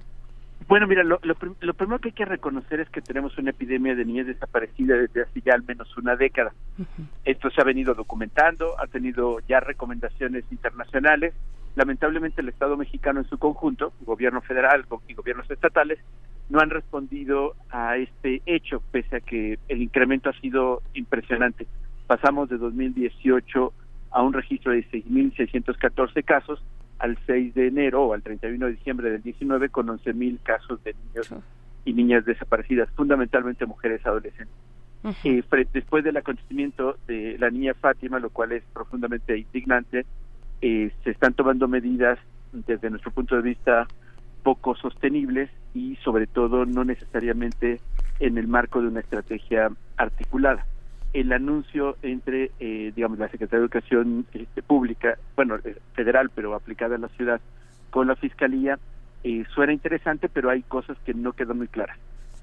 [0.67, 3.93] Bueno, mira, lo, lo, lo, primero que hay que reconocer es que tenemos una epidemia
[3.93, 6.53] de niñas desaparecidas desde hace ya al menos una década.
[6.77, 7.05] Uh -huh.
[7.25, 11.33] Esto se ha venido documentando, ha tenido ya recomendaciones internacionales.
[11.75, 15.99] Lamentablemente el Estado mexicano en su conjunto, gobierno federal y gobiernos estatales,
[16.49, 21.65] no han respondido a este hecho, pese a que el incremento ha sido impresionante.
[22.07, 23.73] Pasamos de 2018
[24.11, 26.61] a un registro de 6.614 casos
[26.99, 30.93] al 6 de enero o al 31 de diciembre del 19 con 11.000 casos de
[30.93, 31.33] niños
[31.85, 34.53] y niñas desaparecidas, fundamentalmente mujeres adolescentes.
[35.03, 35.43] Uh -huh.
[35.43, 40.05] eh, después del acontecimiento de la niña Fátima, lo cual es profundamente indignante,
[40.61, 42.19] eh, se están tomando medidas
[42.51, 43.87] desde nuestro punto de vista
[44.43, 47.79] poco sostenibles y sobre todo no necesariamente
[48.19, 50.65] en el marco de una estrategia articulada.
[51.13, 56.55] El anuncio entre, eh, digamos, la Secretaría de Educación este, Pública, bueno, eh, federal, pero
[56.55, 57.41] aplicada a la ciudad,
[57.89, 58.79] con la Fiscalía,
[59.23, 61.97] eh, suena interesante, pero hay cosas que no quedan muy claras.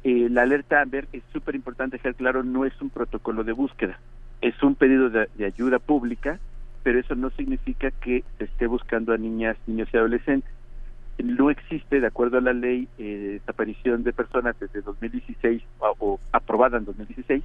[0.04, 3.98] Eh, la alerta AMBER es súper importante dejar claro, no es un protocolo de búsqueda,
[4.40, 6.38] es un pedido de, de ayuda pública,
[6.82, 10.58] pero eso no significa que se esté buscando a niñas, niños y adolescentes
[11.22, 15.94] no existe, de acuerdo a la ley eh, de desaparición de personas desde 2016 o,
[15.98, 17.42] o, aprobada en 2016,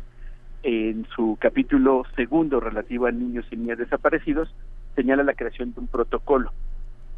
[0.63, 4.53] en su capítulo segundo relativo a niños y niñas desaparecidos,
[4.95, 6.51] señala la creación de un protocolo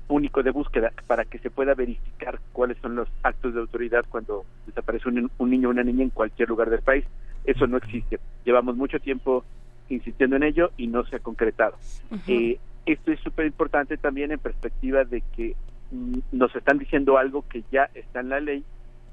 [0.08, 4.46] único de búsqueda para que se pueda verificar cuáles son los actos de autoridad cuando
[4.66, 7.06] desaparece un, un niño o una niña en cualquier lugar del país.
[7.44, 8.20] Eso no existe.
[8.46, 9.44] Llevamos mucho tiempo
[9.90, 11.78] insistiendo en ello y no se ha concretado.
[12.12, 12.22] Uh -huh.
[12.28, 15.56] eh, esto es súper importante también en perspectiva de que
[16.32, 18.64] nos están diciendo algo que ya está en la ley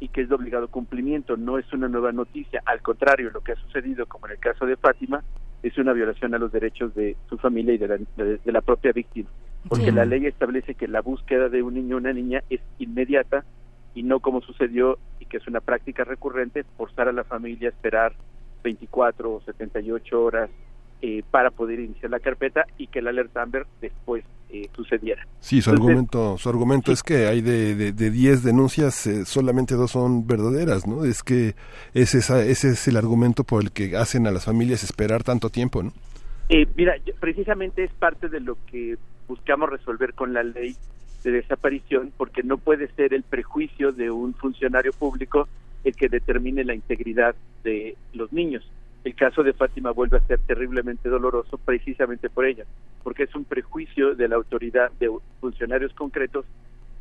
[0.01, 3.53] y que es de obligado cumplimiento, no es una nueva noticia, al contrario, lo que
[3.53, 5.23] ha sucedido, como en el caso de Fátima,
[5.63, 8.63] es una violación a los derechos de su familia y de la, de, de la
[8.63, 9.29] propia víctima,
[9.69, 9.93] porque sí.
[9.93, 13.45] la ley establece que la búsqueda de un niño o una niña es inmediata
[13.95, 17.73] y no como sucedió y que es una práctica recurrente, forzar a la familia a
[17.73, 18.13] esperar
[18.63, 20.51] 24 o 78 horas
[21.01, 25.27] eh, para poder iniciar la carpeta y que la alerta Amber después eh, sucediera.
[25.41, 26.93] Sí, su Entonces, argumento, su argumento sí.
[26.93, 31.05] es que hay de, de, de 10 denuncias, eh, solamente dos son verdaderas, ¿no?
[31.05, 31.55] Es que
[31.95, 35.49] es esa, ese es el argumento por el que hacen a las familias esperar tanto
[35.49, 35.93] tiempo, ¿no?
[36.51, 40.77] Eh, mira, precisamente es parte de lo que buscamos resolver con la ley
[41.25, 45.49] de desaparición, porque no puede ser el prejuicio de un funcionario público
[45.85, 47.35] el que determine la integridad
[47.65, 48.65] de los niños
[49.05, 52.65] el caso de Fátima vuelve a ser terriblemente doloroso precisamente por ella,
[53.03, 55.11] porque es un prejuicio de la autoridad de
[55.41, 56.45] funcionarios concretos,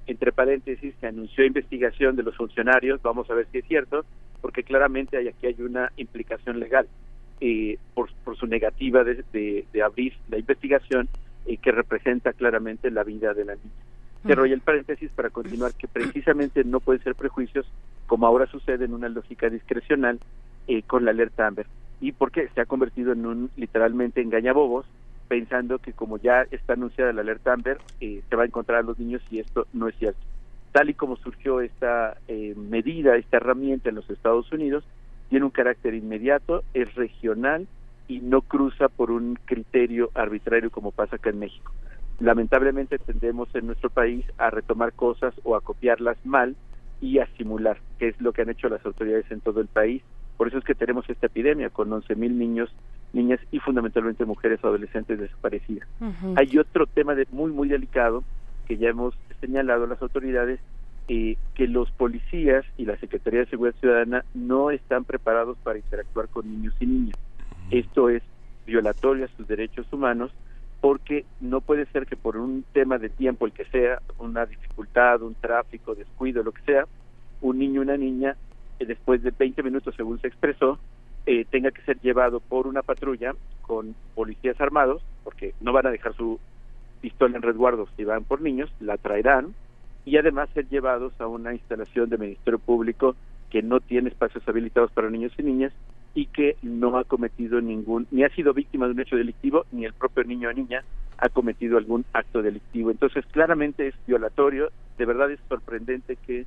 [0.07, 4.03] entre paréntesis, se anunció investigación de los funcionarios, vamos a ver si es cierto,
[4.41, 6.87] porque claramente hay, aquí hay una implicación legal
[7.39, 11.07] eh, por, por, su negativa de, de, de, abrir la investigación
[11.45, 13.69] eh, que representa claramente la vida de la niña.
[14.25, 17.65] Cierro y el paréntesis para continuar que precisamente no pueden ser prejuicios,
[18.11, 20.19] como ahora sucede en una lógica discrecional
[20.67, 21.65] eh, con la alerta Amber.
[22.01, 24.85] Y porque se ha convertido en un literalmente engañabobos
[25.29, 28.83] pensando que como ya está anunciada la alerta Amber eh, se va a encontrar a
[28.83, 30.19] los niños y esto no es cierto.
[30.73, 34.83] Tal y como surgió esta eh, medida esta herramienta en los Estados Unidos
[35.29, 37.65] tiene un carácter inmediato es regional
[38.09, 41.71] y no cruza por un criterio arbitrario como pasa acá en México.
[42.19, 46.57] Lamentablemente tendemos en nuestro país a retomar cosas o a copiarlas mal
[47.01, 50.01] y a simular, que es lo que han hecho las autoridades en todo el país
[50.41, 52.73] por eso es que tenemos esta epidemia con 11 mil niños,
[53.13, 55.87] niñas y fundamentalmente mujeres adolescentes desaparecidas.
[55.99, 56.33] Uh -huh.
[56.35, 58.23] Hay otro tema de, muy, muy delicado
[58.67, 60.59] que ya hemos señalado a las autoridades,
[61.09, 66.27] eh, que los policías y la Secretaría de Seguridad Ciudadana no están preparados para interactuar
[66.27, 67.19] con niños y niñas.
[67.69, 68.23] Esto es
[68.65, 70.31] violatorio a sus derechos humanos
[70.81, 75.21] porque no puede ser que por un tema de tiempo, el que sea, una dificultad,
[75.21, 76.85] un tráfico, descuido, lo que sea,
[77.41, 78.35] un niño una niña,
[78.79, 80.79] eh, después de 20 minutos, según se expresó,
[81.27, 85.91] eh, tenga que ser llevado por una patrulla con policías armados, porque no van a
[85.91, 86.39] dejar su
[86.99, 89.53] pistola en resguardo si van por niños, la traerán
[90.03, 93.15] y además ser llevados a una instalación de Ministerio Público
[93.51, 95.73] que no tiene espacios habilitados para niños y niñas
[96.13, 99.85] y que no ha cometido ningún, ni ha sido víctima de un hecho delictivo, ni
[99.85, 100.83] el propio niño o niña
[101.17, 102.91] ha cometido algún acto delictivo.
[102.91, 106.45] Entonces, claramente es violatorio, de verdad es sorprendente que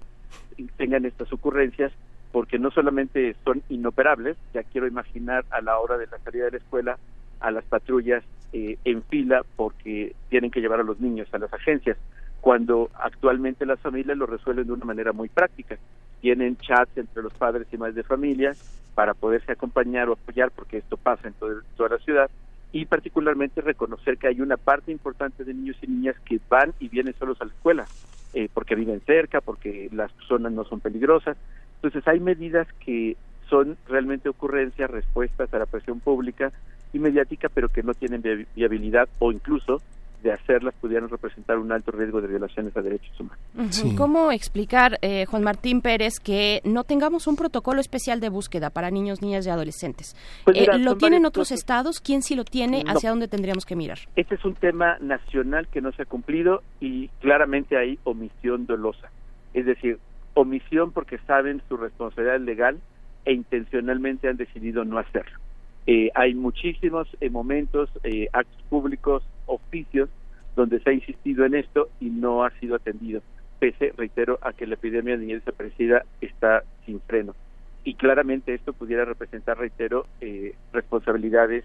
[0.76, 1.92] tengan estas ocurrencias,
[2.32, 6.50] porque no solamente son inoperables, ya quiero imaginar a la hora de la salida de
[6.52, 6.98] la escuela
[7.40, 11.52] a las patrullas eh, en fila porque tienen que llevar a los niños a las
[11.52, 11.96] agencias,
[12.40, 15.78] cuando actualmente las familias lo resuelven de una manera muy práctica.
[16.24, 18.56] Tienen chats entre los padres y madres de familia
[18.94, 22.30] para poderse acompañar o apoyar, porque esto pasa en toda la ciudad,
[22.72, 26.88] y particularmente reconocer que hay una parte importante de niños y niñas que van y
[26.88, 27.90] vienen solos a la escuela,
[28.32, 31.36] eh, porque viven cerca, porque las zonas no son peligrosas.
[31.74, 33.18] Entonces hay medidas que
[33.50, 36.54] son realmente ocurrencias, respuestas a la presión pública
[36.94, 39.82] y mediática, pero que no tienen vi- viabilidad o incluso
[40.24, 43.84] de hacerlas pudieran representar un alto riesgo de violaciones a derechos humanos.
[43.96, 48.90] ¿Cómo explicar, eh, Juan Martín Pérez, que no tengamos un protocolo especial de búsqueda para
[48.90, 50.16] niños, niñas y adolescentes?
[50.44, 51.58] Pues Eh, ¿Lo tienen otros cosas.
[51.58, 52.00] estados?
[52.00, 52.84] ¿Quién sí lo tiene?
[52.84, 52.92] No.
[52.92, 53.98] ¿Hacia dónde tendríamos que mirar?
[54.16, 59.10] Este es un tema nacional que no se ha cumplido y claramente hay omisión dolosa.
[59.52, 59.98] Es decir,
[60.32, 62.78] omisión porque saben su responsabilidad legal
[63.26, 65.38] e intencionalmente han decidido no hacerlo.
[65.86, 70.08] Eh, hay muchísimos eh, momentos, eh, actos públicos, oficios,
[70.56, 73.22] donde se ha insistido en esto y no ha sido atendido,
[73.58, 77.34] pese, reitero, a que la epidemia de niñez desaparecida está sin freno.
[77.82, 81.64] Y claramente esto pudiera representar, reitero, eh, responsabilidades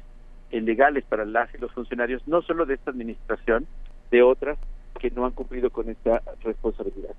[0.51, 3.67] eh, legales para las y los funcionarios, no solo de esta administración,
[4.11, 4.57] de otras
[4.99, 7.15] que no han cumplido con esta responsabilidad.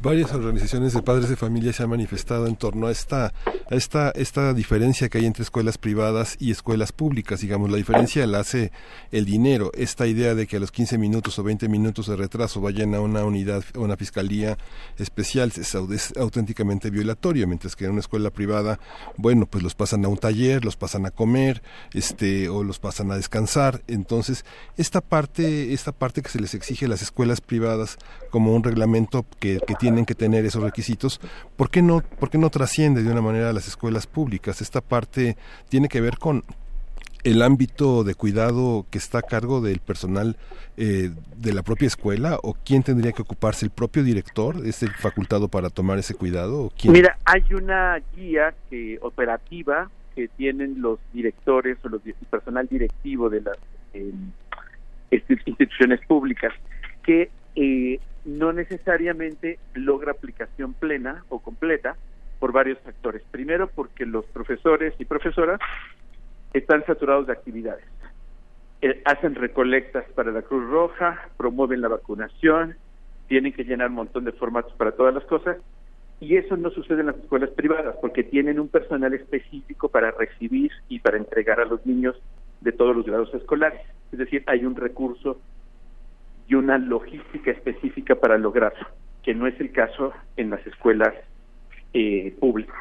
[0.00, 4.10] Varias organizaciones de padres de familia se han manifestado en torno a esta, a esta,
[4.12, 7.40] esta diferencia que hay entre escuelas privadas y escuelas públicas.
[7.40, 8.70] Digamos, la diferencia la hace
[9.10, 9.72] el dinero.
[9.74, 13.00] Esta idea de que a los 15 minutos o 20 minutos de retraso vayan a
[13.00, 14.56] una unidad, a una fiscalía
[14.98, 18.78] especial, es, au- es auténticamente violatorio, mientras que en una escuela privada,
[19.16, 21.62] bueno, pues los pasan a un taller, los pasan a comer,
[21.92, 23.82] este, o los pasan a descansar.
[23.88, 24.44] Entonces,
[24.76, 27.96] esta parte, esta parte que se les exige a las escuelas privadas
[28.30, 29.07] como un reglamento
[29.38, 31.20] que, que tienen que tener esos requisitos,
[31.56, 34.60] ¿por qué no, por qué no trasciende de una manera a las escuelas públicas?
[34.60, 35.36] Esta parte
[35.68, 36.44] tiene que ver con
[37.24, 40.36] el ámbito de cuidado que está a cargo del personal
[40.76, 44.90] eh, de la propia escuela o quién tendría que ocuparse el propio director es el
[44.92, 50.80] facultado para tomar ese cuidado o quién Mira, hay una guía que, operativa que tienen
[50.80, 53.56] los directores o los el personal directivo de las
[55.10, 56.52] insti- instituciones públicas
[57.02, 57.30] que
[57.60, 61.96] eh, no necesariamente logra aplicación plena o completa
[62.38, 63.22] por varios factores.
[63.32, 65.58] Primero, porque los profesores y profesoras
[66.52, 67.84] están saturados de actividades.
[68.80, 72.76] Eh, hacen recolectas para la Cruz Roja, promueven la vacunación,
[73.26, 75.56] tienen que llenar un montón de formatos para todas las cosas
[76.20, 80.70] y eso no sucede en las escuelas privadas porque tienen un personal específico para recibir
[80.88, 82.14] y para entregar a los niños
[82.60, 83.80] de todos los grados escolares.
[84.12, 85.40] Es decir, hay un recurso
[86.48, 88.88] y una logística específica para lograrlo,
[89.22, 91.14] que no es el caso en las escuelas
[91.92, 92.76] eh, públicas.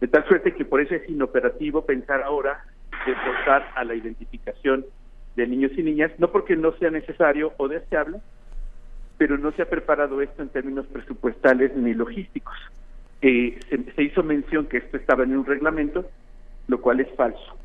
[0.00, 2.64] De tal suerte que por eso es inoperativo pensar ahora
[3.06, 4.84] de forzar a la identificación
[5.36, 8.18] de niños y niñas, no porque no sea necesario o deseable,
[9.16, 12.54] pero no se ha preparado esto en términos presupuestales ni logísticos.
[13.22, 16.08] Eh, se, se hizo mención que esto estaba en un reglamento,
[16.66, 17.56] lo cual es falso.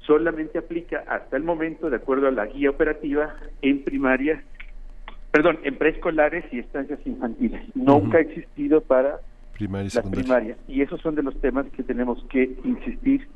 [0.00, 4.42] Solamente aplica hasta el momento, de acuerdo a la guía operativa, en primarias,
[5.32, 7.62] perdón, en preescolares y estancias infantiles.
[7.74, 9.18] Nunca ha existido para
[9.54, 10.24] primaria y las secundaria.
[10.24, 10.58] primarias.
[10.68, 13.26] Y esos son de los temas que tenemos que insistir,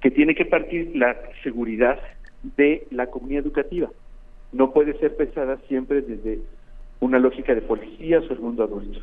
[0.00, 1.98] que tiene que partir la seguridad
[2.56, 3.88] de la comunidad educativa.
[4.52, 6.40] No puede ser pensada siempre desde
[7.00, 9.00] una lógica de policías o el mundo adulto.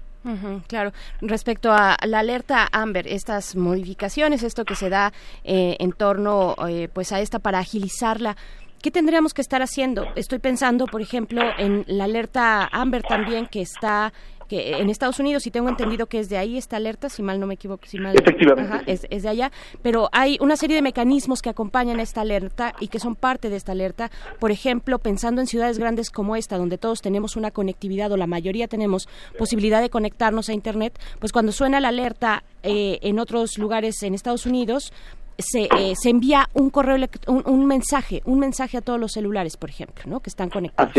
[0.68, 0.94] Claro.
[1.22, 5.12] Respecto a la alerta Amber, estas modificaciones, esto que se da
[5.44, 8.36] eh, en torno eh, pues a esta para agilizarla,
[8.84, 10.06] ¿qué tendríamos que estar haciendo?
[10.16, 14.12] Estoy pensando, por ejemplo, en la alerta Amber también que está
[14.50, 17.40] que en Estados Unidos y tengo entendido que es de ahí esta alerta, si mal
[17.40, 18.74] no me equivoco, si mal Efectivamente.
[18.74, 22.74] Ajá, es, es de allá, pero hay una serie de mecanismos que acompañan esta alerta
[22.82, 24.12] y que son parte de esta alerta.
[24.42, 28.28] Por ejemplo, pensando en ciudades grandes como esta, donde todos tenemos una conectividad o la
[28.28, 29.08] mayoría tenemos
[29.38, 34.14] posibilidad de conectarnos a Internet, pues cuando suena la alerta eh, en otros lugares en
[34.14, 34.92] Estados Unidos,
[35.38, 36.98] se, eh, se envía un correo,
[37.28, 40.20] un, un mensaje, un mensaje a todos los celulares, por ejemplo, ¿no?
[40.20, 40.94] Que están conectados.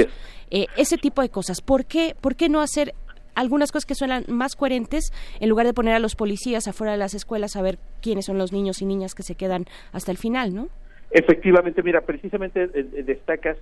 [0.51, 1.61] Eh, ese tipo de cosas.
[1.61, 2.94] ¿Por qué, ¿Por qué no hacer
[3.35, 6.98] algunas cosas que suenan más coherentes en lugar de poner a los policías afuera de
[6.98, 10.19] las escuelas a ver quiénes son los niños y niñas que se quedan hasta el
[10.19, 10.69] final, ¿no?
[11.11, 13.56] Efectivamente, mira, precisamente eh, eh, destacas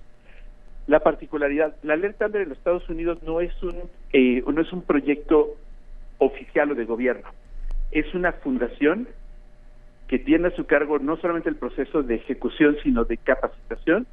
[0.87, 1.75] la particularidad.
[1.83, 3.75] La alerta Amber en los Estados Unidos no es un
[4.11, 5.55] eh, no es un proyecto
[6.17, 7.29] oficial o de gobierno,
[7.91, 9.07] es una fundación
[10.07, 14.05] que tiene a su cargo no solamente el proceso de ejecución, sino de capacitación.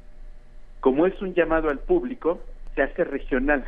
[0.79, 2.41] Como es un llamado al público,
[2.75, 3.65] se hace regional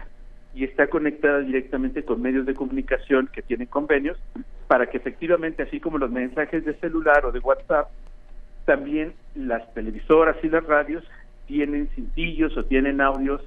[0.56, 4.18] y está conectada directamente con medios de comunicación que tienen convenios
[4.68, 7.90] para que efectivamente, así como los mensajes de celular o de WhatsApp,
[8.66, 11.04] también las televisoras y las radios
[11.48, 13.42] tienen cintillos o tienen audios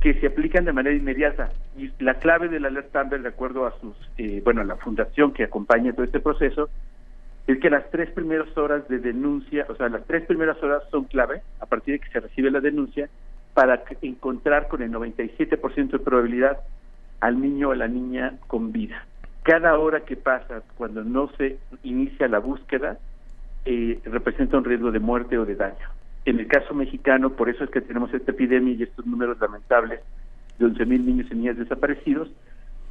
[0.00, 1.50] que se aplican de manera inmediata.
[1.76, 4.76] Y la clave de la alerta Amber, de acuerdo a sus, eh, bueno, a la
[4.76, 6.68] fundación que acompaña todo este proceso,
[7.46, 11.04] es que las tres primeras horas de denuncia, o sea, las tres primeras horas son
[11.04, 13.08] clave a partir de que se recibe la denuncia
[13.54, 16.58] para encontrar con el 97% de probabilidad
[17.20, 19.06] al niño o a la niña con vida.
[19.42, 22.98] Cada hora que pasa cuando no se inicia la búsqueda
[23.64, 25.88] eh, representa un riesgo de muerte o de daño.
[26.24, 30.00] En el caso mexicano, por eso es que tenemos esta epidemia y estos números lamentables
[30.58, 32.28] de 11.000 niños y niñas desaparecidos,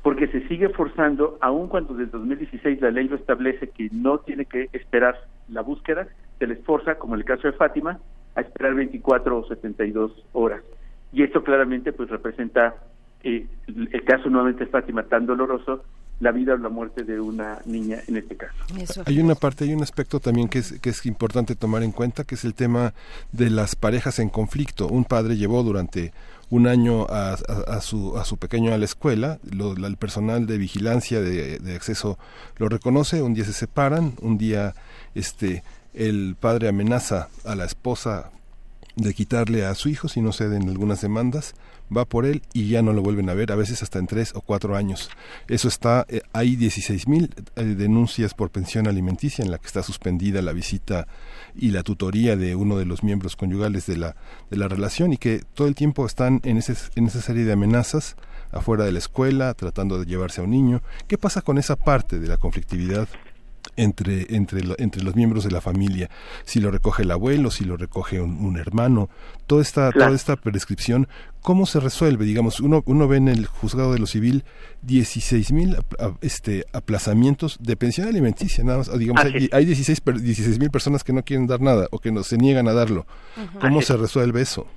[0.05, 4.45] porque se sigue forzando, aun cuando desde 2016 la ley lo establece que no tiene
[4.45, 5.15] que esperar
[5.49, 6.07] la búsqueda,
[6.37, 7.99] se les forza, como en el caso de Fátima,
[8.35, 10.61] a esperar 24 o 72 horas.
[11.11, 12.75] Y esto claramente pues representa
[13.23, 15.83] eh, el caso nuevamente de Fátima tan doloroso,
[16.19, 18.53] la vida o la muerte de una niña en este caso.
[19.07, 22.25] Hay una parte, hay un aspecto también que es, que es importante tomar en cuenta,
[22.25, 22.93] que es el tema
[23.31, 24.87] de las parejas en conflicto.
[24.87, 26.13] Un padre llevó durante
[26.49, 27.37] un año a,
[27.81, 31.75] su, a su pequeño a la escuela, lo- la- el personal de vigilancia de, de
[31.75, 32.17] acceso
[32.57, 34.75] lo reconoce, un día se separan, un día
[35.15, 35.63] este
[35.93, 38.29] el padre amenaza a la esposa
[38.95, 41.53] de quitarle a su hijo si no ceden algunas demandas,
[41.95, 44.33] va por él y ya no lo vuelven a ver, a veces hasta en tres
[44.35, 45.09] o cuatro años.
[45.47, 50.41] Eso está, eh, hay 16 mil denuncias por pensión alimenticia en la que está suspendida
[50.41, 51.07] la visita
[51.55, 54.15] y la tutoría de uno de los miembros conyugales de la,
[54.49, 57.53] de la relación y que todo el tiempo están en, ese, en esa serie de
[57.53, 58.15] amenazas
[58.51, 60.81] afuera de la escuela, tratando de llevarse a un niño.
[61.07, 63.07] ¿Qué pasa con esa parte de la conflictividad
[63.77, 66.09] entre, entre, entre los miembros de la familia,
[66.43, 69.09] si lo recoge el abuelo, si lo recoge un, un hermano,
[69.47, 70.07] toda esta, Claro.
[70.07, 71.07] toda esta prescripción,
[71.41, 72.25] ¿cómo se resuelve?
[72.25, 74.43] Digamos, uno, uno ve en el juzgado de lo civil
[74.83, 75.75] 16 mil
[76.21, 81.13] este, aplazamientos de pensión alimenticia, nada más, digamos, Así hay, hay 16 mil personas que
[81.13, 83.05] no quieren dar nada o que no, se niegan a darlo.
[83.59, 83.99] ¿Cómo Así se es.
[83.99, 84.67] resuelve eso?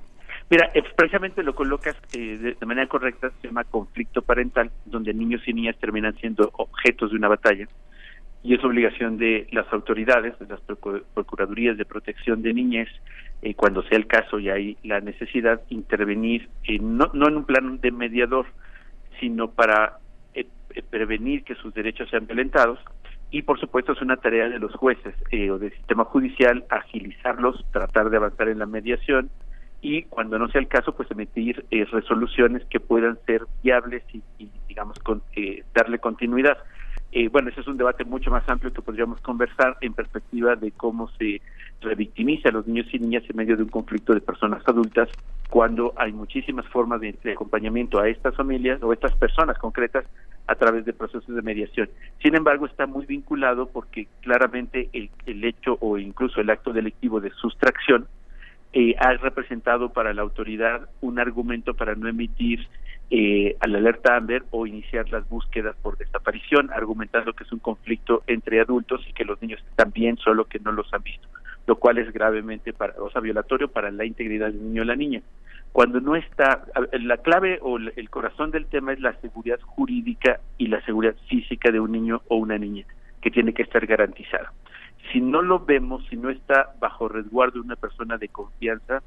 [0.51, 5.13] Mira, eh, precisamente lo colocas eh, de, de manera correcta, se llama conflicto parental, donde
[5.13, 7.69] niños y niñas terminan siendo objetos de una batalla.
[8.43, 12.89] Y es obligación de las autoridades, de las procu- procuradurías de protección de niñez,
[13.43, 17.45] eh, cuando sea el caso y hay la necesidad, intervenir, eh, no, no en un
[17.45, 18.47] plan de mediador,
[19.21, 19.99] sino para
[20.35, 22.79] eh, eh, prevenir que sus derechos sean violentados.
[23.31, 27.65] Y por supuesto es una tarea de los jueces eh, o del sistema judicial agilizarlos,
[27.73, 29.31] tratar de avanzar en la mediación
[29.83, 34.23] y cuando no sea el caso, pues emitir eh, resoluciones que puedan ser viables y,
[34.67, 35.23] digamos, con,
[35.75, 36.59] darle continuidad.
[37.11, 40.73] Eh, bueno, ese es un debate mucho más amplio que podríamos conversar en perspectiva de
[40.73, 41.41] cómo se
[41.81, 45.09] revictimiza a los niños y niñas en medio de un conflicto de personas adultas
[45.49, 50.05] cuando hay muchísimas formas de, acompañamiento a estas familias o a estas personas concretas
[50.47, 51.89] a través de procesos de mediación.
[52.23, 57.21] Sin embargo, está muy vinculado porque claramente el, el hecho o incluso el acto delictivo
[57.21, 58.07] de sustracción
[58.75, 62.69] eh, ha representado para la autoridad un argumento para no emitir
[63.11, 67.59] eh, a la alerta Amber o iniciar las búsquedas por desaparición, argumentando que es un
[67.59, 71.27] conflicto entre adultos y que los niños están bien, solo que no los han visto,
[71.67, 74.97] lo cual es gravemente, para, o sea, violatorio para la integridad del niño o la
[74.97, 75.23] niña.
[75.73, 80.67] Cuando no está, la clave o el corazón del tema es la seguridad jurídica y
[80.67, 82.85] la seguridad física de un niño o una niña,
[83.21, 84.53] que tiene que estar garantizada
[85.13, 89.03] si no lo vemos, si no está bajo resguardo de una persona de confianza,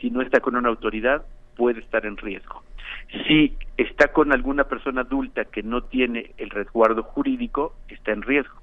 [0.00, 1.24] si no está con una autoridad,
[1.58, 2.62] puede estar en riesgo.
[3.26, 8.54] Si está con alguna persona adulta que no tiene el resguardo jurídico, está en riesgo.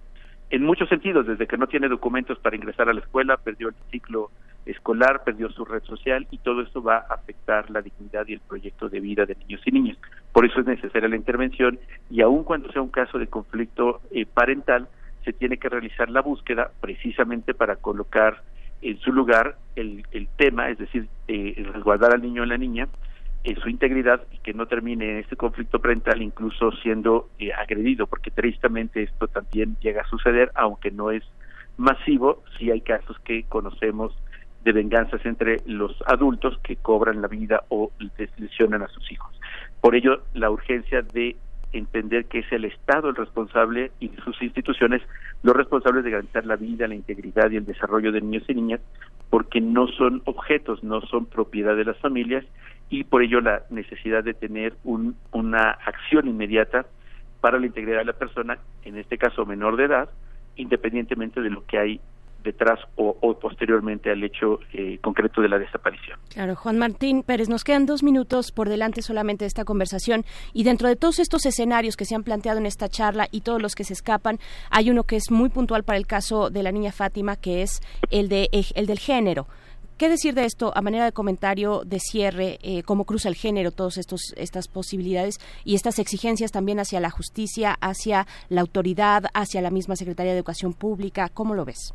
[0.49, 3.75] En muchos sentidos, desde que no tiene documentos para ingresar a la escuela, perdió el
[3.91, 4.31] ciclo
[4.65, 8.39] escolar, perdió su red social y todo eso va a afectar la dignidad y el
[8.39, 9.97] proyecto de vida de niños y niñas.
[10.31, 11.77] Por eso es necesaria la intervención
[12.09, 14.87] y aun cuando sea un caso de conflicto eh, parental,
[15.23, 18.43] se tiene que realizar la búsqueda precisamente para colocar
[18.81, 22.87] en su lugar el, el tema, es decir, eh, resguardar al niño o la niña
[23.43, 28.31] en su integridad y que no termine este conflicto parental incluso siendo eh, agredido, porque
[28.31, 31.23] tristemente esto también llega a suceder, aunque no es
[31.77, 34.15] masivo, sí hay casos que conocemos
[34.63, 37.91] de venganzas entre los adultos que cobran la vida o
[38.37, 39.39] lesionan a sus hijos.
[39.79, 41.35] Por ello, la urgencia de
[41.77, 45.01] entender que es el Estado el responsable y sus instituciones
[45.43, 48.81] los responsables de garantizar la vida, la integridad y el desarrollo de niños y niñas,
[49.29, 52.45] porque no son objetos, no son propiedad de las familias
[52.89, 56.85] y por ello la necesidad de tener un, una acción inmediata
[57.41, 60.09] para la integridad de la persona, en este caso menor de edad,
[60.55, 62.01] independientemente de lo que hay
[62.45, 66.17] detrás o, posteriormente al hecho eh, concreto de la desaparición.
[66.29, 70.23] Claro, Juan Martín Pérez, nos quedan dos minutos por delante solamente de esta conversación
[70.53, 73.61] y dentro de todos estos escenarios que se han planteado en esta charla y todos
[73.61, 74.39] los que se escapan,
[74.69, 77.81] hay uno que es muy puntual para el caso de la niña Fátima, que es
[78.09, 79.47] el, de, el del género.
[79.97, 82.59] ¿Qué decir de esto a manera de comentario de cierre?
[82.61, 83.97] Eh, ¿Cómo cruza el género todas
[84.35, 89.95] estas posibilidades y estas exigencias también hacia la justicia, hacia la autoridad, hacia la misma
[89.95, 91.29] Secretaría de Educación Pública?
[91.29, 91.93] ¿Cómo lo ves?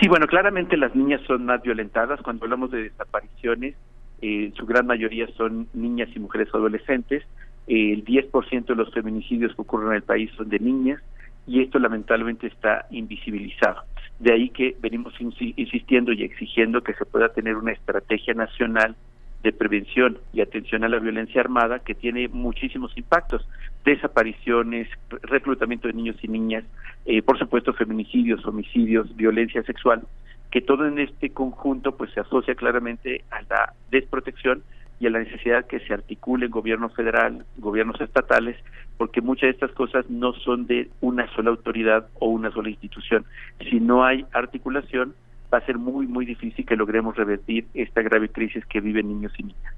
[0.00, 2.20] Sí, bueno, claramente las niñas son más violentadas.
[2.22, 3.74] Cuando hablamos de desapariciones,
[4.22, 7.24] eh, su gran mayoría son niñas y mujeres adolescentes.
[7.66, 11.02] Eh, el 10% de los feminicidios que ocurren en el país son de niñas
[11.48, 13.82] y esto lamentablemente está invisibilizado.
[14.20, 18.96] De ahí que venimos insistiendo y exigiendo que se pueda tener una estrategia nacional
[19.42, 23.48] de prevención y atención a la violencia armada que tiene muchísimos impactos,
[23.84, 24.88] desapariciones,
[25.22, 26.64] reclutamiento de niños y niñas,
[27.06, 30.02] eh, por supuesto feminicidios, homicidios, violencia sexual,
[30.50, 34.62] que todo en este conjunto pues se asocia claramente a la desprotección
[35.00, 38.56] y a la necesidad que se articule gobierno federal, gobiernos estatales,
[38.96, 43.24] porque muchas de estas cosas no son de una sola autoridad o una sola institución.
[43.70, 45.14] Si no hay articulación,
[45.52, 49.32] va a ser muy, muy difícil que logremos revertir esta grave crisis que viven niños
[49.38, 49.74] y niñas.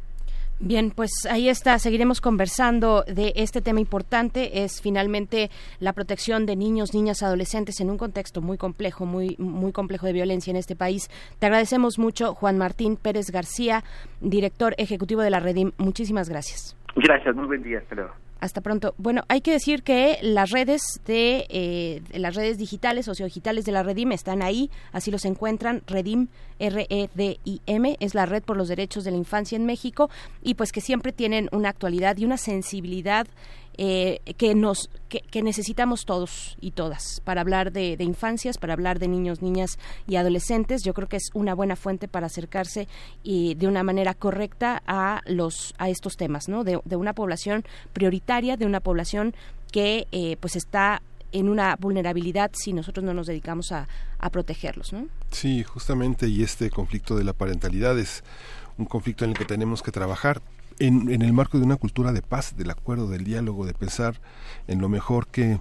[0.63, 1.79] Bien, pues ahí está.
[1.79, 4.63] Seguiremos conversando de este tema importante.
[4.63, 5.49] Es finalmente
[5.79, 10.13] la protección de niños, niñas, adolescentes en un contexto muy complejo, muy muy complejo de
[10.13, 11.09] violencia en este país.
[11.39, 13.85] Te agradecemos mucho, Juan Martín Pérez García,
[14.21, 15.73] director ejecutivo de la Redim.
[15.79, 16.77] Muchísimas gracias.
[16.95, 17.35] Gracias.
[17.35, 17.79] Muy buen día.
[17.79, 18.13] Hasta luego.
[18.41, 18.95] Hasta pronto.
[18.97, 23.83] Bueno, hay que decir que las redes de, eh, las redes digitales, sociodigitales de la
[23.83, 25.83] Redim están ahí, así los encuentran.
[25.87, 30.09] Redim, R-E-D-I-M, es la red por los derechos de la infancia en México
[30.43, 33.27] y pues que siempre tienen una actualidad y una sensibilidad
[33.83, 39.09] eh, que nos que, necesitamos todos y todas para hablar de, infancias, para hablar de
[39.09, 40.83] niños, niñas y adolescentes.
[40.85, 42.89] Yo creo que es una buena fuente para acercarse
[43.23, 46.63] y de una manera correcta a los a estos temas, ¿no?
[46.63, 49.35] De, una población prioritaria, de una población
[49.73, 51.01] que eh, pues está
[51.33, 53.89] en una vulnerabilidad si nosotros no nos dedicamos a,
[54.19, 55.07] a protegerlos, ¿no?
[55.31, 58.25] Sí, justamente, y este conflicto de la parentalidad es
[58.77, 60.43] un conflicto en el que tenemos que trabajar
[60.81, 64.21] en, el marco de una cultura de paz, del acuerdo, del diálogo, de pensar
[64.67, 65.61] en lo mejor que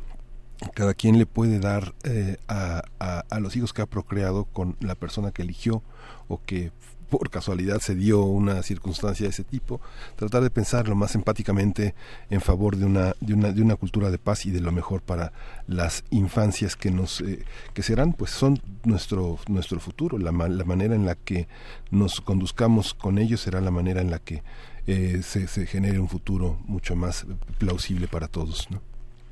[0.73, 4.95] cada quien le puede dar eh, a, a, los hijos que ha procreado con la
[4.95, 5.83] persona que eligió
[6.27, 6.71] o que
[7.09, 9.81] por casualidad se dio una circunstancia de ese tipo,
[10.15, 11.95] tratar de pensar lo más empáticamente
[12.29, 15.01] en favor de una, de una, de una cultura de paz y de lo mejor
[15.01, 15.33] para
[15.67, 17.43] las infancias que nos eh,
[17.73, 20.17] que serán pues son nuestro nuestro futuro.
[20.17, 21.47] La, la manera en la que
[21.89, 24.43] nos conduzcamos con ellos será la manera en la que
[24.89, 27.25] eh, se, se, genere un futuro mucho más
[27.59, 28.69] plausible para todos.
[28.71, 28.81] ¿no?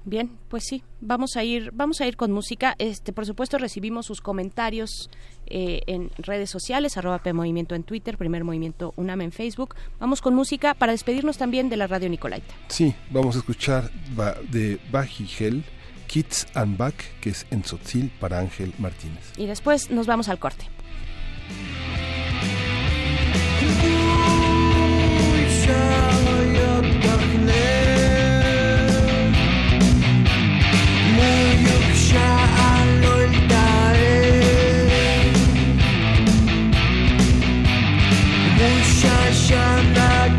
[0.06, 2.76] Bien, pues sí, vamos a ir, vamos a ir con música.
[2.78, 5.10] Este, por supuesto, recibimos sus comentarios
[5.48, 9.76] eh, en redes sociales, arroba P Movimiento en Twitter, Primer Movimiento UNAM en Facebook.
[10.00, 12.54] Vamos con música para despedirnos también de la radio Nicolaita.
[12.70, 13.92] Sí, vamos a escuchar
[14.50, 15.66] de Bajigel,
[16.08, 19.34] Kids and Back, que es en Sotzil para Ángel Martínez.
[19.38, 20.68] Y después nos vamos al corte.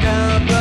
[0.09, 0.57] Bye.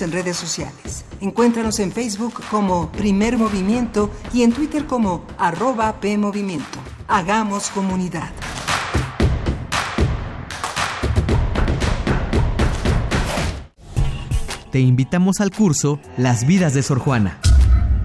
[0.00, 1.04] Síguenos en redes sociales.
[1.20, 6.78] Encuéntranos en Facebook como Primer Movimiento y en Twitter como arroba PMovimiento.
[7.08, 8.30] Hagamos comunidad.
[14.70, 17.38] Te invitamos al curso Las vidas de Sor Juana.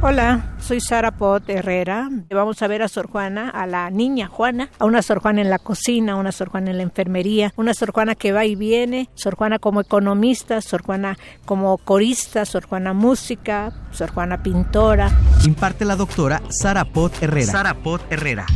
[0.01, 2.09] Hola, soy Sara Pot Herrera.
[2.31, 5.51] Vamos a ver a Sor Juana, a la niña Juana, a una Sor Juana en
[5.51, 9.07] la cocina, una Sor Juana en la enfermería, una Sor Juana que va y viene,
[9.13, 15.11] Sor Juana como economista, Sor Juana como corista, Sor Juana música, Sor Juana pintora.
[15.45, 17.51] Imparte la doctora Sara Pot Herrera.
[17.51, 18.47] Sara Pot Herrera.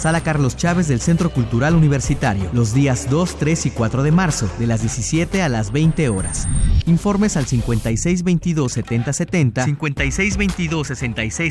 [0.00, 4.48] Sala Carlos Chávez del Centro Cultural Universitario, los días 2, 3 y 4 de marzo,
[4.58, 6.48] de las 17 a las 20 horas.
[6.86, 9.66] Informes al 5622 7070,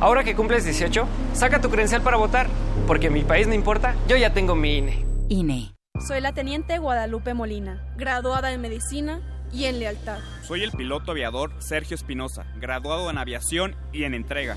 [0.00, 2.48] Ahora que cumples 18, saca tu credencial para votar.
[2.88, 5.06] Porque mi país no importa, yo ya tengo mi INE.
[5.28, 5.74] INE.
[6.08, 9.20] Soy la teniente Guadalupe Molina, graduada en medicina
[9.54, 10.18] y en lealtad.
[10.42, 14.56] Soy el piloto aviador Sergio Espinosa, graduado en aviación y en entrega.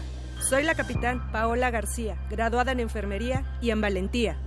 [0.50, 4.38] Soy la capitán Paola García, graduada en enfermería y en valentía.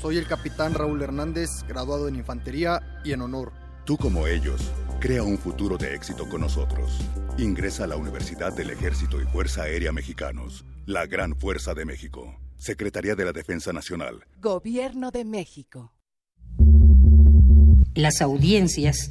[0.00, 3.52] Soy el capitán Raúl Hernández, graduado en infantería y en honor.
[3.84, 4.60] Tú como ellos,
[5.00, 6.98] crea un futuro de éxito con nosotros.
[7.38, 12.38] Ingresa a la Universidad del Ejército y Fuerza Aérea Mexicanos, la Gran Fuerza de México.
[12.56, 14.24] Secretaría de la Defensa Nacional.
[14.40, 15.92] Gobierno de México.
[17.94, 19.10] Las audiencias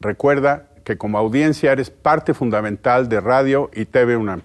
[0.00, 4.42] Recuerda que como audiencia eres parte fundamental de Radio y TV UNAM.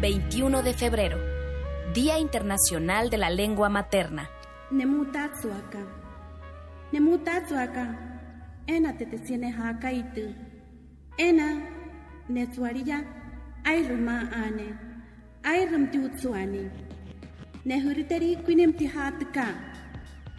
[0.00, 1.18] ...21 de febrero...
[1.94, 4.28] ...Día Internacional de la Lengua Materna...
[4.72, 5.78] Nemutatsuaka.
[6.90, 7.98] Nemutatsuaka.
[8.66, 10.34] Ena tetesiene hakaitu.
[11.18, 11.68] Ena
[12.28, 13.21] netsuaria
[13.64, 14.68] ai ayruman ane.
[15.42, 16.64] Ayram ti utsuani
[17.66, 19.46] nehuritari kuinem ti hatka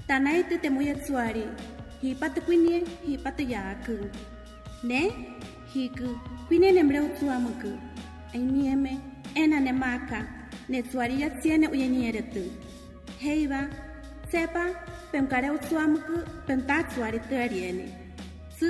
[0.08, 1.44] tanai te temuyatsuari
[2.02, 2.78] hipat kuinie
[3.08, 3.98] hipat yaku
[4.90, 5.02] ne
[5.74, 6.10] hiku
[6.48, 7.72] kuinenemre utsuamuku
[8.36, 8.94] aimieme
[9.42, 10.20] enanemaka
[10.72, 12.44] netsuari yatsiene uyenieretu
[13.24, 13.62] heiva
[14.32, 14.66] sepa
[15.12, 16.18] pemkare utsuamuku
[16.48, 17.88] pentatsuari teariene
[18.56, 18.70] tsu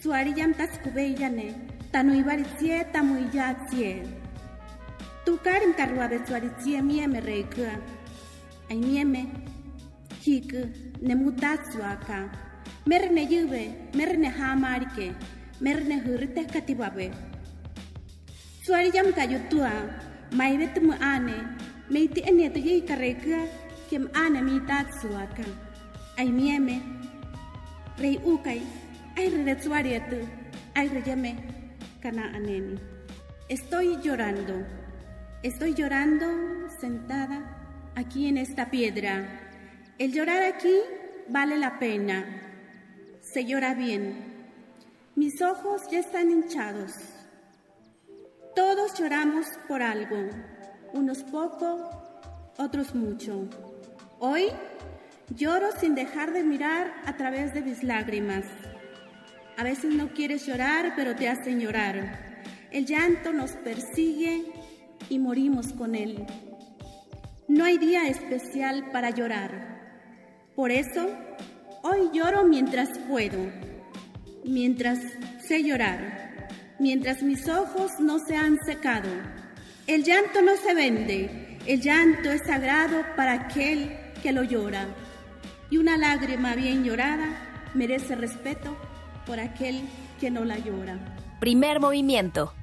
[0.00, 1.48] tsuari yamtaskuveiyane
[1.92, 4.02] Tanui baritsie tamui yatsie.
[5.24, 7.70] Tu karim karua be tsuari tsie mieme reika.
[8.70, 9.22] Ai mieme.
[10.22, 10.62] Hiku
[11.00, 12.18] ne mutatsuaka.
[12.86, 13.62] Merne yube,
[13.94, 15.14] merne hamarike,
[15.60, 17.10] merne hurite katibabe.
[18.62, 19.72] Tsuari yam kayutua,
[20.32, 21.38] maibet mu ane,
[21.90, 23.46] meiti ene to yei kareka,
[23.90, 25.46] kem ana mi tatsuaka.
[26.18, 26.82] Ay mieme,
[27.98, 28.62] rei ukai,
[29.18, 30.20] ay re tsuarietu,
[30.74, 31.02] ay re
[33.48, 34.66] Estoy llorando,
[35.42, 36.26] estoy llorando
[36.80, 39.40] sentada aquí en esta piedra.
[39.98, 40.74] El llorar aquí
[41.28, 42.24] vale la pena,
[43.20, 44.34] se llora bien.
[45.14, 46.92] Mis ojos ya están hinchados.
[48.54, 50.28] Todos lloramos por algo,
[50.92, 51.90] unos poco,
[52.58, 53.48] otros mucho.
[54.18, 54.46] Hoy
[55.34, 58.44] lloro sin dejar de mirar a través de mis lágrimas.
[59.56, 62.42] A veces no quieres llorar, pero te hacen llorar.
[62.70, 64.44] El llanto nos persigue
[65.08, 66.26] y morimos con él.
[67.48, 70.10] No hay día especial para llorar.
[70.54, 71.08] Por eso,
[71.82, 73.38] hoy lloro mientras puedo,
[74.44, 74.98] mientras
[75.40, 79.08] sé llorar, mientras mis ojos no se han secado.
[79.86, 84.86] El llanto no se vende, el llanto es sagrado para aquel que lo llora.
[85.70, 88.76] Y una lágrima bien llorada merece respeto
[89.26, 89.82] por aquel
[90.20, 90.98] que no la llora.
[91.40, 92.54] Primer movimiento.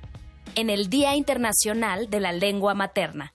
[0.56, 3.33] En el Día Internacional de la Lengua Materna.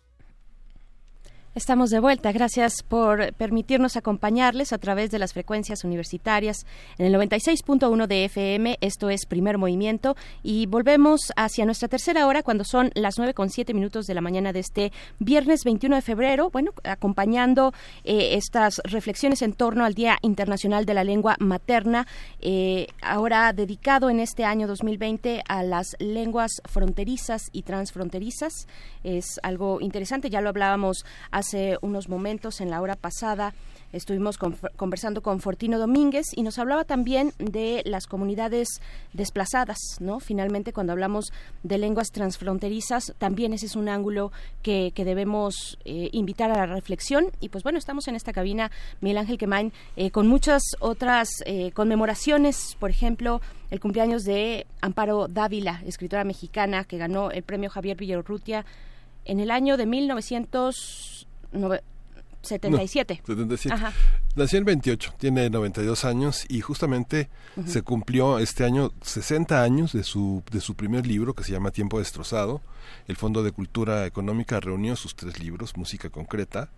[1.58, 2.30] Estamos de vuelta.
[2.30, 6.64] Gracias por permitirnos acompañarles a través de las frecuencias universitarias
[6.98, 8.78] en el 96.1 de FM.
[8.80, 10.14] Esto es Primer Movimiento
[10.44, 14.20] y volvemos hacia nuestra tercera hora cuando son las 9 con 7 minutos de la
[14.20, 16.48] mañana de este viernes 21 de febrero.
[16.50, 17.74] Bueno, acompañando
[18.04, 22.06] eh, estas reflexiones en torno al Día Internacional de la Lengua Materna,
[22.40, 28.68] eh, ahora dedicado en este año 2020 a las lenguas fronterizas y transfronterizas.
[29.02, 31.47] Es algo interesante, ya lo hablábamos hace
[31.82, 33.54] unos momentos en la hora pasada
[33.92, 34.38] estuvimos
[34.76, 38.68] conversando con Fortino Domínguez y nos hablaba también de las comunidades
[39.12, 40.20] desplazadas, ¿no?
[40.20, 46.50] Finalmente, cuando hablamos de lenguas transfronterizas, también ese es un ángulo que, debemos eh, invitar
[46.50, 47.30] a la reflexión.
[47.40, 48.70] Y pues bueno, estamos en esta cabina,
[49.00, 55.28] Miguel Ángel Quemain, eh, con muchas otras eh, conmemoraciones, por ejemplo, el cumpleaños de Amparo
[55.28, 58.66] Dávila, escritora mexicana que ganó el premio Javier Villarrutia
[59.24, 59.86] en el año de
[61.52, 63.22] 1977.
[63.24, 63.76] 77.
[64.36, 67.28] Nació en 28, tiene 92 años y justamente
[67.66, 71.70] se cumplió este año 60 años de su, de su primer libro que se llama
[71.70, 72.60] Tiempo Destrozado.
[73.06, 76.70] El Fondo de Cultura Económica reunió sus tres libros, Música Concreta,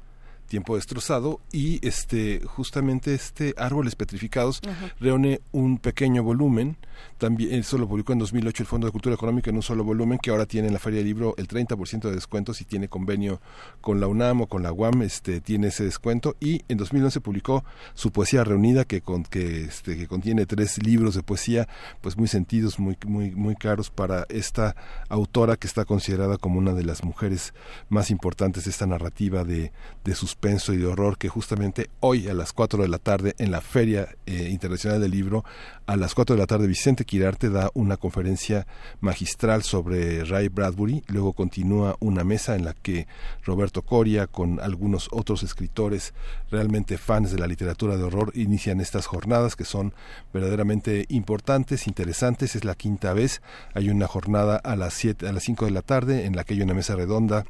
[0.50, 4.60] tiempo destrozado y este justamente este árboles petrificados
[4.98, 6.76] reúne un pequeño volumen.
[7.16, 10.18] También eso lo publicó en 2008 el Fondo de Cultura Económica en un solo volumen
[10.18, 13.40] que ahora tiene en la Feria del Libro el 30% de descuento si tiene convenio
[13.80, 16.36] con la UNAM o con la UAM este tiene ese descuento.
[16.40, 17.64] Y en 2011 publicó
[17.94, 21.68] su poesía reunida que con, que este que contiene tres libros de poesía
[22.00, 24.74] pues muy sentidos muy muy muy caros para esta
[25.08, 27.54] autora que está considerada como una de las mujeres
[27.88, 29.72] más importantes de esta narrativa de,
[30.04, 33.34] de sus suspenso y de horror que justamente hoy a las 4 de la tarde
[33.36, 35.44] en la Feria eh, Internacional del Libro,
[35.86, 38.66] a las 4 de la tarde Vicente Quirarte da una conferencia
[39.02, 43.06] magistral sobre Ray Bradbury, luego continúa una mesa en la que
[43.44, 46.14] Roberto Coria con algunos otros escritores
[46.50, 49.92] realmente fans de la literatura de horror inician estas jornadas que son
[50.32, 53.42] verdaderamente importantes, interesantes, es la quinta vez,
[53.74, 56.54] hay una jornada a las 7 a las 5 de la tarde en la que
[56.54, 57.44] hay una mesa redonda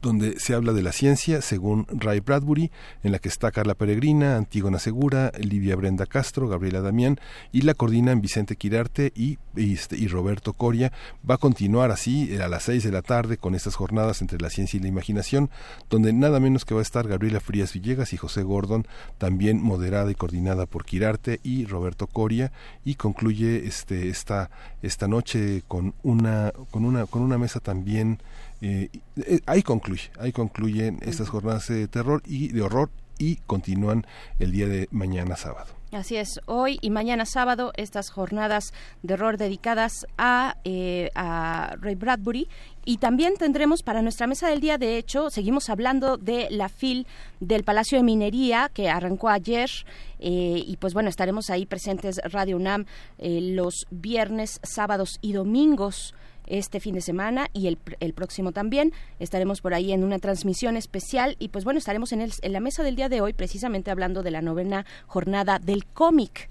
[0.00, 2.70] donde se habla de la ciencia según Ray Bradbury,
[3.02, 7.18] en la que está Carla Peregrina, Antígona Segura, Livia Brenda Castro, Gabriela Damián,
[7.52, 10.92] y la coordinan Vicente Quirarte y, este, y Roberto Coria.
[11.28, 14.50] Va a continuar así a las seis de la tarde con estas jornadas entre la
[14.50, 15.50] ciencia y la imaginación,
[15.90, 18.86] donde nada menos que va a estar Gabriela Frías Villegas y José Gordon,
[19.18, 22.52] también moderada y coordinada por Quirarte y Roberto Coria,
[22.84, 24.50] y concluye este, esta,
[24.82, 28.18] esta noche con una, con una, con una mesa también
[28.60, 34.06] eh, eh, ahí concluye, ahí concluyen estas jornadas de terror y de horror y continúan
[34.38, 35.78] el día de mañana sábado.
[35.90, 41.94] Así es, hoy y mañana sábado estas jornadas de horror dedicadas a, eh, a Ray
[41.94, 42.46] Bradbury.
[42.84, 47.06] Y también tendremos para nuestra mesa del día, de hecho, seguimos hablando de la FIL
[47.40, 49.70] del Palacio de Minería que arrancó ayer
[50.18, 52.84] eh, y pues bueno, estaremos ahí presentes Radio UNAM
[53.18, 56.14] los viernes, sábados y domingos
[56.48, 58.92] este fin de semana y el, el, próximo también.
[59.18, 62.60] Estaremos por ahí en una transmisión especial y pues bueno, estaremos en, el, en la
[62.60, 66.48] mesa del día de hoy precisamente hablando de la novena jornada del cómic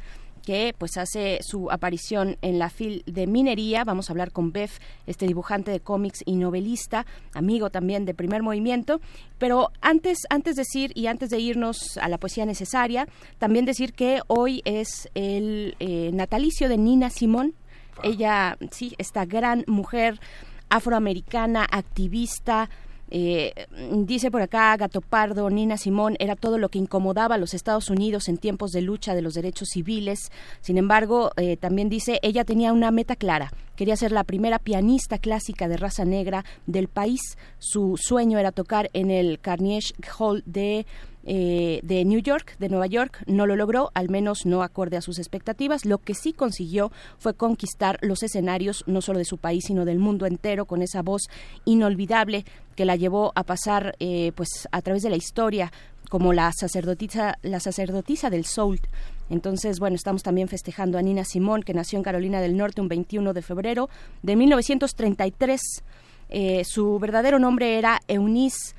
[0.48, 3.84] que pues hace su aparición en la fil de minería.
[3.84, 8.44] Vamos a hablar con Bef, este dibujante de cómics y novelista, amigo también de Primer
[8.44, 9.02] Movimiento.
[9.40, 13.10] Pero antes, antes de decir y antes de irnos a la poesía necesaria,
[13.40, 17.54] también decir que hoy es el eh, natalicio de Nina Simón,
[18.04, 20.20] ella, sí, esta gran mujer
[20.70, 22.70] afroamericana, activista,
[23.10, 23.54] eh,
[23.94, 27.90] dice por acá Gato Pardo, Nina Simón, era todo lo que incomodaba a los Estados
[27.90, 30.32] Unidos en tiempos de lucha de los derechos civiles.
[30.62, 33.52] Sin embargo, eh, también dice, ella tenía una meta clara.
[33.76, 37.38] Quería ser la primera pianista clásica de raza negra del país.
[37.60, 40.86] Su sueño era tocar en el Carnegie Hall de
[41.30, 45.02] eh, de New York, de Nueva York, no lo logró, al menos no acorde a
[45.02, 45.86] sus expectativas.
[45.86, 46.90] Lo que sí consiguió
[47.20, 51.02] fue conquistar los escenarios no solo de su país, sino del mundo entero con esa
[51.02, 51.24] voz
[51.66, 52.46] inolvidable
[52.78, 55.74] que la llevó a pasar eh, pues a través de la historia
[56.10, 58.80] como la sacerdotisa, la sacerdotisa del soul
[59.30, 62.88] Entonces, bueno, estamos también festejando a Nina Simón, que nació en Carolina del Norte un
[62.88, 63.90] 21 de febrero
[64.24, 65.60] de 1933.
[66.30, 68.74] Eh, su verdadero nombre era Eunice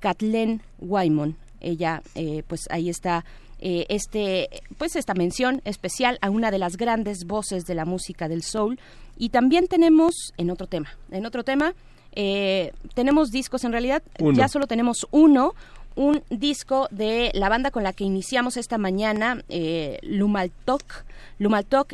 [0.00, 1.36] Kathleen Wyman.
[1.60, 3.24] Ella, eh, pues ahí está
[3.58, 8.28] eh, este, pues esta mención especial a una de las grandes voces de la música
[8.28, 8.78] del soul.
[9.16, 11.74] Y también tenemos, en otro tema, en otro tema,
[12.12, 14.36] eh, tenemos discos, en realidad Uno.
[14.36, 15.54] ya solo tenemos uno,
[15.96, 21.04] un disco de la banda con la que iniciamos esta mañana, eh, Lumaltok.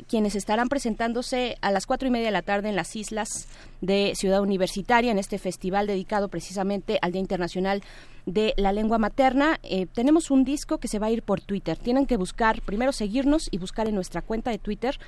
[0.08, 3.48] Quienes estarán presentándose a las cuatro y media de la tarde en las islas
[3.80, 7.82] de Ciudad Universitaria, en este festival dedicado precisamente al Día Internacional
[8.26, 9.58] de la Lengua Materna.
[9.62, 11.76] Eh, tenemos un disco que se va a ir por Twitter.
[11.78, 14.98] Tienen que buscar, primero seguirnos y buscar en nuestra cuenta de Twitter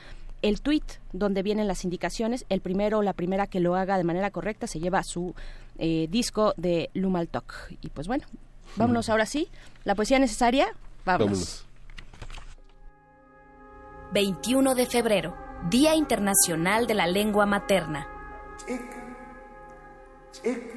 [0.42, 2.44] el tweet donde vienen las indicaciones.
[2.48, 5.34] El primero o la primera que lo haga de manera correcta se lleva su
[5.78, 7.54] eh, disco de Lumaltok.
[7.80, 8.26] Y pues bueno,
[8.76, 9.48] vámonos ahora sí.
[9.84, 10.74] La poesía necesaria,
[11.04, 11.66] vámonos.
[14.12, 15.36] 21 de febrero,
[15.68, 18.06] Día Internacional de la Lengua Materna.
[18.68, 18.80] Ik,
[20.42, 20.74] ik,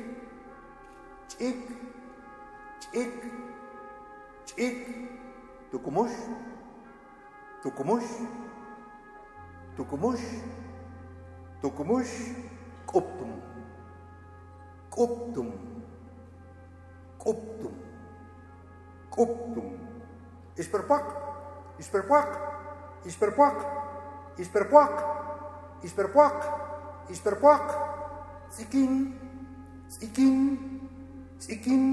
[1.40, 1.56] ik,
[4.56, 4.88] ik,
[5.70, 6.18] Tucumush,
[7.62, 8.10] Tucumush,
[9.76, 10.26] Tucumush,
[11.62, 12.34] Tucumush,
[12.86, 13.42] Koptum,
[14.90, 15.52] Koptum,
[17.20, 17.77] Koptum,
[19.18, 19.66] Coptum.
[20.58, 21.06] Isperpuac,
[21.80, 22.30] isperpuac,
[23.06, 23.58] isperpuac,
[24.38, 24.94] isperpuac,
[25.84, 26.38] isperpuac,
[27.10, 27.66] isperpuac,
[28.50, 29.20] tzikin,
[29.90, 30.58] tzikin,
[31.40, 31.84] tzikin,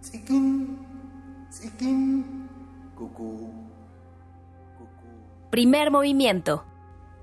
[0.00, 0.78] tzikin,
[1.50, 2.48] tzikin,
[2.94, 3.52] cucú.
[5.50, 6.64] Primer movimiento.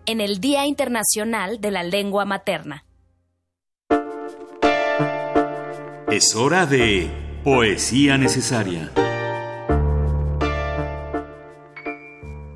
[0.06, 2.86] En el Día Internacional de la Lengua Materna.
[6.12, 7.23] Es hora de...
[7.44, 8.90] Poesía Necesaria.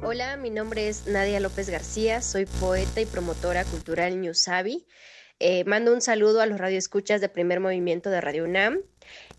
[0.01, 4.85] Hola, mi nombre es Nadia López García, soy poeta y promotora cultural Ñusabi.
[5.39, 8.79] Eh, mando un saludo a los radioescuchas de primer movimiento de Radio UNAM.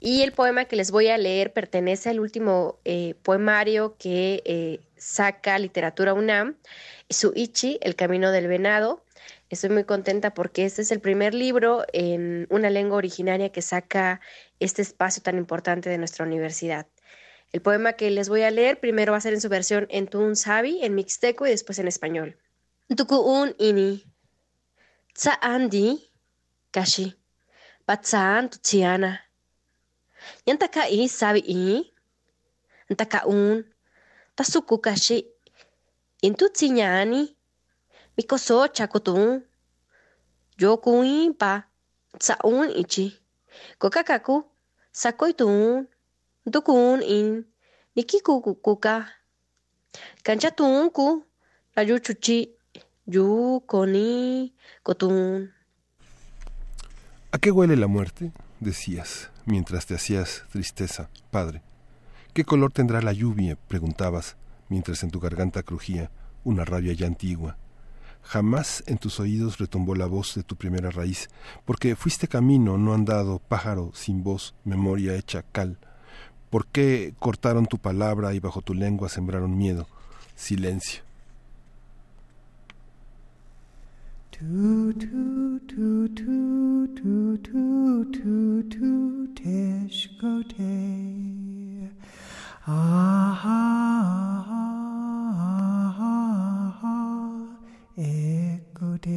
[0.01, 4.81] Y el poema que les voy a leer pertenece al último eh, poemario que eh,
[4.99, 6.57] saca Literatura UNAM,
[7.09, 9.03] Suichi, El Camino del Venado.
[9.51, 14.21] Estoy muy contenta porque este es el primer libro en una lengua originaria que saca
[14.61, 16.87] este espacio tan importante de nuestra universidad.
[17.53, 20.07] El poema que les voy a leer primero va a ser en su versión en
[20.07, 22.37] Tun Sabi, en Mixteco y después en español.
[22.95, 24.05] Tukuun ini.
[25.15, 26.11] Tsaandi.
[26.71, 27.17] Kashi.
[30.47, 31.93] Yantaka i sabi i.
[33.25, 33.65] Un.
[34.37, 35.27] Tasuku kashi.
[36.23, 37.38] Intu tsiñani.
[38.19, 39.45] Mikoso chakutun.
[40.59, 41.53] Yokuin pa.
[42.19, 43.15] Tsaun ichi.
[43.79, 44.43] Kokakaku.
[44.93, 45.87] Sakoitun.
[46.53, 47.47] Tukun in.
[47.95, 49.07] Nikikukuka.
[50.25, 51.25] Kanchatunku.
[51.77, 52.51] Layuchuchi.
[53.07, 54.53] Yu koni.
[54.83, 55.53] Kotun.
[57.31, 58.33] ¿A qué huele la muerte?
[58.59, 61.63] decías, mientras te hacías tristeza, padre.
[62.35, 63.57] ¿Qué color tendrá la lluvia?
[63.69, 64.37] preguntabas,
[64.69, 66.11] mientras en tu garganta crujía
[66.43, 67.57] una rabia ya antigua.
[68.29, 71.31] Jamás en tus oídos retumbó la voz de tu primera raíz,
[71.65, 75.79] porque fuiste camino no andado, pájaro sin voz, memoria hecha cal.
[76.51, 79.89] ¿Por qué cortaron tu palabra y bajo tu lengua sembraron miedo?
[80.35, 81.03] Silencio.
[97.99, 99.09] écouter.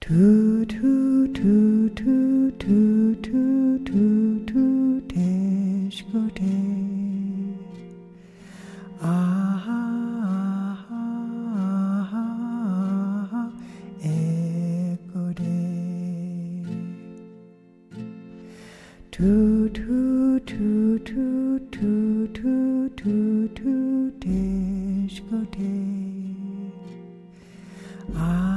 [0.00, 6.42] Tout, tout, tout, tout, tout, tout, tout, tout, écouter.
[9.00, 13.50] Ah, ah, ah, ah, ah,
[14.02, 15.44] écouter.
[19.12, 23.77] Tout, tout, tout, tout, tout, tout, tout, tout
[25.52, 26.72] today.
[28.16, 28.47] I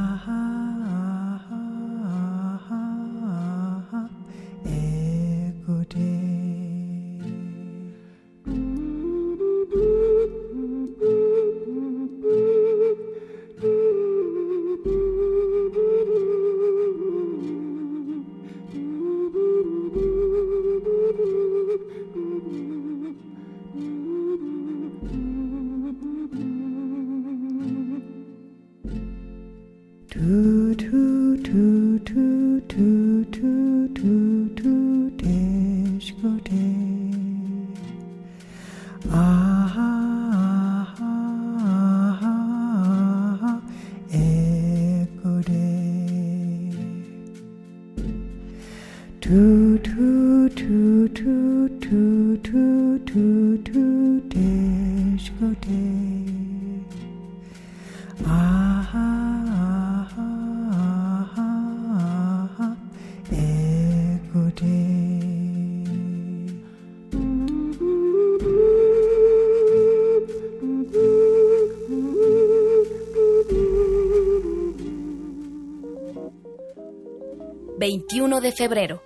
[78.52, 79.03] febrero...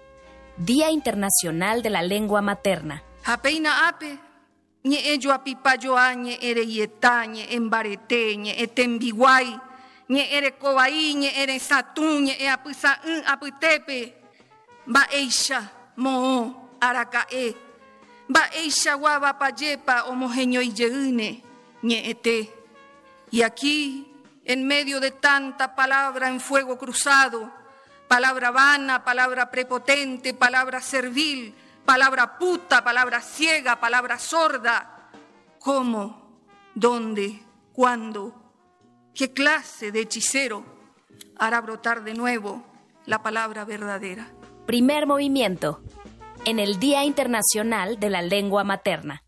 [0.57, 3.03] ...Día Internacional de la Lengua Materna...
[3.25, 4.19] Hapeina ape,
[4.85, 9.59] ñe ello apipayoa, ñe ere yeta, ñe embarete, ñe etembiguay,
[10.09, 14.13] ñe ere cobaí, ñe ere satú, ñe e apisa un apitepe,
[14.85, 17.55] ba eisha, mo, aracae,
[18.29, 21.43] ba eisha guaba payepa, homogenio y yeune,
[21.81, 22.53] ñe ete.
[23.31, 24.13] Y aquí,
[24.45, 27.51] en medio de tanta palabra en fuego cruzado,
[28.07, 31.53] palabra vana, palabra prepotente, palabra servil,
[31.85, 35.09] palabra puta, palabra ciega, palabra sorda.
[35.59, 36.41] ¿Cómo?
[36.73, 37.41] ¿Dónde?
[37.73, 38.33] ¿Cuándo?
[39.13, 40.63] ¿Qué clase de hechicero
[41.37, 42.65] hará brotar de nuevo
[43.05, 44.27] la palabra verdadera?
[44.65, 45.81] Primer movimiento.
[46.45, 49.23] En el Día Internacional de la Lengua Materna.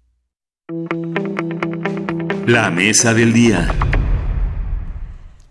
[2.45, 3.69] La mesa del día.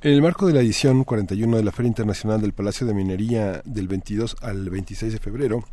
[0.07, 3.61] En el marco de la edición 41 de la Feria Internacional del Palacio de Minería
[3.65, 5.65] del 22 al 26 de febrero,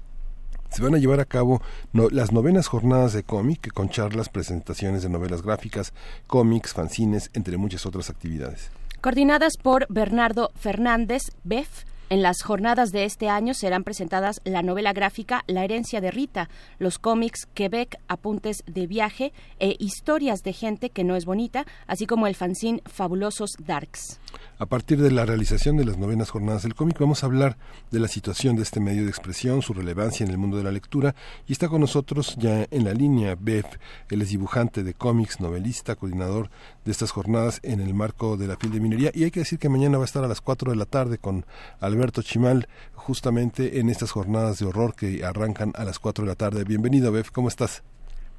[0.72, 1.62] se van a llevar a cabo
[1.92, 5.94] no, las novenas jornadas de cómic con charlas, presentaciones de novelas gráficas,
[6.26, 8.72] cómics, fanzines, entre muchas otras actividades.
[9.02, 11.84] Coordinadas por Bernardo Fernández, BEF,
[12.14, 16.48] en las jornadas de este año serán presentadas la novela gráfica La herencia de Rita,
[16.78, 22.06] los cómics Quebec, apuntes de viaje e historias de gente que no es bonita, así
[22.06, 24.20] como el fanzine Fabulosos Darks.
[24.60, 27.58] A partir de la realización de las novenas jornadas del cómic vamos a hablar
[27.90, 30.72] de la situación de este medio de expresión, su relevancia en el mundo de la
[30.72, 31.16] lectura
[31.48, 33.66] y está con nosotros ya en la línea Bef,
[34.12, 36.52] él es dibujante de cómics, novelista, coordinador
[36.86, 39.60] de estas jornadas en el marco de la FIL de Minería y hay que decir
[39.60, 41.46] que mañana va a estar a las 4 de la tarde con
[41.80, 46.36] Alberto Chimal justamente en estas jornadas de horror que arrancan a las 4 de la
[46.36, 46.64] tarde.
[46.64, 47.84] Bienvenido Bef, ¿cómo estás?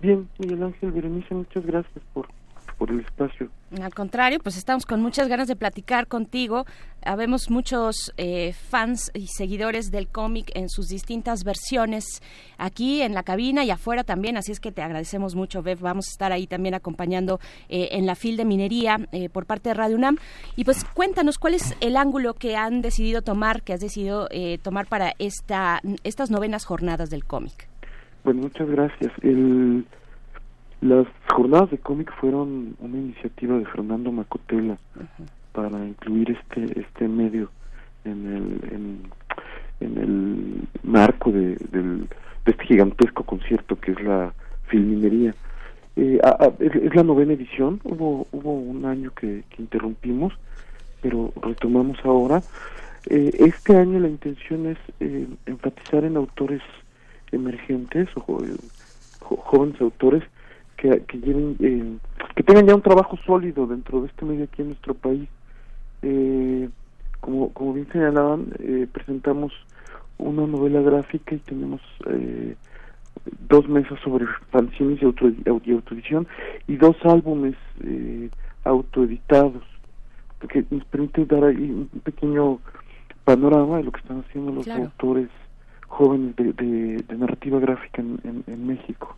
[0.00, 2.28] Bien, Miguel Ángel Berenice, muchas gracias por
[2.74, 3.48] por el espacio.
[3.82, 6.64] Al contrario, pues estamos con muchas ganas de platicar contigo.
[7.04, 12.22] Habemos muchos eh, fans y seguidores del cómic en sus distintas versiones
[12.56, 15.80] aquí en la cabina y afuera también, así es que te agradecemos mucho, Bev.
[15.80, 19.70] Vamos a estar ahí también acompañando eh, en la fil de minería eh, por parte
[19.70, 20.18] de Radio UNAM.
[20.56, 24.28] Y pues cuéntanos cuál es el ángulo que han decidido tomar, que has decidido
[24.62, 27.68] tomar para esta, estas novenas jornadas del cómic.
[28.24, 29.12] Bueno, muchas gracias.
[29.22, 29.84] El
[30.84, 34.76] las jornadas de cómic fueron una iniciativa de Fernando Macotela
[35.52, 37.50] para incluir este este medio
[38.04, 39.00] en el
[39.80, 42.06] en, el marco de, del,
[42.44, 44.32] de este gigantesco concierto que es la
[44.68, 45.34] filminería.
[45.96, 46.20] Eh,
[46.60, 50.34] es la novena edición, hubo hubo un año que, interrumpimos,
[51.00, 52.42] pero retomamos ahora.
[53.08, 56.62] Eh, este año la intención es eh, enfatizar en autores
[57.32, 58.20] emergentes o
[59.20, 60.22] jóvenes autores
[60.76, 61.96] que, que lleven eh,
[62.34, 65.28] que tengan ya un trabajo sólido dentro de este medio aquí en nuestro país
[66.02, 66.68] eh,
[67.20, 69.52] como como bien señalaban eh, presentamos
[70.18, 72.54] una novela gráfica y tenemos eh,
[73.48, 76.26] dos mesas sobre fanzines y, auto, y autoedición
[76.66, 78.30] y dos álbumes eh,
[78.64, 79.62] autoeditados
[80.48, 82.58] que nos permite dar ahí un pequeño
[83.24, 85.28] panorama de lo que están haciendo los autores
[85.88, 89.16] jóvenes de, de, narrativa gráfica en, en, México.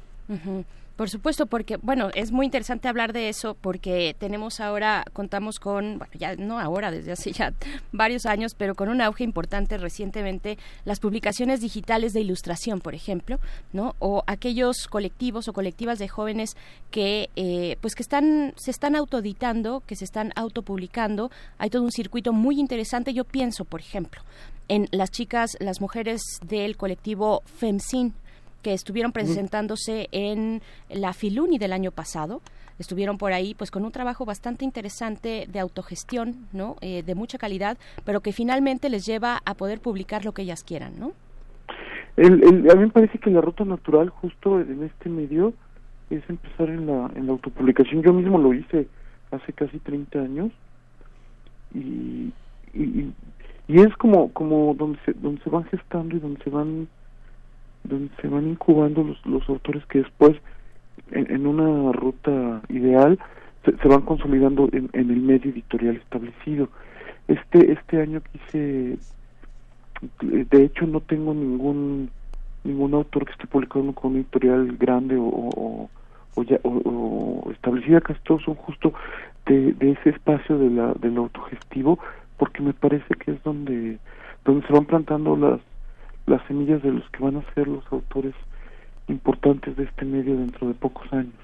[0.96, 5.98] Por supuesto, porque, bueno, es muy interesante hablar de eso porque tenemos ahora, contamos con,
[5.98, 7.52] bueno, ya no ahora, desde hace ya
[7.92, 13.38] varios años, pero con un auge importante recientemente, las publicaciones digitales de ilustración, por ejemplo,
[13.74, 13.94] ¿no?
[13.98, 16.56] O aquellos colectivos o colectivas de jóvenes
[16.90, 21.30] que, eh, pues que están, se están autoeditando, que se están autopublicando.
[21.58, 23.12] Hay todo un circuito muy interesante.
[23.12, 24.22] Yo pienso, por ejemplo,
[24.68, 28.14] en las chicas, las mujeres del colectivo FEMSIN,
[28.66, 32.40] que estuvieron presentándose en la Filuni del año pasado.
[32.80, 37.38] Estuvieron por ahí pues con un trabajo bastante interesante de autogestión no eh, de mucha
[37.38, 41.12] calidad pero que finalmente les lleva a poder publicar lo que ellas quieran no
[42.16, 45.54] el, el, a mí me parece que la ruta natural justo en este medio
[46.10, 48.02] es empezar en la en la autopublicación.
[48.02, 48.88] Yo mismo lo hice
[49.30, 50.50] hace casi 30 años.
[51.72, 52.32] Y,
[52.74, 53.12] y,
[53.68, 56.88] y es como como donde se donde se van gestando y donde se van
[57.86, 60.36] donde se van incubando los, los autores que después,
[61.10, 63.18] en, una ruta ideal,
[63.64, 66.68] se, van consolidando en, el medio editorial establecido.
[67.28, 68.98] Este, este año quise
[70.20, 72.10] de hecho no tengo ningún
[72.66, 75.88] ningún autor que esté publicando con una editorial grande o,
[76.34, 78.92] o, ya, o, establecida, casi todos son justo
[79.46, 81.98] de, de ese espacio de la, del autogestivo,
[82.36, 83.98] porque me parece que es donde,
[84.44, 85.60] donde se van plantando las,
[86.26, 88.34] las semillas de los que van a ser los autores
[89.08, 91.34] importantes de este medio dentro de pocos años.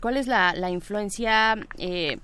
[0.00, 2.18] ¿Cuál es la, la influencia eh,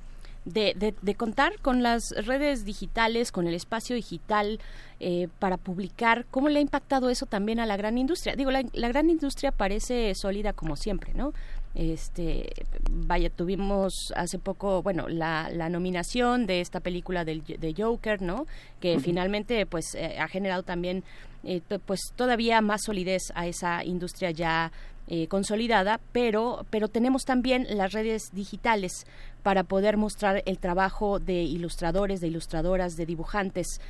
[0.45, 4.59] de, de, contar con las redes digitales, con el espacio digital
[4.99, 6.25] eh, para publicar?
[6.31, 8.37] ¿Cómo le ha impactado eso también a la gran industria?
[8.37, 11.33] Digo, la, la gran industria parece sólida como siempre, ¿no?
[11.75, 12.53] Este
[12.91, 18.47] vaya tuvimos hace poco bueno la, la nominación de esta película del, de Joker no
[18.81, 21.05] que finalmente pues eh, ha generado también
[21.45, 24.73] eh, pues todavía más solidez a esa industria ya
[25.07, 29.07] eh, consolidada pero pero tenemos también las redes digitales
[29.45, 33.81] para poder mostrar el trabajo de ilustradores de ilustradoras de dibujantes.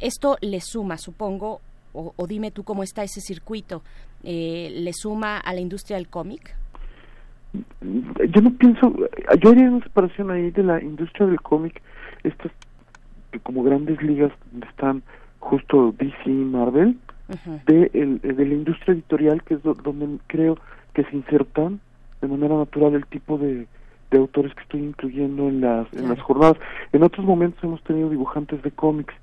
[0.00, 1.60] Esto le suma supongo
[1.94, 3.82] o, o dime tú cómo está ese circuito.
[4.22, 6.54] Le suma a la industria del cómic
[8.28, 8.94] yo no pienso,
[9.40, 11.82] yo haría una separación ahí de la industria del cómic,
[12.24, 12.52] estas
[13.42, 15.02] como grandes ligas donde están
[15.38, 16.98] justo DC y Marvel,
[17.66, 20.58] de, el, de la industria editorial, que es donde creo
[20.94, 21.80] que se insertan
[22.20, 23.66] de manera natural el tipo de,
[24.10, 26.56] de autores que estoy incluyendo en las, en las jornadas.
[26.92, 29.14] En otros momentos hemos tenido dibujantes de cómics.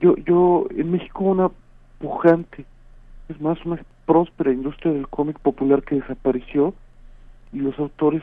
[0.00, 1.50] Yo, yo, en México una
[1.98, 2.64] pujante,
[3.28, 6.74] es más, una próspera industria del cómic popular que desapareció,
[7.52, 8.22] y los autores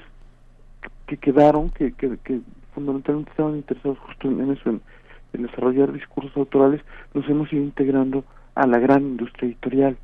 [1.07, 2.39] que quedaron, que, que, que
[2.73, 4.81] fundamentalmente estaban interesados justo en, eso, en,
[5.33, 6.81] desarrollar discursos autorales,
[7.13, 8.23] nos hemos ido integrando
[8.55, 9.97] a la gran industria editorial.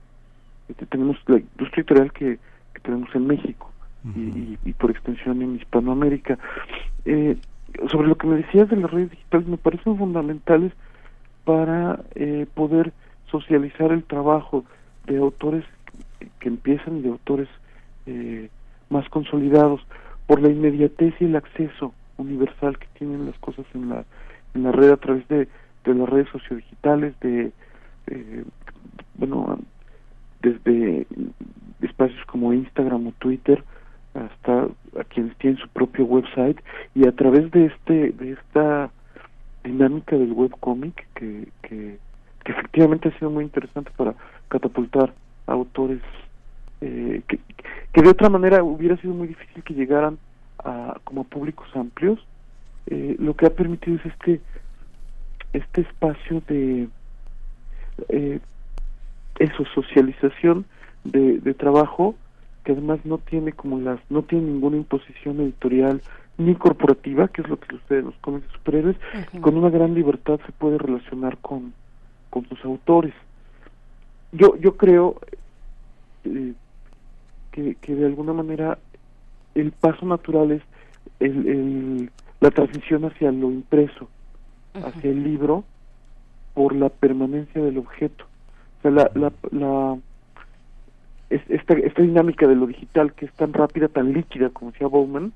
[0.70, 2.40] Este, tenemos la industria editorial que,
[2.74, 3.72] que tenemos en México
[4.16, 6.38] y, y, por extensión en Hispanoamérica.
[7.06, 7.38] Eh,
[7.92, 10.72] sobre lo que me decías de las redes digitales, me parecen fundamentales
[11.44, 12.94] para eh, poder
[13.30, 14.66] socializar el trabajo
[15.06, 15.64] de autores
[16.40, 17.48] que, empiezan y de autores
[18.06, 18.50] eh,
[18.90, 19.82] más consolidados
[20.28, 24.06] por la inmediatez y el acceso universal que tienen las cosas en la
[24.54, 25.48] en la red a través de,
[25.84, 27.52] de las redes sociodigitales de
[29.16, 29.60] bueno
[30.42, 31.08] desde
[31.82, 33.64] espacios como Instagram o Twitter
[34.14, 34.68] hasta
[35.00, 36.60] a quienes tienen su propio website
[36.94, 38.92] y a través de este de esta
[39.64, 41.98] dinámica del webcomic que, que,
[42.44, 44.14] que efectivamente ha sido muy interesante para
[44.48, 45.14] catapultar
[45.48, 46.00] autores
[46.82, 47.40] eh, que,
[47.94, 50.18] que de otra manera hubiera sido muy difícil que llegaran
[50.64, 52.20] a como públicos amplios.
[52.88, 54.42] Eh, lo que ha permitido es este
[55.54, 56.88] este espacio de
[58.10, 58.40] eh,
[59.40, 60.66] eso socialización
[61.04, 62.16] de, de trabajo
[62.64, 66.02] que además no tiene como las no tiene ninguna imposición editorial
[66.38, 68.98] ni corporativa que es lo que ustedes los cómics superhéroes.
[69.42, 71.74] Con una gran libertad se puede relacionar con
[72.30, 73.14] con sus autores.
[74.32, 75.22] Yo yo creo
[76.26, 76.54] eh,
[77.56, 78.78] que, de alguna manera
[79.54, 80.62] el paso natural es
[81.20, 82.12] el,
[82.42, 84.10] la transición hacia lo impreso,
[84.74, 85.64] hacia el libro,
[86.54, 88.26] por la permanencia del objeto.
[88.80, 89.98] O sea, la, la, la
[91.30, 95.34] esta, esta dinámica de lo digital que es tan rápida, tan líquida, como decía Bowman,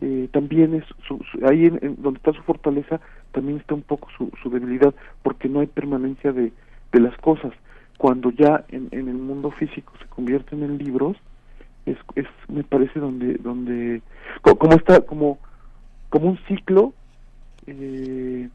[0.00, 0.84] eh, también es
[1.48, 3.00] ahí en, donde está su fortaleza,
[3.32, 6.52] también está un poco su, su debilidad, porque no hay permanencia de,
[6.92, 7.52] de las cosas.
[7.98, 11.16] Cuando ya en, en el mundo físico se convierten en libros,
[11.86, 14.02] es, es me parece donde donde
[14.42, 15.38] como está como
[16.08, 16.92] como un ciclo
[17.66, 18.48] eh,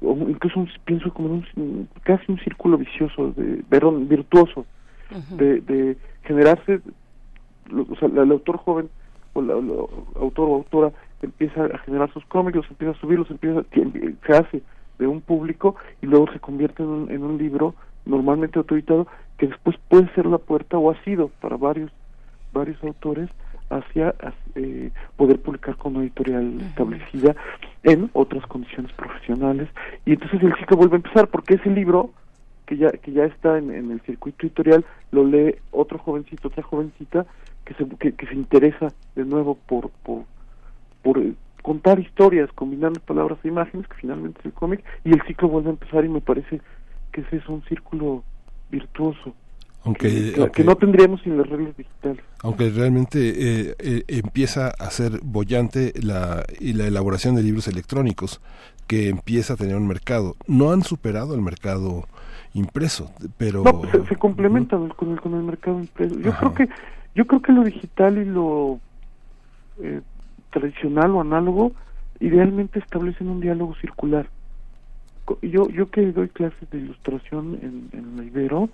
[0.00, 4.66] o incluso pienso como un, casi un círculo vicioso de perdón virtuoso
[5.30, 6.80] de, de generarse
[7.70, 8.88] o sea el, autor joven
[9.34, 10.92] o el autor o autora
[11.22, 13.62] empieza a generar sus cómics los empieza a subir los empieza
[14.26, 14.62] se hace
[14.98, 17.74] de un público y luego se convierte en un, en un libro
[18.04, 19.06] normalmente autorizado
[19.38, 21.90] que después puede ser la puerta o ha sido para varios
[22.52, 23.28] varios autores
[23.70, 24.14] hacia
[24.54, 27.34] eh, poder publicar con una editorial establecida
[27.82, 29.68] en otras condiciones profesionales.
[30.04, 32.10] Y entonces el ciclo vuelve a empezar porque ese libro
[32.66, 37.26] que ya que ya está en, el circuito editorial lo lee otro jovencito otra jovencita
[37.64, 40.24] que se que, se interesa de nuevo por por
[41.02, 45.22] por eh, contar historias combinando palabras e imágenes que finalmente es el cómic y el
[45.22, 46.60] ciclo vuelve a empezar y me parece
[47.10, 48.22] que ese es un círculo
[48.70, 49.34] virtuoso
[49.84, 52.22] aunque, que, no tendríamos sin las reglas digitales.
[52.42, 58.40] Aunque realmente eh, eh, empieza a ser bollante la, y la elaboración de libros electrónicos,
[58.86, 60.36] que empieza a tener un mercado.
[60.46, 62.06] No han superado el mercado
[62.54, 63.64] impreso, pero...
[63.64, 66.18] No, pues, se, complementan con, el, con el mercado impreso.
[66.18, 66.68] Yo creo que
[67.14, 68.80] yo creo que lo digital y lo
[69.80, 70.00] eh,
[70.50, 71.72] tradicional o análogo
[72.20, 74.28] idealmente establecen un diálogo circular
[75.42, 78.68] yo yo que doy clases de ilustración en, en la Ibero,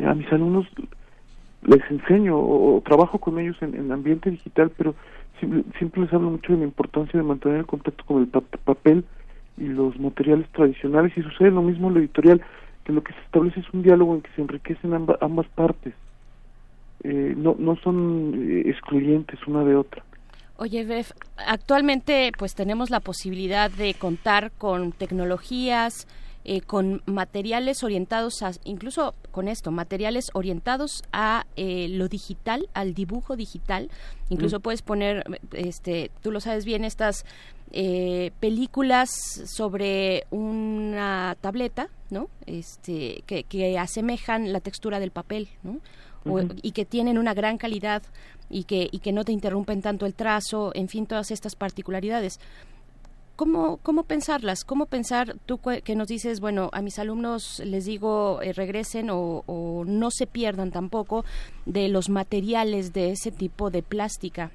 [0.00, 0.66] a mis alumnos
[1.62, 4.94] les enseño o, trabajo con ellos en, en ambiente digital, pero
[5.38, 8.40] siempre, siempre les hablo mucho de la importancia de mantener el contacto con el pa-
[8.40, 9.04] papel
[9.56, 12.42] y los materiales tradicionales y sucede lo mismo en la editorial,
[12.84, 15.94] que lo que se establece es un diálogo en que se enriquecen amba- ambas partes.
[17.04, 20.02] Eh, no, no son eh, excluyentes una de otra.
[20.56, 21.10] Oye, Bef,
[21.46, 26.06] actualmente pues tenemos la posibilidad de contar con tecnologías,
[26.44, 32.94] eh, con materiales orientados a, incluso con esto, materiales orientados a eh, lo digital, al
[32.94, 33.90] dibujo digital.
[34.28, 34.62] Incluso Mm.
[34.62, 37.24] puedes poner, este, tú lo sabes bien, estas
[37.74, 39.08] eh, películas
[39.46, 42.28] sobre una tableta, ¿no?
[42.46, 45.78] Este, que, que asemejan la textura del papel, ¿no?
[46.24, 48.02] O- y que tienen una gran calidad
[48.50, 52.38] y que, y que no te interrumpen tanto el trazo, en fin, todas estas particularidades.
[53.36, 54.62] ¿Cómo, cómo pensarlas?
[54.62, 59.84] ¿Cómo pensar tú que nos dices, bueno, a mis alumnos les digo eh, regresen o,
[59.86, 61.24] no se pierdan tampoco
[61.64, 64.50] de los materiales de ese tipo de plástica?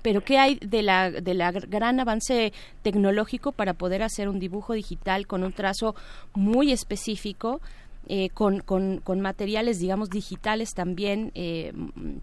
[0.00, 4.40] Pero ¿qué hay de la, de la gr- gran avance tecnológico para poder hacer un
[4.40, 5.94] dibujo digital con un trazo
[6.34, 7.60] muy específico?
[8.08, 11.72] eh, con, con, con materiales, digamos, digitales también, eh,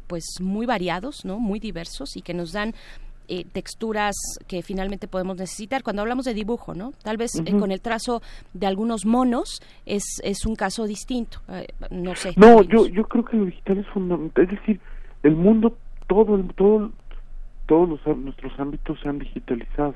[0.07, 1.39] pues muy variados, ¿no?
[1.39, 2.75] Muy diversos y que nos dan
[3.29, 4.15] eh, texturas
[4.47, 5.83] que finalmente podemos necesitar.
[5.83, 6.91] Cuando hablamos de dibujo, ¿no?
[7.03, 8.21] Tal vez eh, con el trazo
[8.53, 11.39] de algunos monos es, es un caso distinto.
[11.49, 12.33] eh, no sé.
[12.35, 14.43] No, yo yo creo que lo digital es fundamental.
[14.45, 14.79] Es decir,
[15.23, 15.77] el mundo,
[16.07, 16.91] todo, todo,
[17.67, 19.95] todos los, nuestros ámbitos se han digitalizado.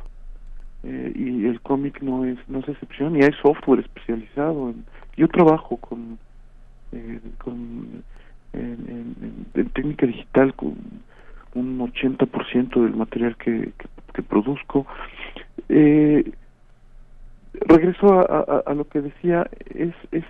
[0.83, 3.15] Eh, y el cómic no es no es excepción.
[3.15, 4.69] Y hay software especializado.
[4.69, 4.85] En,
[5.17, 6.17] yo trabajo con,
[7.43, 8.03] con
[8.53, 9.15] en-
[9.55, 10.75] en técnica digital con
[11.55, 14.85] un 80% del material que, que, que produzco.
[15.69, 16.31] Eh,
[17.53, 20.25] regreso a, a- a lo que decía, es, es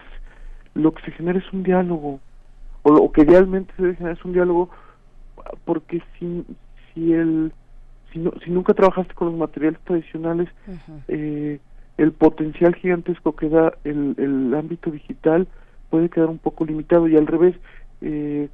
[0.74, 2.20] lo que se genera es un diálogo,
[2.84, 4.70] o lo que idealmente se debe generar es un diálogo,
[5.66, 6.46] porque si,
[6.94, 7.52] si, el,
[8.12, 10.50] si, no- si nunca trabajaste con los materiales tradicionales,
[11.08, 11.60] eh,
[11.98, 15.48] el potencial gigantesco que da el, el ámbito digital
[15.90, 17.56] puede quedar un poco limitado y al revés,
[18.02, 18.50] eh,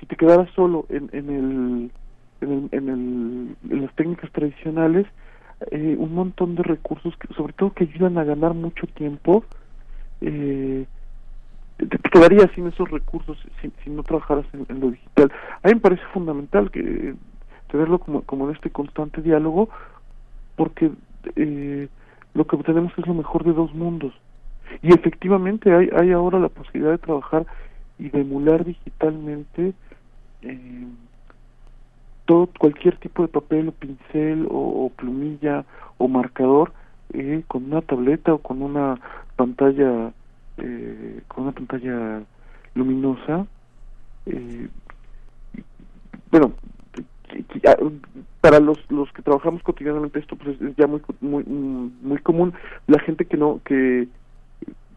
[0.00, 1.90] si te quedaras solo en, en, el,
[2.40, 5.06] en, el, en, el- en las técnicas tradicionales,
[5.70, 9.44] eh, un montón de recursos, que, sobre todo que ayudan a ganar mucho tiempo,
[10.20, 10.84] eh,
[11.76, 15.32] te, te quedarías sin esos recursos si, no trabajaras en, lo digital.
[15.62, 17.14] A mí me parece fundamental que
[17.70, 19.68] tenerlo como, como en este constante diálogo,
[20.56, 20.90] porque
[21.36, 21.88] eh,
[22.34, 24.12] lo que tenemos es lo mejor de dos mundos.
[24.82, 27.46] Y efectivamente hay, hay ahora la posibilidad de trabajar
[27.98, 29.72] y de emular digitalmente
[30.44, 30.86] eh,
[32.26, 35.64] todo cualquier tipo de papel o pincel o, plumilla
[35.98, 36.72] o marcador
[37.12, 38.98] eh, con una tableta o con una
[39.36, 40.12] pantalla
[40.58, 42.22] eh, con una pantalla
[42.74, 43.46] luminosa
[44.26, 44.68] eh,
[46.30, 46.52] bueno
[48.40, 52.52] para los los que trabajamos cotidianamente esto pues es, ya muy muy muy común.
[52.86, 54.06] La gente que no que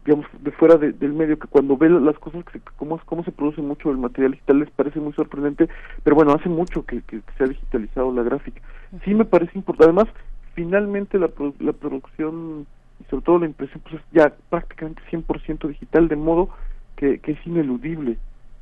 [0.08, 3.22] digamos de fuera de- del medio que cuando ve las cosas que se, cómo cómo
[3.24, 5.68] se produce mucho el material digital les parece muy sorprendente
[6.02, 8.62] pero bueno hace mucho que, que se ha digitalizado la gráfica.
[9.04, 9.92] Sí me parece importante.
[9.92, 10.08] Además
[10.54, 12.66] finalmente la, produ- la producción
[13.00, 16.48] y sobre todo la impresión pues es ya prácticamente 100% digital de modo
[16.96, 18.16] que, que es ineludible.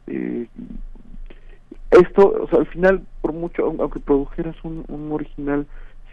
[0.09, 0.49] Eh,
[1.93, 5.65] esto, o sea, al final, por mucho, aun- aunque produjeras un, un original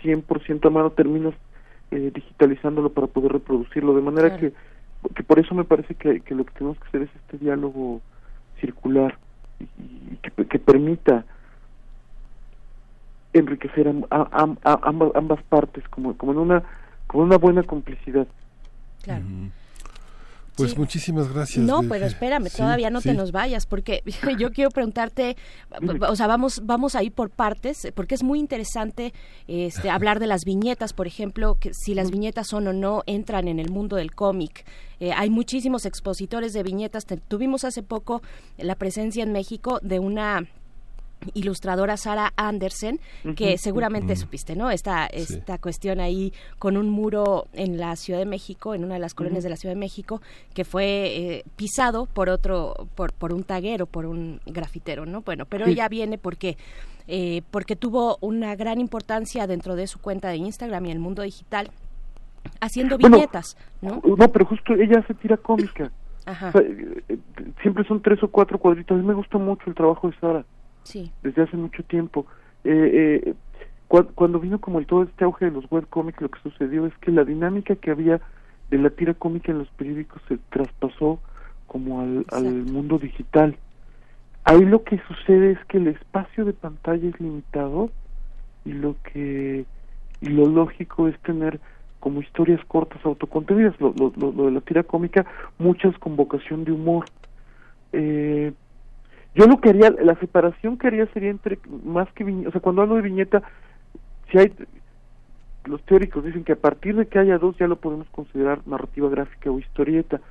[0.03, 1.33] 100% a mano, terminas
[1.91, 4.39] eh, digitalizándolo para poder reproducirlo, de manera Claro.
[4.39, 4.73] que,
[5.15, 8.01] que por eso me parece que, que lo que tenemos que hacer es este diálogo
[8.59, 9.17] circular
[9.59, 9.64] y,
[10.14, 11.25] y que, que permita
[13.33, 16.64] enriquecer a- am- a- ambas, ambas partes como, como en una
[17.07, 18.27] como en una buena complicidad.
[19.03, 19.25] Claro.
[20.56, 20.77] Pues Sí.
[20.77, 21.65] muchísimas gracias.
[21.65, 24.03] No, pero espérame, Sí, todavía no te nos vayas, porque
[24.40, 25.35] yo quiero preguntarte,
[26.09, 29.14] o sea, vamos, vamos a ir por partes, porque es muy interesante
[29.48, 33.48] este, hablar de las viñetas, por ejemplo, que si las viñetas son o no entran
[33.48, 34.65] en el mundo del cómic.
[34.99, 37.06] Eh, hay muchísimos expositores de viñetas.
[37.06, 38.22] Te- tuvimos hace poco
[38.57, 40.45] la presencia en México de una
[41.34, 43.00] ilustradora Sara Andersen,
[43.35, 44.22] que seguramente Ujú.
[44.24, 44.69] supiste, ¿no?
[44.72, 49.00] Esta, esta cuestión ahí con un muro en la Ciudad de México, en una de
[49.00, 50.22] las colonias de la Ciudad de México,
[50.53, 55.22] que fue eh, pisado por otro, por, por un taguero, por un grafitero, ¿no?
[55.22, 55.72] Bueno, pero Sí.
[55.72, 56.58] ella viene porque
[57.08, 61.22] eh, porque tuvo una gran importancia dentro de su cuenta de Instagram y el mundo
[61.22, 61.69] digital
[62.61, 64.02] haciendo Bueno, viñetas, ¿no?
[64.06, 65.92] No, pero justo ella hace tira cómica.
[66.26, 66.50] Ajá.
[66.50, 67.18] O sea, eh, eh,
[67.61, 68.95] siempre son tres o cuatro cuadritos.
[68.98, 70.45] A mí me gusta mucho el trabajo de Sara.
[70.83, 71.11] Sí.
[71.21, 72.25] desde hace mucho tiempo.
[72.63, 73.33] Eh, eh,
[73.89, 76.93] cua- cuando vino como el todo este auge de los webcomics, lo que sucedió es
[76.99, 78.21] que la dinámica que había
[78.69, 81.19] de la tira cómica en los periódicos se traspasó
[81.67, 83.57] como al, al mundo digital.
[84.45, 87.89] Ahí lo que sucede es que el espacio de pantalla es limitado
[88.65, 89.65] y lo que
[90.21, 91.59] y lo lógico es tener
[91.99, 95.25] como historias cortas autocontenidas, lo, lo, lo de la tira cómica,
[95.57, 97.05] muchas con vocación de humor.
[97.93, 98.51] Eh,
[99.35, 102.61] yo lo que haría, la separación que haría sería entre, más que viñeta, o sea,
[102.61, 103.41] cuando hablo de viñeta,
[104.31, 104.53] si hay,
[105.65, 109.09] los teóricos dicen que a partir de que haya dos ya lo podemos considerar narrativa
[109.09, 110.21] gráfica o historieta.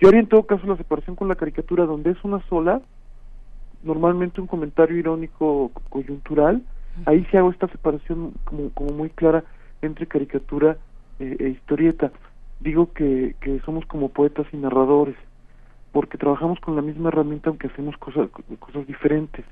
[0.00, 2.80] Yo haría en todo caso la separación con la caricatura donde es una sola,
[3.84, 6.62] normalmente un comentario irónico coyuntural,
[7.06, 9.44] ahí sí hago esta separación como, como muy clara
[9.82, 10.76] entre caricatura
[11.20, 12.10] eh, e historieta.
[12.60, 15.14] Digo que, que somos como poetas y narradores,
[15.92, 19.44] porque trabajamos con la misma herramienta aunque hacemos cosas, cosas diferentes.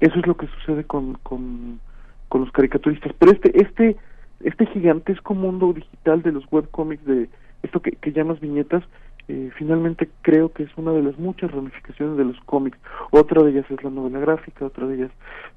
[0.00, 1.80] Eso es lo que sucede con, con,
[2.28, 3.12] con los caricaturistas.
[3.18, 3.96] Pero este, este,
[4.40, 7.28] este gigantesco mundo digital de los webcomics, de
[7.62, 8.82] esto que, que llamas viñetas,
[9.28, 12.78] eh, finalmente creo que es una de las muchas ramificaciones de los cómics.
[13.10, 15.10] Otra de ellas es la novela gráfica, otra de ellas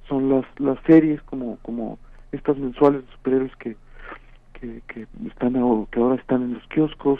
[0.08, 1.98] son las, las series como, como
[2.32, 3.76] estas mensuales de superhéroes que,
[4.54, 5.54] que, que están
[5.92, 7.20] que ahora están en los kioscos.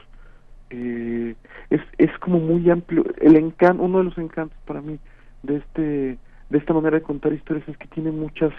[0.76, 1.36] Eh,
[1.70, 3.06] es, es como muy amplio.
[3.22, 4.98] El encanto, uno de los encantos para mí
[5.44, 6.18] de este
[6.54, 8.54] de esta manera de contar historias es que tiene muchas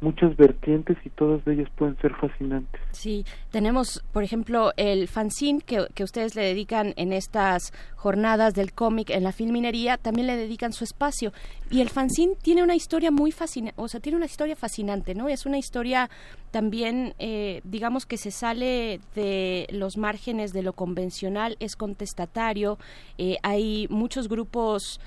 [0.00, 2.80] muchas vertientes y todas de ellas pueden ser fascinantes.
[2.92, 8.72] Sí, tenemos, por ejemplo, el fanzine que, que ustedes le dedican en estas jornadas del
[8.72, 11.32] cómic en la filminería, también le dedican su espacio.
[11.70, 15.28] Y el fanzine tiene una historia muy fascinante, o sea, tiene una historia fascinante, ¿no?
[15.28, 16.08] Es una historia
[16.50, 22.78] también, eh, digamos que se sale de los márgenes de lo convencional, es contestatario,
[23.18, 24.98] eh, hay muchos grupos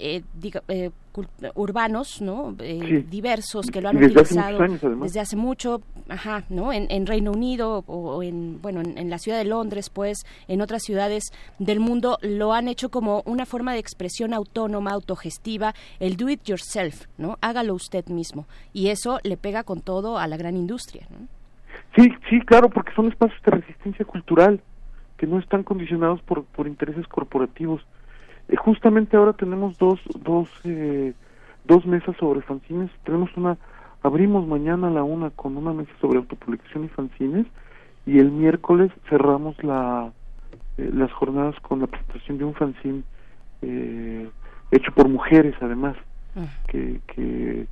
[0.00, 0.22] eh,
[0.68, 0.90] eh
[1.54, 2.54] urbanos, ¿no?
[2.60, 4.58] Eh, diversos que lo han utilizado
[5.02, 6.72] desde hace mucho, ajá, ¿no?
[6.72, 11.24] En, Reino Unido o, en, bueno, en, la ciudad de Londres, pues, en otras ciudades
[11.58, 16.44] del mundo lo han hecho como una forma de expresión autónoma, autogestiva, el do it
[16.44, 17.38] yourself, ¿no?
[17.40, 18.46] Hágalo usted mismo.
[18.72, 21.26] Y eso le pega con todo a la gran industria, ¿no?
[21.96, 24.60] Sí, sí, claro, porque son espacios de resistencia cultural
[25.16, 27.84] que no están condicionados por, por intereses corporativos
[28.50, 31.12] eh, justamente ahora tenemos dos, dos, eh,
[31.64, 32.90] dos mesas sobre fanzines.
[33.04, 33.56] Tenemos una,
[34.02, 37.46] abrimos mañana la una con una mesa sobre autopublicación y fanzines
[38.06, 40.12] y el miércoles cerramos la,
[40.78, 43.02] eh, las jornadas con la presentación de un fanzine
[44.72, 45.96] hecho por mujeres además.
[46.34, 46.46] Ah.
[46.68, 47.66] Que, que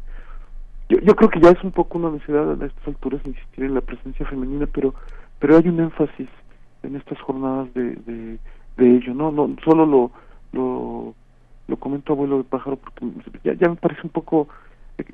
[0.89, 3.75] yo, yo creo que ya es un poco una necesidad a estas alturas insistir en
[3.75, 4.95] la presencia femenina, pero
[5.39, 6.29] pero hay un énfasis
[6.83, 8.39] en estas jornadas de, de,
[8.77, 9.31] de ello, ¿no?
[9.31, 10.11] no Solo lo
[10.53, 11.15] lo,
[11.67, 13.07] lo comento abuelo de pájaro porque
[13.45, 14.49] ya, ya me parece un poco
[14.99, 15.05] eh,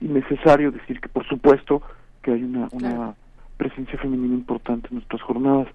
[0.00, 1.82] innecesario decir que por supuesto
[2.22, 3.14] que hay una, una
[3.56, 5.68] presencia femenina importante en nuestras jornadas.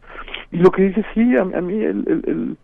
[0.51, 2.57] Y lo que dice, sí, a, mí el, el,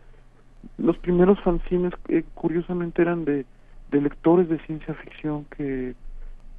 [0.78, 3.46] los primeros fanzines eh, curiosamente eran de,
[3.92, 5.94] de lectores de ciencia ficción que,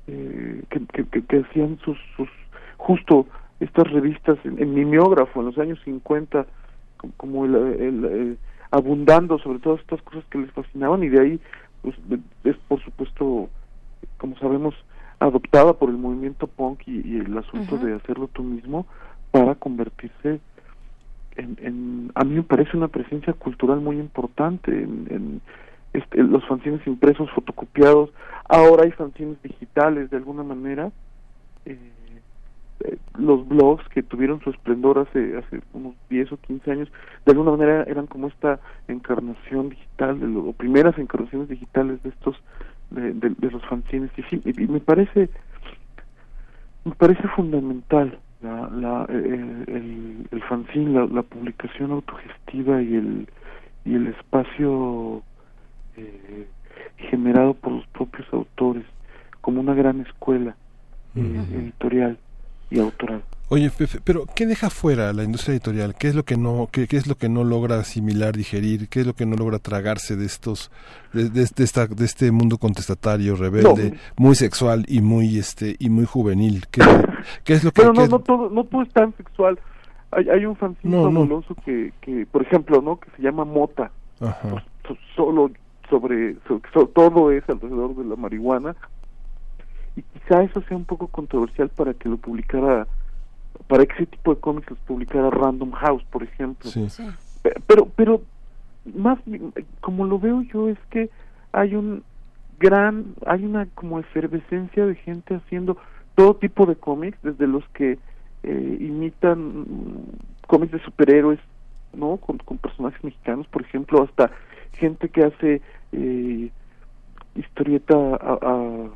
[0.06, 2.28] eh, que, que, que, hacían sus, sus,
[2.76, 3.26] justo
[3.58, 6.46] estas revistas en, en mimeógrafo en los años 50,
[7.16, 8.38] como el, el
[8.72, 11.40] abundando sobre todas estas cosas que les fascinaban y de ahí
[11.82, 11.94] pues,
[12.44, 13.48] es por supuesto
[14.18, 14.74] como sabemos
[15.20, 18.86] adoptada por el movimiento punk y, el asunto de hacerlo tú mismo
[19.30, 20.40] para convertirse
[21.36, 25.40] en, en, a mí me parece una presencia cultural muy importante en, en
[25.92, 28.10] este, los fanzines impresos fotocopiados.
[28.48, 30.90] Ahora hay fanzines digitales de alguna manera
[31.64, 31.78] eh,
[33.18, 36.92] los blogs que tuvieron su esplendor hace hace unos 10 o 15 años
[37.24, 42.36] de alguna manera eran como esta encarnación digital de lo, primeras encarnaciones digitales de estos
[42.90, 44.10] de, de, los fanzines.
[44.16, 45.28] Y sí y, me parece
[46.84, 53.28] me parece fundamental la, la el, el, fanzine la, la, publicación autogestiva y el
[53.84, 55.22] y el espacio
[55.96, 56.46] eh,
[56.96, 58.84] generado por los propios autores
[59.40, 60.56] como una gran escuela
[61.14, 62.18] eh, editorial
[62.72, 63.22] y autoral.
[63.48, 63.70] Oye,
[64.02, 65.94] pero ¿qué deja fuera la industria editorial?
[65.94, 68.88] ¿Qué es lo que no, qué, es lo que no logra asimilar, digerir?
[68.88, 70.70] ¿Qué es lo que no logra tragarse de estos,
[71.12, 76.06] de, de, esta, de este mundo contestatario, rebelde, muy sexual y muy, este, y muy
[76.06, 76.64] juvenil?
[76.70, 76.80] ¿Qué,
[77.52, 77.82] es lo que?
[77.82, 79.58] Pero no, no todo, no todo es tan sexual.
[80.12, 82.98] Hay, hay un fanzine fabuloso que, que, por ejemplo, ¿no?
[83.00, 83.90] Que se llama Mota.
[85.14, 85.50] solo
[85.90, 86.36] sobre,
[86.94, 88.74] todo es alrededor de la marihuana
[89.96, 92.86] y quizá eso sea un poco controversial para que lo publicara
[93.68, 96.70] para que ese tipo de cómics los publicara Random House por ejemplo.
[97.66, 98.22] Pero pero
[98.94, 99.18] más
[99.80, 101.10] como lo veo yo es que
[101.52, 102.02] hay un
[102.58, 105.76] gran hay una como efervescencia de gente haciendo
[106.14, 107.98] todo tipo de cómics desde los que
[108.44, 109.66] eh, imitan
[110.46, 111.38] cómics de superhéroes
[111.94, 112.16] ¿no?
[112.16, 114.30] Con, con personajes mexicanos, por ejemplo, hasta
[114.72, 115.60] gente que hace
[115.92, 116.50] eh,
[117.34, 118.90] historieta a, a-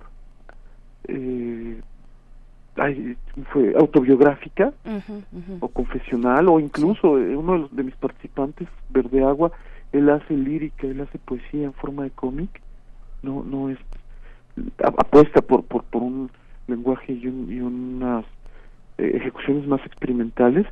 [1.09, 1.81] eh,
[2.76, 3.17] ay,
[3.52, 4.73] fue autobiográfica
[5.60, 9.51] o confesional o incluso eh, uno de, los, de mis participantes Verde Agua
[9.93, 12.60] él hace lírica él hace poesía en forma de cómic
[13.23, 13.78] no no es
[14.83, 16.31] apuesta por por, por un
[16.67, 18.25] lenguaje y, un- y unas
[18.99, 20.67] eh, ejecuciones más experimentales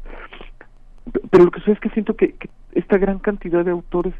[1.30, 4.14] pero lo que sucede es que siento que, que esta gran cantidad de autores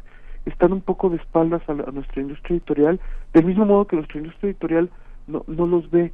[0.45, 2.99] están un poco de espaldas a, la- a nuestra industria editorial
[3.33, 4.89] del mismo modo que nuestra industria editorial
[5.27, 6.11] no, no los ve.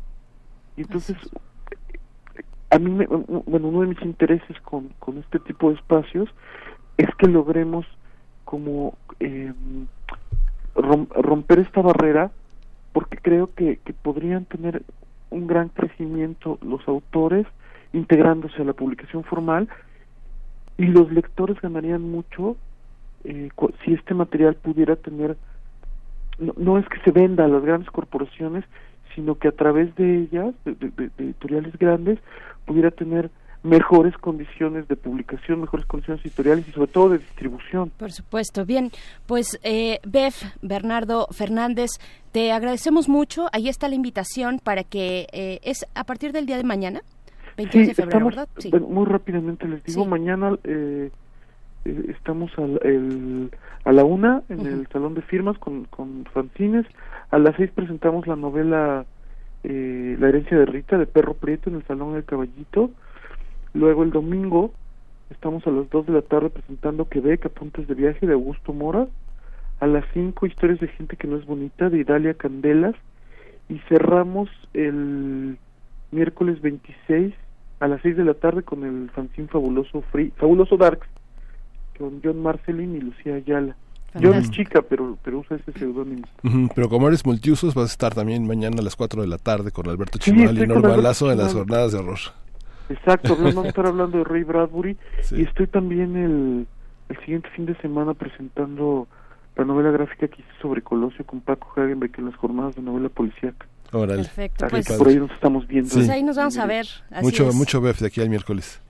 [0.77, 1.17] Y entonces
[2.69, 6.29] a mí, me- bueno, uno de mis intereses con, con este tipo de espacios
[6.97, 7.85] es que logremos
[8.45, 9.53] como eh,
[10.75, 12.31] rom- romper esta barrera
[12.93, 14.83] porque creo que, que podrían tener
[15.29, 17.45] un gran crecimiento los autores
[17.93, 19.67] integrándose a la publicación formal
[20.77, 22.55] y los lectores ganarían mucho
[23.23, 23.49] eh,
[23.85, 25.37] si este material pudiera tener
[26.39, 28.65] no, no es que se venda a las grandes corporaciones
[29.15, 32.19] sino que a través de ellas de, de- de- editoriales grandes
[32.65, 33.29] pudiera tener
[33.63, 38.65] mejores condiciones de publicación mejores condiciones editoriales y sobre todo de distribución Por supuesto.
[38.65, 38.89] Bien,
[39.27, 41.91] pues eh, Bef, Bernardo Fernández,
[42.31, 43.47] te agradecemos mucho.
[43.53, 47.01] Ahí está la invitación para que eh, es a partir del día de mañana,
[47.57, 48.49] 22 de febrero, estamos, ¿verdad?
[48.57, 48.69] Sí.
[48.71, 50.09] bueno, muy rápidamente les digo, Sí.
[50.09, 51.11] mañana eh,
[51.85, 53.51] eh, estamos al- el-
[53.83, 56.85] a la una en el salón de firmas con, con fanzines,
[57.31, 59.05] a las seis presentamos la novela
[59.63, 62.91] eh, La herencia de Rita de Perro Prieto en el salón del Caballito,
[63.73, 64.73] luego el domingo
[65.29, 69.07] estamos a las dos de la tarde presentando Quebec, Apuntes de Viaje de Augusto Mora,
[69.79, 72.95] a las cinco Historias de Gente que no es bonita de Idalia Candelas.
[73.69, 75.57] Y cerramos el
[76.11, 77.33] miércoles 26
[77.79, 81.07] a las 6 de la tarde con el fanzine fabuloso Free, fabuloso Darks
[81.97, 83.75] con John Marcelin y Lucía Ayala.
[84.13, 84.53] Es Fantástico.
[84.55, 86.23] chica, pero pero usa ese seudónimo.
[86.75, 89.71] Pero como eres multiusos, vas a estar también mañana a las 4 de la tarde
[89.71, 92.19] con Alberto Sí, Chimal y Norma Lazo en las jornadas de horror.
[92.89, 94.97] Exacto, vamos a estar hablando de Ray Bradbury
[95.31, 96.67] y estoy también el,
[97.07, 99.07] el siguiente fin de semana presentando
[99.55, 103.07] la novela gráfica que hice sobre Colosio con Paco Hagenbeck en las jornadas de novela
[103.09, 103.65] policíaca.
[103.93, 104.23] Órale.
[104.23, 105.93] Perfecto, pues- por ahí nos estamos viendo.
[105.93, 106.85] Pues ahí nos vamos a ver.
[107.11, 107.55] Así mucho, es.
[107.55, 108.81] mucho Bef de aquí al miércoles.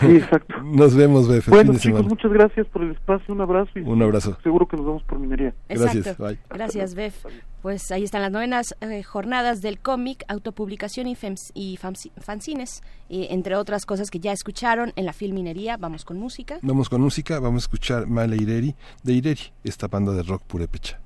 [0.00, 0.54] Sí, exacto.
[0.64, 2.08] Nos vemos, Bef, el Bueno, fin de chicos, semana.
[2.14, 4.36] muchas gracias por el espacio, un abrazo y Un abrazo.
[4.42, 5.54] seguro que nos vemos por minería.
[5.68, 6.26] Exacto.
[6.50, 7.24] Gracias, Bef.
[7.62, 13.56] Pues ahí están las novenas eh, jornadas del cómic, autopublicación y, fems- y fanzines, entre
[13.56, 15.76] otras cosas que ya escucharon en la Filminería.
[15.76, 16.58] Vamos con música.
[16.62, 21.00] Vamos con música, vamos a escuchar Male Ireri de Ireri, esta banda de rock purépecha.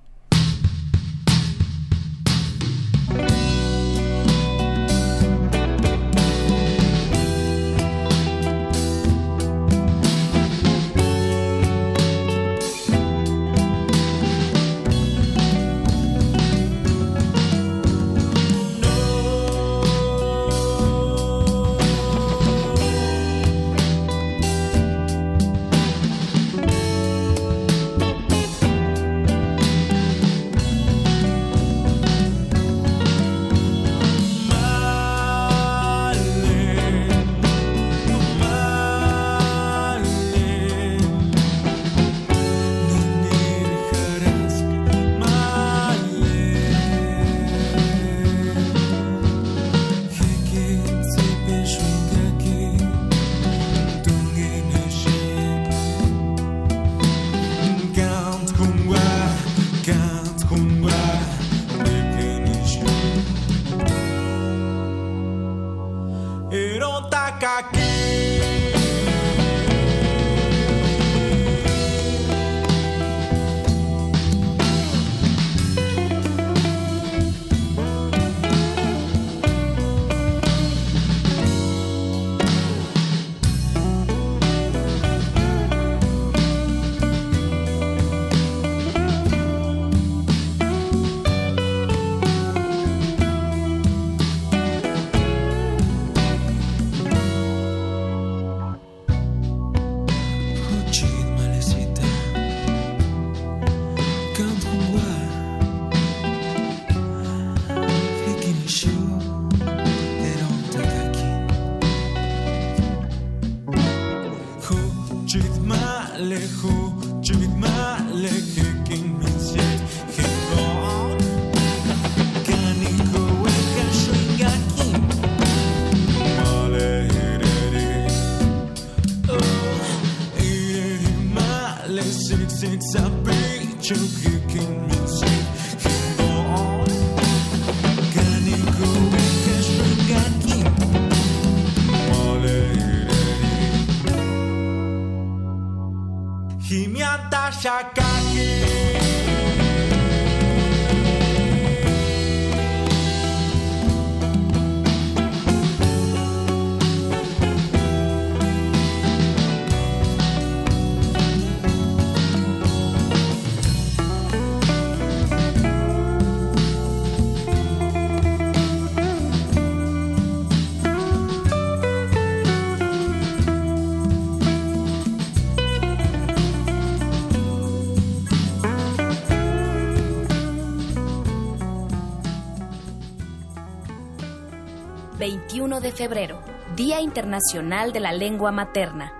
[185.60, 186.40] De febrero,
[186.74, 189.19] Día Internacional de la Lengua Materna.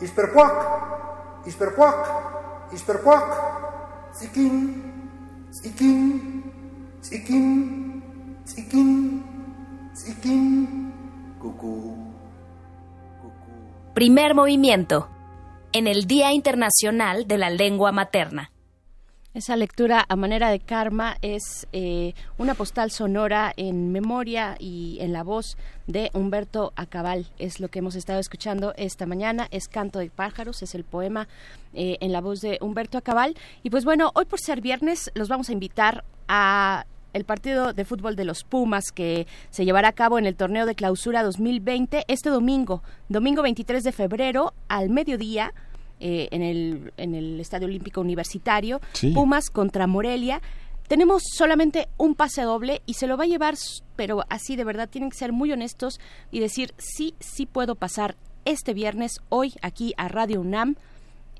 [0.00, 3.24] Isperpuac, Isperpuac, Isperpuac,
[4.14, 4.82] Zikin,
[5.52, 6.42] Zikin,
[7.02, 8.02] Zikin,
[8.46, 9.22] Zikin,
[9.94, 10.92] Zikin,
[11.38, 11.96] Cucú.
[13.94, 15.08] Primer movimiento.
[15.72, 18.50] En el Día Internacional de la Lengua Materna.
[19.32, 25.12] Esa lectura a manera de karma es eh, una postal sonora en memoria y en
[25.12, 27.28] la voz de Humberto Acabal.
[27.38, 29.46] Es lo que hemos estado escuchando esta mañana.
[29.52, 31.28] Es Canto de pájaros, es el poema
[31.74, 33.36] eh, en la voz de Humberto Acabal.
[33.62, 37.84] Y pues bueno, hoy por ser viernes los vamos a invitar a el partido de
[37.84, 42.04] fútbol de los Pumas que se llevará a cabo en el torneo de clausura 2020
[42.08, 45.52] este domingo, domingo 23 de febrero al mediodía
[46.00, 48.80] eh, en, el, en el Estadio Olímpico Universitario,
[49.14, 50.40] Pumas contra Morelia.
[50.88, 53.54] Tenemos solamente un pase doble y se lo va a llevar,
[53.96, 58.16] pero así de verdad tienen que ser muy honestos y decir sí, sí puedo pasar
[58.44, 60.76] este viernes, hoy, aquí a Radio UNAM.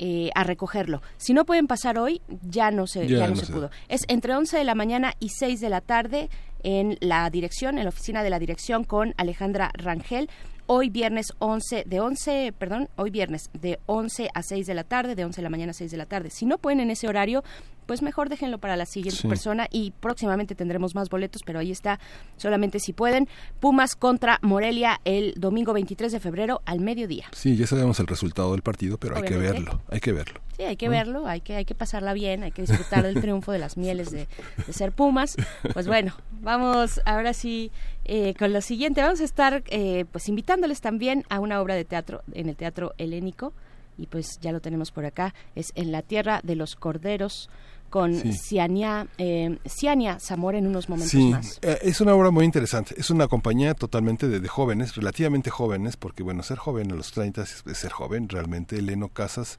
[0.03, 1.03] Eh, a recogerlo.
[1.19, 3.71] Si no pueden pasar hoy, ya no se, ya, no, se pudo.
[3.89, 6.31] Es entre 11 de la mañana y 6 de la tarde
[6.63, 10.31] en la dirección, en la oficina de la dirección con Alejandra Rangel
[10.73, 15.17] hoy viernes 11 de 11, perdón, hoy viernes de 11 a 6 de la tarde,
[15.17, 16.31] de 11 de la mañana a 6 de la tarde.
[16.31, 17.43] Si no pueden en ese horario,
[17.87, 21.99] pues mejor déjenlo para la siguiente persona y próximamente tendremos más boletos, pero ahí está,
[22.37, 23.29] solamente si pueden.
[23.61, 27.27] Pumas contra Morelia el domingo 23 de febrero al mediodía.
[27.33, 30.41] Sí, ya sabemos el resultado del partido, pero hay que verlo, hay que verlo.
[30.57, 33.53] Sí, hay que verlo, hay que, hay que pasarla bien, hay que disfrutar del triunfo
[33.53, 34.29] de las mieles de,
[34.67, 35.37] de ser Pumas.
[35.73, 37.71] Pues bueno, vamos ahora sí
[38.05, 39.03] eh, con lo siguiente.
[39.03, 42.93] Vamos a estar eh, pues invitándoles también a una obra de teatro en el Teatro
[42.99, 43.53] Helénico
[44.01, 45.35] y pues ya lo tenemos por acá.
[45.55, 47.51] Es En la Tierra de los Corderos
[47.91, 51.59] con Ciania, eh, Ciania Zamora en unos momentos sí, más.
[51.61, 52.95] Eh, es una obra muy interesante.
[52.97, 57.43] Es una compañía totalmente de, jóvenes, relativamente jóvenes, porque bueno, ser joven a los 30
[57.43, 58.29] es, ser joven.
[58.29, 59.59] Realmente Eleno Casas,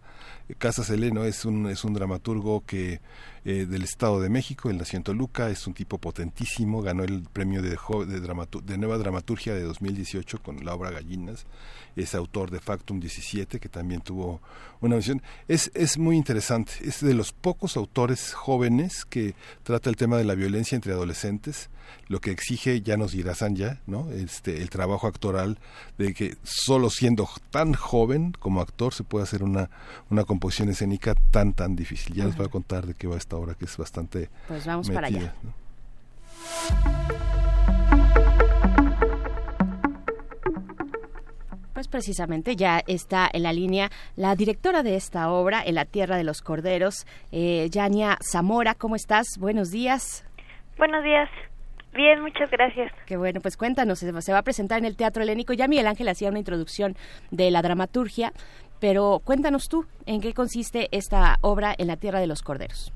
[0.57, 3.01] Casas Eleno es un, es un dramaturgo que
[3.43, 7.23] eh, del Estado de México, él nació en Toluca, es un tipo potentísimo, ganó el
[7.23, 11.45] premio de, de, de Nueva Dramaturgia de 2018 con la obra Gallinas
[11.95, 14.41] es autor de Factum 17, que también tuvo
[14.79, 15.21] una visión.
[15.47, 20.23] Es, es muy interesante, es de los pocos autores jóvenes que trata el tema de
[20.23, 21.69] la violencia entre adolescentes,
[22.07, 24.11] lo que exige, ya nos dirá Sanja, ¿no?
[24.11, 25.59] este, el trabajo actoral
[25.97, 29.69] de que solo siendo tan joven como actor se puede hacer una,
[30.09, 32.15] una composición escénica tan, tan difícil.
[32.15, 34.29] Ya les voy a contar de qué va esta obra, que es bastante...
[34.47, 35.33] Pues vamos para allá.
[41.73, 46.17] Pues precisamente ya está en la línea la directora de esta obra, En la Tierra
[46.17, 48.75] de los Corderos, eh, Yania Zamora.
[48.75, 49.37] ¿Cómo estás?
[49.39, 50.25] Buenos días.
[50.77, 51.29] Buenos días.
[51.93, 52.91] Bien, muchas gracias.
[53.05, 55.53] Qué bueno, pues cuéntanos, se va a presentar en el Teatro Helénico.
[55.53, 56.95] Ya Miguel Ángel hacía una introducción
[57.31, 58.31] de la dramaturgia,
[58.79, 62.93] pero cuéntanos tú, ¿en qué consiste esta obra en la Tierra de los Corderos?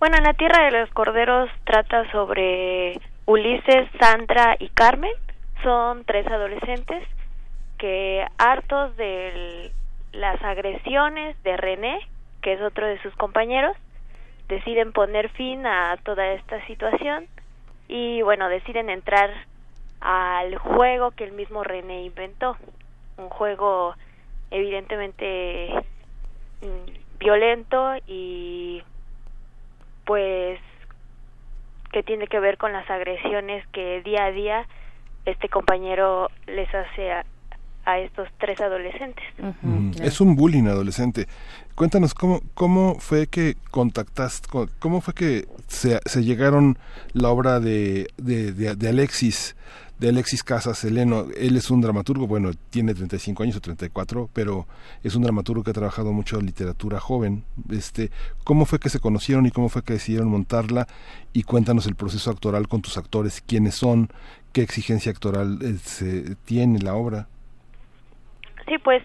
[0.00, 5.12] Bueno, en la Tierra de los Corderos trata sobre Ulises, Sandra y Carmen.
[5.62, 7.06] Son tres adolescentes
[7.76, 9.70] que hartos de
[10.12, 11.98] las agresiones de René,
[12.40, 13.76] que es otro de sus compañeros,
[14.48, 17.26] deciden poner fin a toda esta situación
[17.86, 19.30] y bueno, deciden entrar
[20.00, 22.56] al juego que el mismo René inventó,
[23.18, 23.94] un juego
[24.50, 25.74] evidentemente
[26.62, 28.82] mm, violento y
[30.04, 30.58] pues
[31.92, 34.66] que tiene que ver con las agresiones que día a día
[35.26, 37.24] este compañero les hace a,
[37.84, 39.24] a estos tres adolescentes.
[39.62, 41.26] Mm, Es un bullying adolescente.
[41.74, 46.78] Cuéntanos cómo, cómo fue que contactaste, co- cómo fue que se, se llegaron
[47.12, 49.56] la obra de, de, de- de Alexis,
[50.00, 51.26] de Alexis Casas Heleno.
[51.36, 54.66] Él es un dramaturgo, bueno, tiene 35 años o 34, pero
[55.04, 57.44] es un dramaturgo que ha trabajado mucho en literatura joven.
[57.70, 58.10] Este,
[58.42, 60.86] ¿Cómo fue que se conocieron y cómo fue que decidieron montarla?
[61.34, 64.08] Y cuéntanos el proceso actoral con tus actores, quiénes son,
[64.54, 67.28] qué exigencia actoral eh, se tiene la obra.
[68.66, 69.02] Sí, pues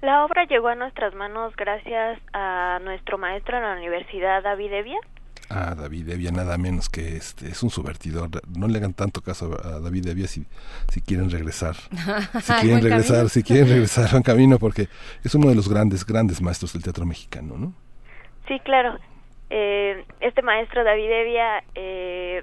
[0.00, 4.98] la obra llegó a nuestras manos gracias a nuestro maestro en la universidad, David Evia.
[5.54, 8.30] Ah, David Evia, nada menos que este, es un subvertidor.
[8.56, 10.46] No le hagan tanto caso a David Evia si,
[10.88, 11.76] si quieren regresar.
[12.40, 13.28] Si quieren regresar, camino.
[13.28, 14.88] si quieren regresar a un camino, porque
[15.22, 17.74] es uno de los grandes, grandes maestros del teatro mexicano, ¿no?
[18.48, 18.98] Sí, claro.
[19.50, 22.42] Eh, este maestro David Evia eh,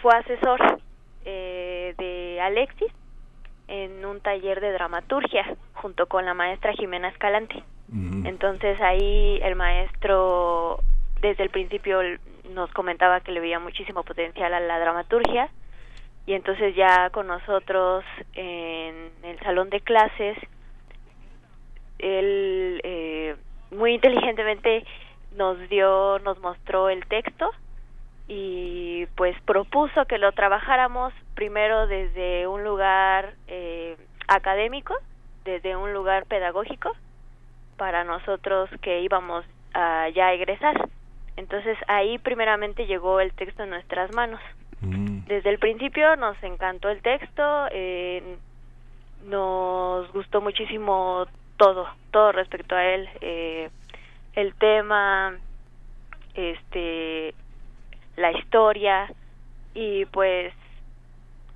[0.00, 0.80] fue asesor
[1.26, 2.90] eh, de Alexis
[3.68, 5.44] en un taller de dramaturgia
[5.74, 7.62] junto con la maestra Jimena Escalante.
[8.24, 10.82] Entonces ahí el maestro
[11.24, 12.00] desde el principio
[12.50, 15.48] nos comentaba que le veía muchísimo potencial a la dramaturgia
[16.26, 18.04] y entonces ya con nosotros
[18.34, 20.36] en el salón de clases
[21.98, 23.36] él eh,
[23.70, 24.84] muy inteligentemente
[25.34, 27.50] nos dio, nos mostró el texto
[28.28, 33.96] y pues propuso que lo trabajáramos primero desde un lugar eh,
[34.28, 34.94] académico,
[35.46, 36.92] desde un lugar pedagógico
[37.78, 40.88] para nosotros que íbamos a ya egresar.
[41.36, 44.40] Entonces ahí primeramente llegó el texto en nuestras manos.
[45.26, 48.36] Desde el principio nos encantó el texto, eh,
[49.24, 53.70] nos gustó muchísimo todo, todo respecto a él, eh,
[54.34, 55.38] el tema,
[56.34, 57.34] este,
[58.16, 59.10] la historia
[59.74, 60.52] y pues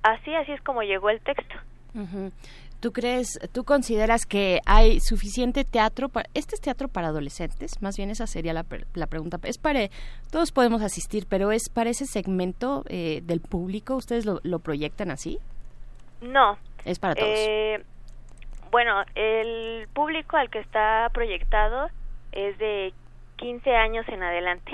[0.01, 1.55] así, así es como llegó el texto.
[1.93, 2.31] Ujú.
[2.79, 7.81] ¿Tú crees, tú consideras que hay suficiente teatro para, este es teatro para adolescentes?
[7.81, 9.37] Más bien esa sería la, la pregunta.
[9.43, 9.81] Es para,
[10.31, 15.11] todos podemos asistir, pero es para ese segmento eh, del público, ¿ustedes lo, lo proyectan
[15.11, 15.39] así?
[16.21, 16.57] No.
[16.85, 17.29] Es para todos.
[17.31, 17.83] Eh,
[18.71, 21.89] bueno, el público al que está proyectado
[22.31, 22.93] es de
[23.37, 24.71] 15 años en adelante.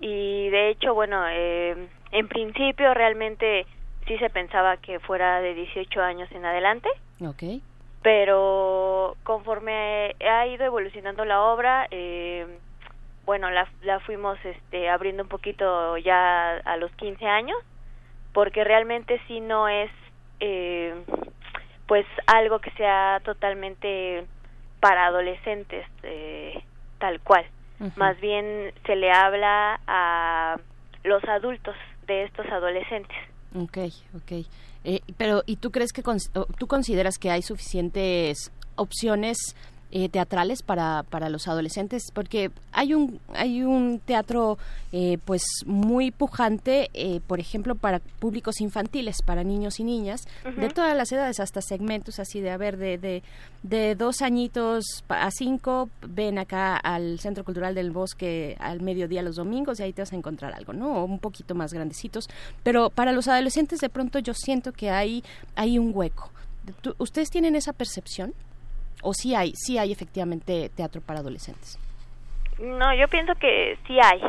[0.00, 3.66] Y de hecho, bueno, eh, en principio realmente
[4.06, 6.88] sí se pensaba que fuera de 18 años en adelante,
[7.20, 7.42] Ok.
[8.02, 12.46] pero conforme ha ido evolucionando la obra, eh,
[13.24, 17.58] bueno, la, la fuimos este, abriendo un poquito ya a los 15 años,
[18.32, 19.90] porque realmente sí no es
[20.38, 20.94] eh,
[21.88, 24.24] pues algo que sea totalmente
[24.80, 26.62] para adolescentes eh,
[26.98, 27.44] tal cual.
[27.96, 30.56] Más bien se le habla a
[31.04, 33.16] los adultos de estos adolescentes.
[33.54, 33.78] Ok,
[34.14, 34.46] ok.
[34.88, 36.04] Eh, pero, ¿y tú crees que,
[36.58, 39.56] tú consideras que hay suficientes opciones
[39.92, 42.02] eh, teatrales para, para los adolescentes?
[42.12, 44.58] Porque hay un, hay un teatro,
[44.92, 50.22] eh, pues, muy pujante, eh, por ejemplo, para públicos infantiles, para niños y niñas,
[50.56, 53.22] de todas las edades, hasta segmentos así de, a ver, de, de,
[53.62, 59.36] de dos añitos a cinco, ven acá al Centro Cultural del Bosque al mediodía los
[59.36, 61.02] domingos y ahí te vas a encontrar algo, ¿no?
[61.02, 62.28] O un poquito más grandecitos.
[62.62, 65.22] Pero para los adolescentes de pronto yo siento que hay,
[65.54, 66.30] hay un hueco.
[66.82, 68.34] ¿Tú- ¿Ustedes tienen esa percepción?
[69.02, 71.78] ¿O sí hay, sí hay efectivamente teatro para adolescentes?
[72.58, 74.20] No, yo pienso que sí hay.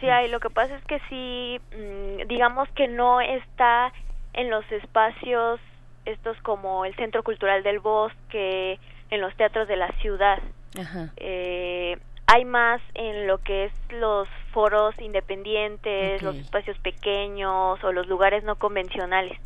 [0.00, 0.28] Sí hay.
[0.28, 3.92] Lo que pasa es que sí, mm, digamos que no está
[4.32, 5.60] en los espacios
[6.04, 8.78] estos como el Centro Cultural del Bosque,
[9.10, 10.38] en los teatros de la ciudad.
[10.78, 11.12] Ajá.
[11.16, 18.08] Eh, hay más en lo que es los foros independientes, los espacios pequeños o los
[18.08, 19.38] lugares no convencionales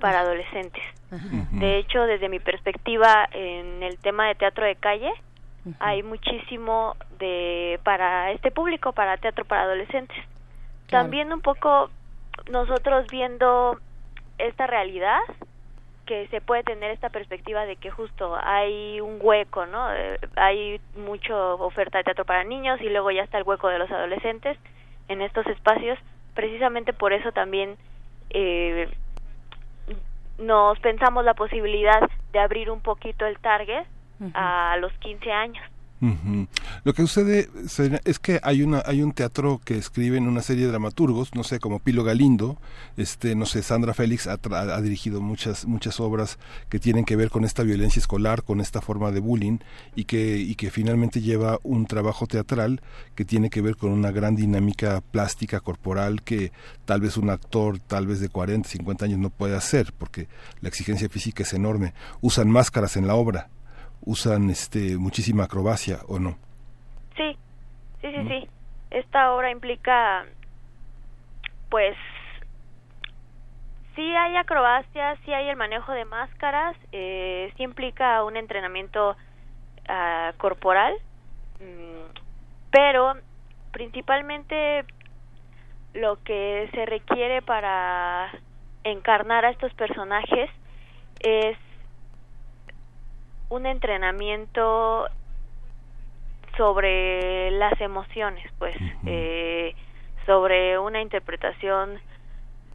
[0.00, 0.82] para adolescentes.
[1.52, 5.10] De hecho, desde mi perspectiva en el tema de teatro de calle,
[5.80, 10.16] hay muchísimo de para este público, para teatro para adolescentes.
[10.86, 11.04] Claro.
[11.04, 11.90] También un poco
[12.50, 13.78] nosotros viendo
[14.38, 15.20] esta realidad
[16.06, 19.92] que se puede tener esta perspectiva de que justo hay un hueco, ¿no?
[19.92, 23.78] Eh, hay mucha oferta de teatro para niños y luego ya está el hueco de
[23.78, 24.56] los adolescentes
[25.08, 25.98] en estos espacios.
[26.34, 27.76] Precisamente por eso también
[28.30, 28.88] eh,
[30.38, 32.00] nos pensamos la posibilidad
[32.32, 33.86] de abrir un poquito el target
[34.34, 35.64] a los 15 años.
[36.84, 37.48] Lo que sucede
[38.04, 41.58] es que hay una hay un teatro que escriben una serie de dramaturgos, no sé,
[41.58, 42.56] como Pilo Galindo,
[42.96, 47.30] este, no sé, Sandra Félix ha, ha dirigido muchas muchas obras que tienen que ver
[47.30, 49.58] con esta violencia escolar, con esta forma de bullying
[49.96, 52.80] y que y que finalmente lleva un trabajo teatral
[53.16, 56.52] que tiene que ver con una gran dinámica plástica corporal que
[56.84, 60.28] tal vez un actor tal vez de 40, 50 años no puede hacer porque
[60.60, 61.92] la exigencia física es enorme.
[62.20, 63.50] Usan máscaras en la obra,
[64.08, 66.38] usan este muchísima acrobacia o no.
[67.14, 67.36] Sí,
[68.00, 68.48] sí, sí, sí.
[68.90, 70.24] Esta obra implica,
[71.68, 71.94] pues,
[73.94, 79.14] sí hay acrobacia, sí hay el manejo de máscaras, eh, sí implica un entrenamiento
[79.88, 80.94] ah, corporal,
[81.60, 82.18] mm,
[82.70, 83.12] pero
[83.72, 84.86] principalmente
[85.92, 88.30] lo que se requiere para
[88.84, 90.48] encarnar a estos personajes
[91.20, 91.58] es
[93.48, 95.08] un entrenamiento
[96.56, 99.74] sobre las emociones, pues, eh,
[100.26, 102.00] sobre una interpretación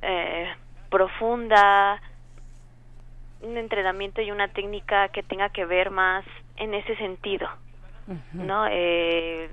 [0.02, 0.48] eh,
[0.90, 2.02] profunda,
[3.42, 7.48] un entrenamiento y una técnica que tenga que ver más en ese sentido,
[8.34, 8.66] ¿no?
[8.70, 9.50] Eh,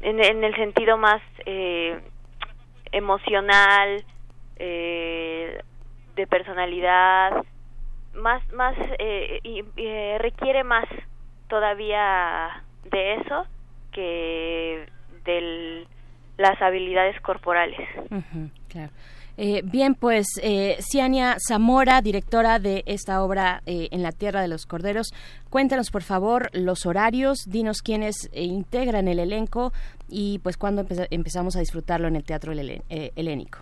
[0.00, 2.00] en, en el sentido más eh,
[2.90, 4.04] emocional,
[4.56, 5.62] eh,
[6.16, 7.44] de personalidad,
[8.14, 10.84] más, más, eh, y- eh, requiere más
[11.48, 13.44] todavía de eso
[13.92, 14.86] que
[15.24, 15.86] de
[16.38, 17.88] las habilidades corporales.
[19.36, 24.48] Eh, bien, pues eh, Ciania Zamora, directora de esta obra eh, En la Tierra de
[24.48, 25.12] los Corderos,
[25.48, 29.72] cuéntanos por favor los horarios, dinos quiénes eh, integran el elenco
[30.08, 33.60] y pues cuándo empe- empezamos a disfrutarlo en el Teatro eh, Helénico.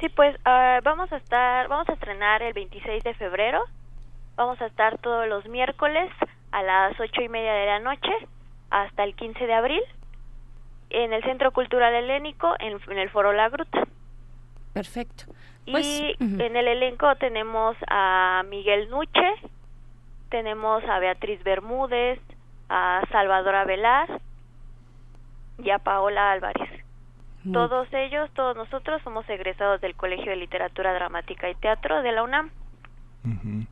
[0.00, 3.62] Sí, pues ah, vamos a estar, vamos a estrenar el 26 de febrero.
[4.36, 6.10] Vamos a estar todos los miércoles
[6.50, 8.10] a las ocho y media de la noche
[8.70, 9.82] hasta el 15 de abril
[10.90, 13.84] en el Centro Cultural Helénico en, en el Foro La Gruta.
[14.72, 15.24] Perfecto.
[15.66, 19.34] Y Pues, en el elenco tenemos a Miguel Nuche,
[20.28, 22.20] tenemos a Beatriz Bermúdez,
[22.68, 24.20] a Salvador Velar
[25.58, 26.83] y a Paola Álvarez.
[27.52, 32.22] Todos ellos, todos nosotros somos egresados del Colegio de Literatura Dramática y Teatro de la
[32.22, 32.50] UNAM.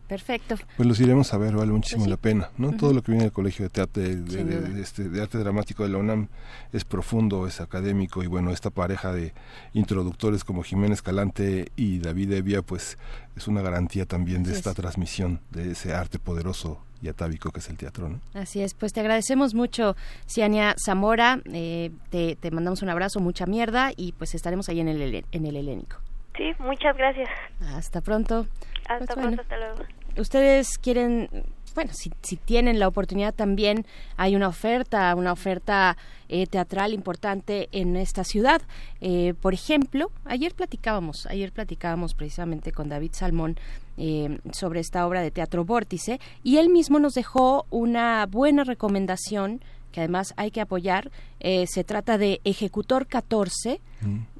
[0.08, 0.56] Perfecto.
[0.76, 2.10] Pues los iremos a ver, vale muchísimo Pues sí.
[2.10, 2.72] la pena, ¿no?
[2.76, 4.68] Todo lo que viene del Colegio de Teatro de, de- Sin de- duda.
[4.70, 6.28] de este, de arte dramático de la UNAM
[6.72, 9.32] es profundo, es académico y bueno, esta pareja de
[9.74, 12.98] introductores como Jiménez Calante y David Evia, pues
[13.36, 14.76] es una garantía también de esta es.
[14.76, 18.20] transmisión de ese arte poderoso y atávico que es el teatro, ¿no?
[18.34, 19.96] Así es, pues te agradecemos mucho,
[20.28, 24.88] Ciania Zamora, eh, te, te mandamos un abrazo, mucha mierda y pues estaremos ahí en
[24.88, 25.96] el, en el Helénico.
[26.36, 27.28] Sí, muchas gracias.
[27.74, 28.46] Hasta pronto.
[28.88, 29.22] Hasta Pues bueno.
[29.22, 29.82] pronto, hasta luego.
[30.18, 31.28] ustedes quieren,
[31.74, 33.86] bueno, si, si tienen la oportunidad también,
[34.16, 35.96] hay una oferta, una oferta
[36.28, 38.62] eh, teatral importante en esta ciudad.
[39.00, 43.56] Eh, por ejemplo, ayer platicábamos, ayer platicábamos precisamente con David Salmón
[43.96, 49.60] eh, sobre esta obra de teatro Vórtice y él mismo nos dejó una buena recomendación
[49.92, 51.12] que además hay que apoyar.
[51.38, 53.80] Eh, se trata de Ejecutor 14,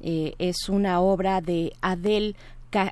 [0.01, 2.35] eh, es una obra de Adel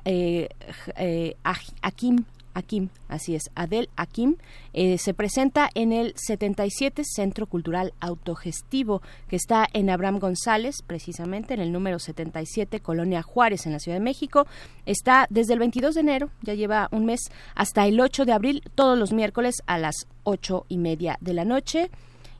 [0.04, 0.48] eh,
[0.96, 1.36] eh,
[1.82, 2.24] Hakim.
[2.54, 4.36] Hakim, así es, Adel Hakim,
[4.74, 11.54] eh, se presenta en el 77 Centro Cultural Autogestivo, que está en Abraham González, precisamente
[11.54, 14.46] en el número 77, Colonia Juárez, en la Ciudad de México.
[14.84, 17.20] Está desde el 22 de enero, ya lleva un mes,
[17.54, 21.44] hasta el 8 de abril, todos los miércoles a las ocho y media de la
[21.44, 21.90] noche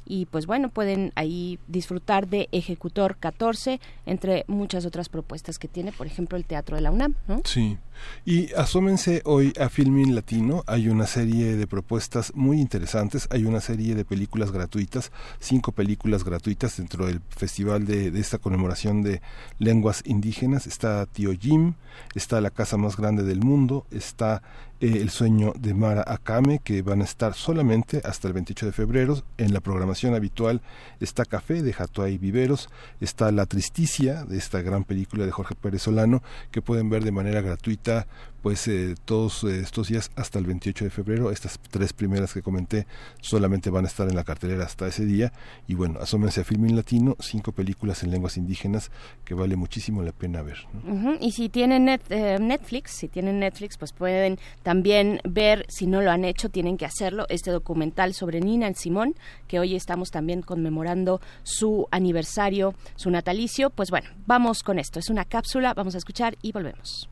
[0.04, 5.92] y pues bueno, pueden ahí disfrutar de Ejecutor 14, entre muchas otras propuestas que tiene,
[5.92, 7.42] por ejemplo, el Teatro de la UNAM, ¿no?
[7.44, 7.78] Sí.
[8.24, 10.64] Y asómense hoy a Filmin Latino.
[10.66, 13.28] Hay una serie de propuestas muy interesantes.
[13.30, 18.38] Hay una serie de películas gratuitas, cinco películas gratuitas dentro del festival de, de esta
[18.38, 19.20] conmemoración de
[19.58, 20.66] lenguas indígenas.
[20.66, 21.74] Está Tío Jim,
[22.14, 24.42] está La Casa Más Grande del Mundo, está
[24.82, 28.72] eh, El Sueño de Mara Akame, que van a estar solamente hasta el 28 de
[28.72, 29.22] febrero.
[29.38, 30.60] En la programación habitual
[31.00, 32.68] está Café de Jatuay Viveros,
[33.00, 37.12] está La Tristicia, de esta gran película de Jorge Pérez Solano, que pueden ver de
[37.12, 38.06] manera gratuita
[38.42, 41.30] pues eh, todos eh, estos días hasta el 28 de febrero.
[41.30, 42.88] Estas tres primeras que comenté
[43.20, 45.32] solamente van a estar en la cartelera hasta ese día.
[45.68, 48.90] Y bueno, asómense a Filmin Latino, cinco películas en lenguas indígenas
[49.24, 50.58] que vale muchísimo la pena ver.
[50.82, 50.92] ¿no?
[50.92, 55.86] Ujú, Y si tienen net- eh, Netflix, si tienen Netflix, pues pueden también ver, si
[55.86, 59.14] no lo han hecho, tienen que hacerlo, este documental sobre Nina Simón,
[59.48, 63.70] que hoy estamos también conmemorando su aniversario, su natalicio.
[63.70, 64.98] Pues bueno, vamos con esto.
[64.98, 67.08] Es una cápsula, vamos a escuchar y volvemos.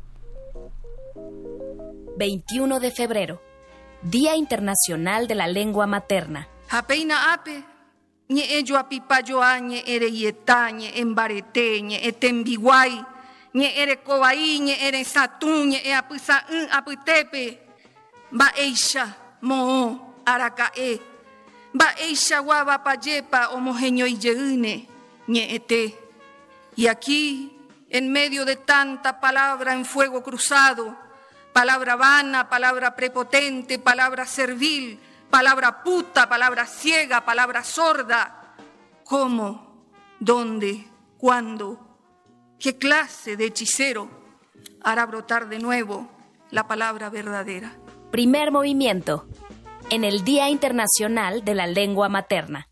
[2.16, 3.42] 21 de febrero,
[4.02, 6.48] Día Internacional de la Lengua Materna.
[6.68, 7.64] Hapeina ape,
[8.28, 13.04] ñe ello apipayoa ñe ere yeta, ñe embarete, ñe etembiguay,
[13.52, 17.58] ñe ere cobaí, ñe ere satún, ñe e apisa un apitepe,
[18.30, 21.00] ba eisha, mo aracae,
[21.72, 24.88] ba eisha guaba payepa, homogenio y yeune,
[25.28, 25.98] ete.
[26.76, 27.56] Y aquí,
[27.88, 30.96] en medio de tanta palabra en fuego cruzado,
[31.52, 34.98] palabra vana, palabra prepotente, palabra servil,
[35.28, 38.54] palabra puta, palabra ciega, palabra sorda.
[39.04, 39.84] ¿Cómo?
[40.20, 40.86] ¿Dónde?
[41.18, 41.89] ¿Cuándo?
[42.60, 44.10] ¿Qué clase de hechicero
[44.82, 46.10] hará brotar de nuevo
[46.50, 47.72] la palabra verdadera?
[48.10, 49.26] Primer movimiento.
[49.88, 52.68] En el Día Internacional de la Lengua Materna.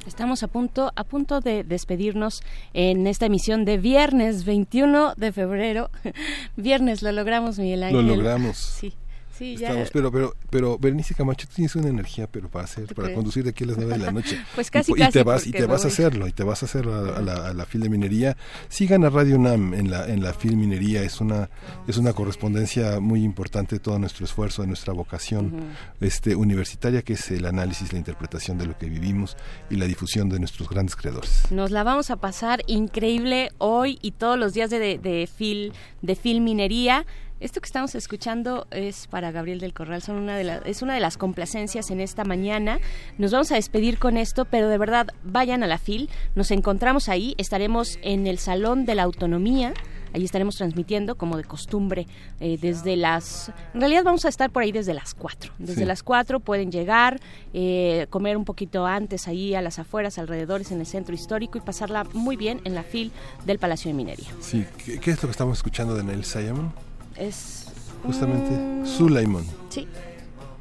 [0.08, 2.42] Estamos a punto, a punto de despedirnos
[2.74, 5.92] en esta emisión de viernes 21 de febrero.
[6.56, 8.08] viernes, lo logramos, Miguel Ángel.
[8.08, 8.58] Lo logramos.
[8.58, 8.96] Sí.
[9.38, 9.68] Sí, ya.
[9.70, 13.44] Estamos, pero, pero, pero, Berenice Camacho, tú tienes una energía, pero para hacer, para conducir
[13.44, 14.40] de aquí a las nueve de la noche.
[14.56, 15.10] pues casi, y, casi.
[15.10, 17.50] Y te vas, y te vas a hacerlo, y te vas a hacer a, la,
[17.50, 18.38] a la fil de minería.
[18.70, 21.50] Sigan a Radio NAM en la, en la fil minería, es una,
[21.88, 26.08] es una correspondencia muy importante de todo nuestro esfuerzo, de nuestra vocación uh -huh.
[26.08, 29.36] este, universitaria, que es el análisis, la interpretación de lo que vivimos
[29.70, 31.44] y la difusión de nuestros grandes creadores.
[31.52, 35.74] Nos la vamos a pasar increíble hoy y todos los días de, de, de fil,
[36.02, 37.06] de fil minería.
[37.42, 40.94] Esto que estamos escuchando es para Gabriel del Corral, son una de la, es una
[40.94, 42.80] de las complacencias en esta mañana.
[43.18, 47.10] Nos vamos a despedir con esto, pero de verdad vayan a la FIL, nos encontramos
[47.10, 49.74] ahí, estaremos en el Salón de la Autonomía.
[50.14, 52.08] Ahí estaremos transmitiendo, como de costumbre,
[52.40, 53.52] eh, desde las...
[53.74, 55.52] En realidad vamos a estar por ahí desde las 4.
[55.60, 55.86] Desde sí.
[55.86, 57.20] las 4 pueden llegar,
[57.54, 61.62] eh, comer un poquito antes ahí a las afueras, alrededores, en el centro histórico y
[61.62, 63.12] pasarla muy bien en la FIL
[63.46, 64.30] del Palacio de Minería.
[64.40, 66.72] Sí, ¿qué, qué es lo que estamos escuchando de Neil Simon?
[67.18, 67.66] Es
[68.04, 69.46] justamente Sulaimon.
[69.70, 69.88] Sí.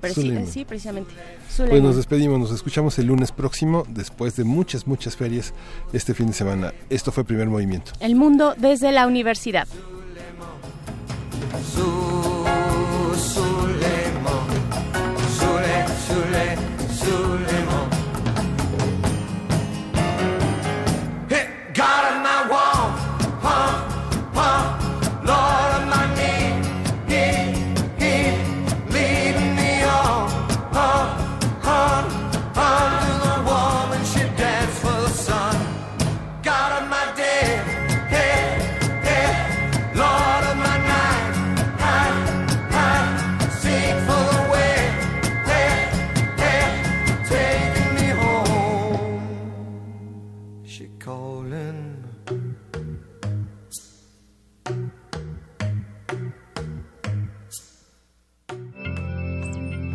[0.00, 1.12] Preci sí, precisamente.
[1.56, 5.54] Pues nos despedimos, nos escuchamos el lunes próximo, después de muchas, muchas ferias
[5.92, 6.74] este fin de semana.
[6.90, 7.92] Esto fue Primer Movimiento.
[8.00, 9.66] El mundo desde la universidad.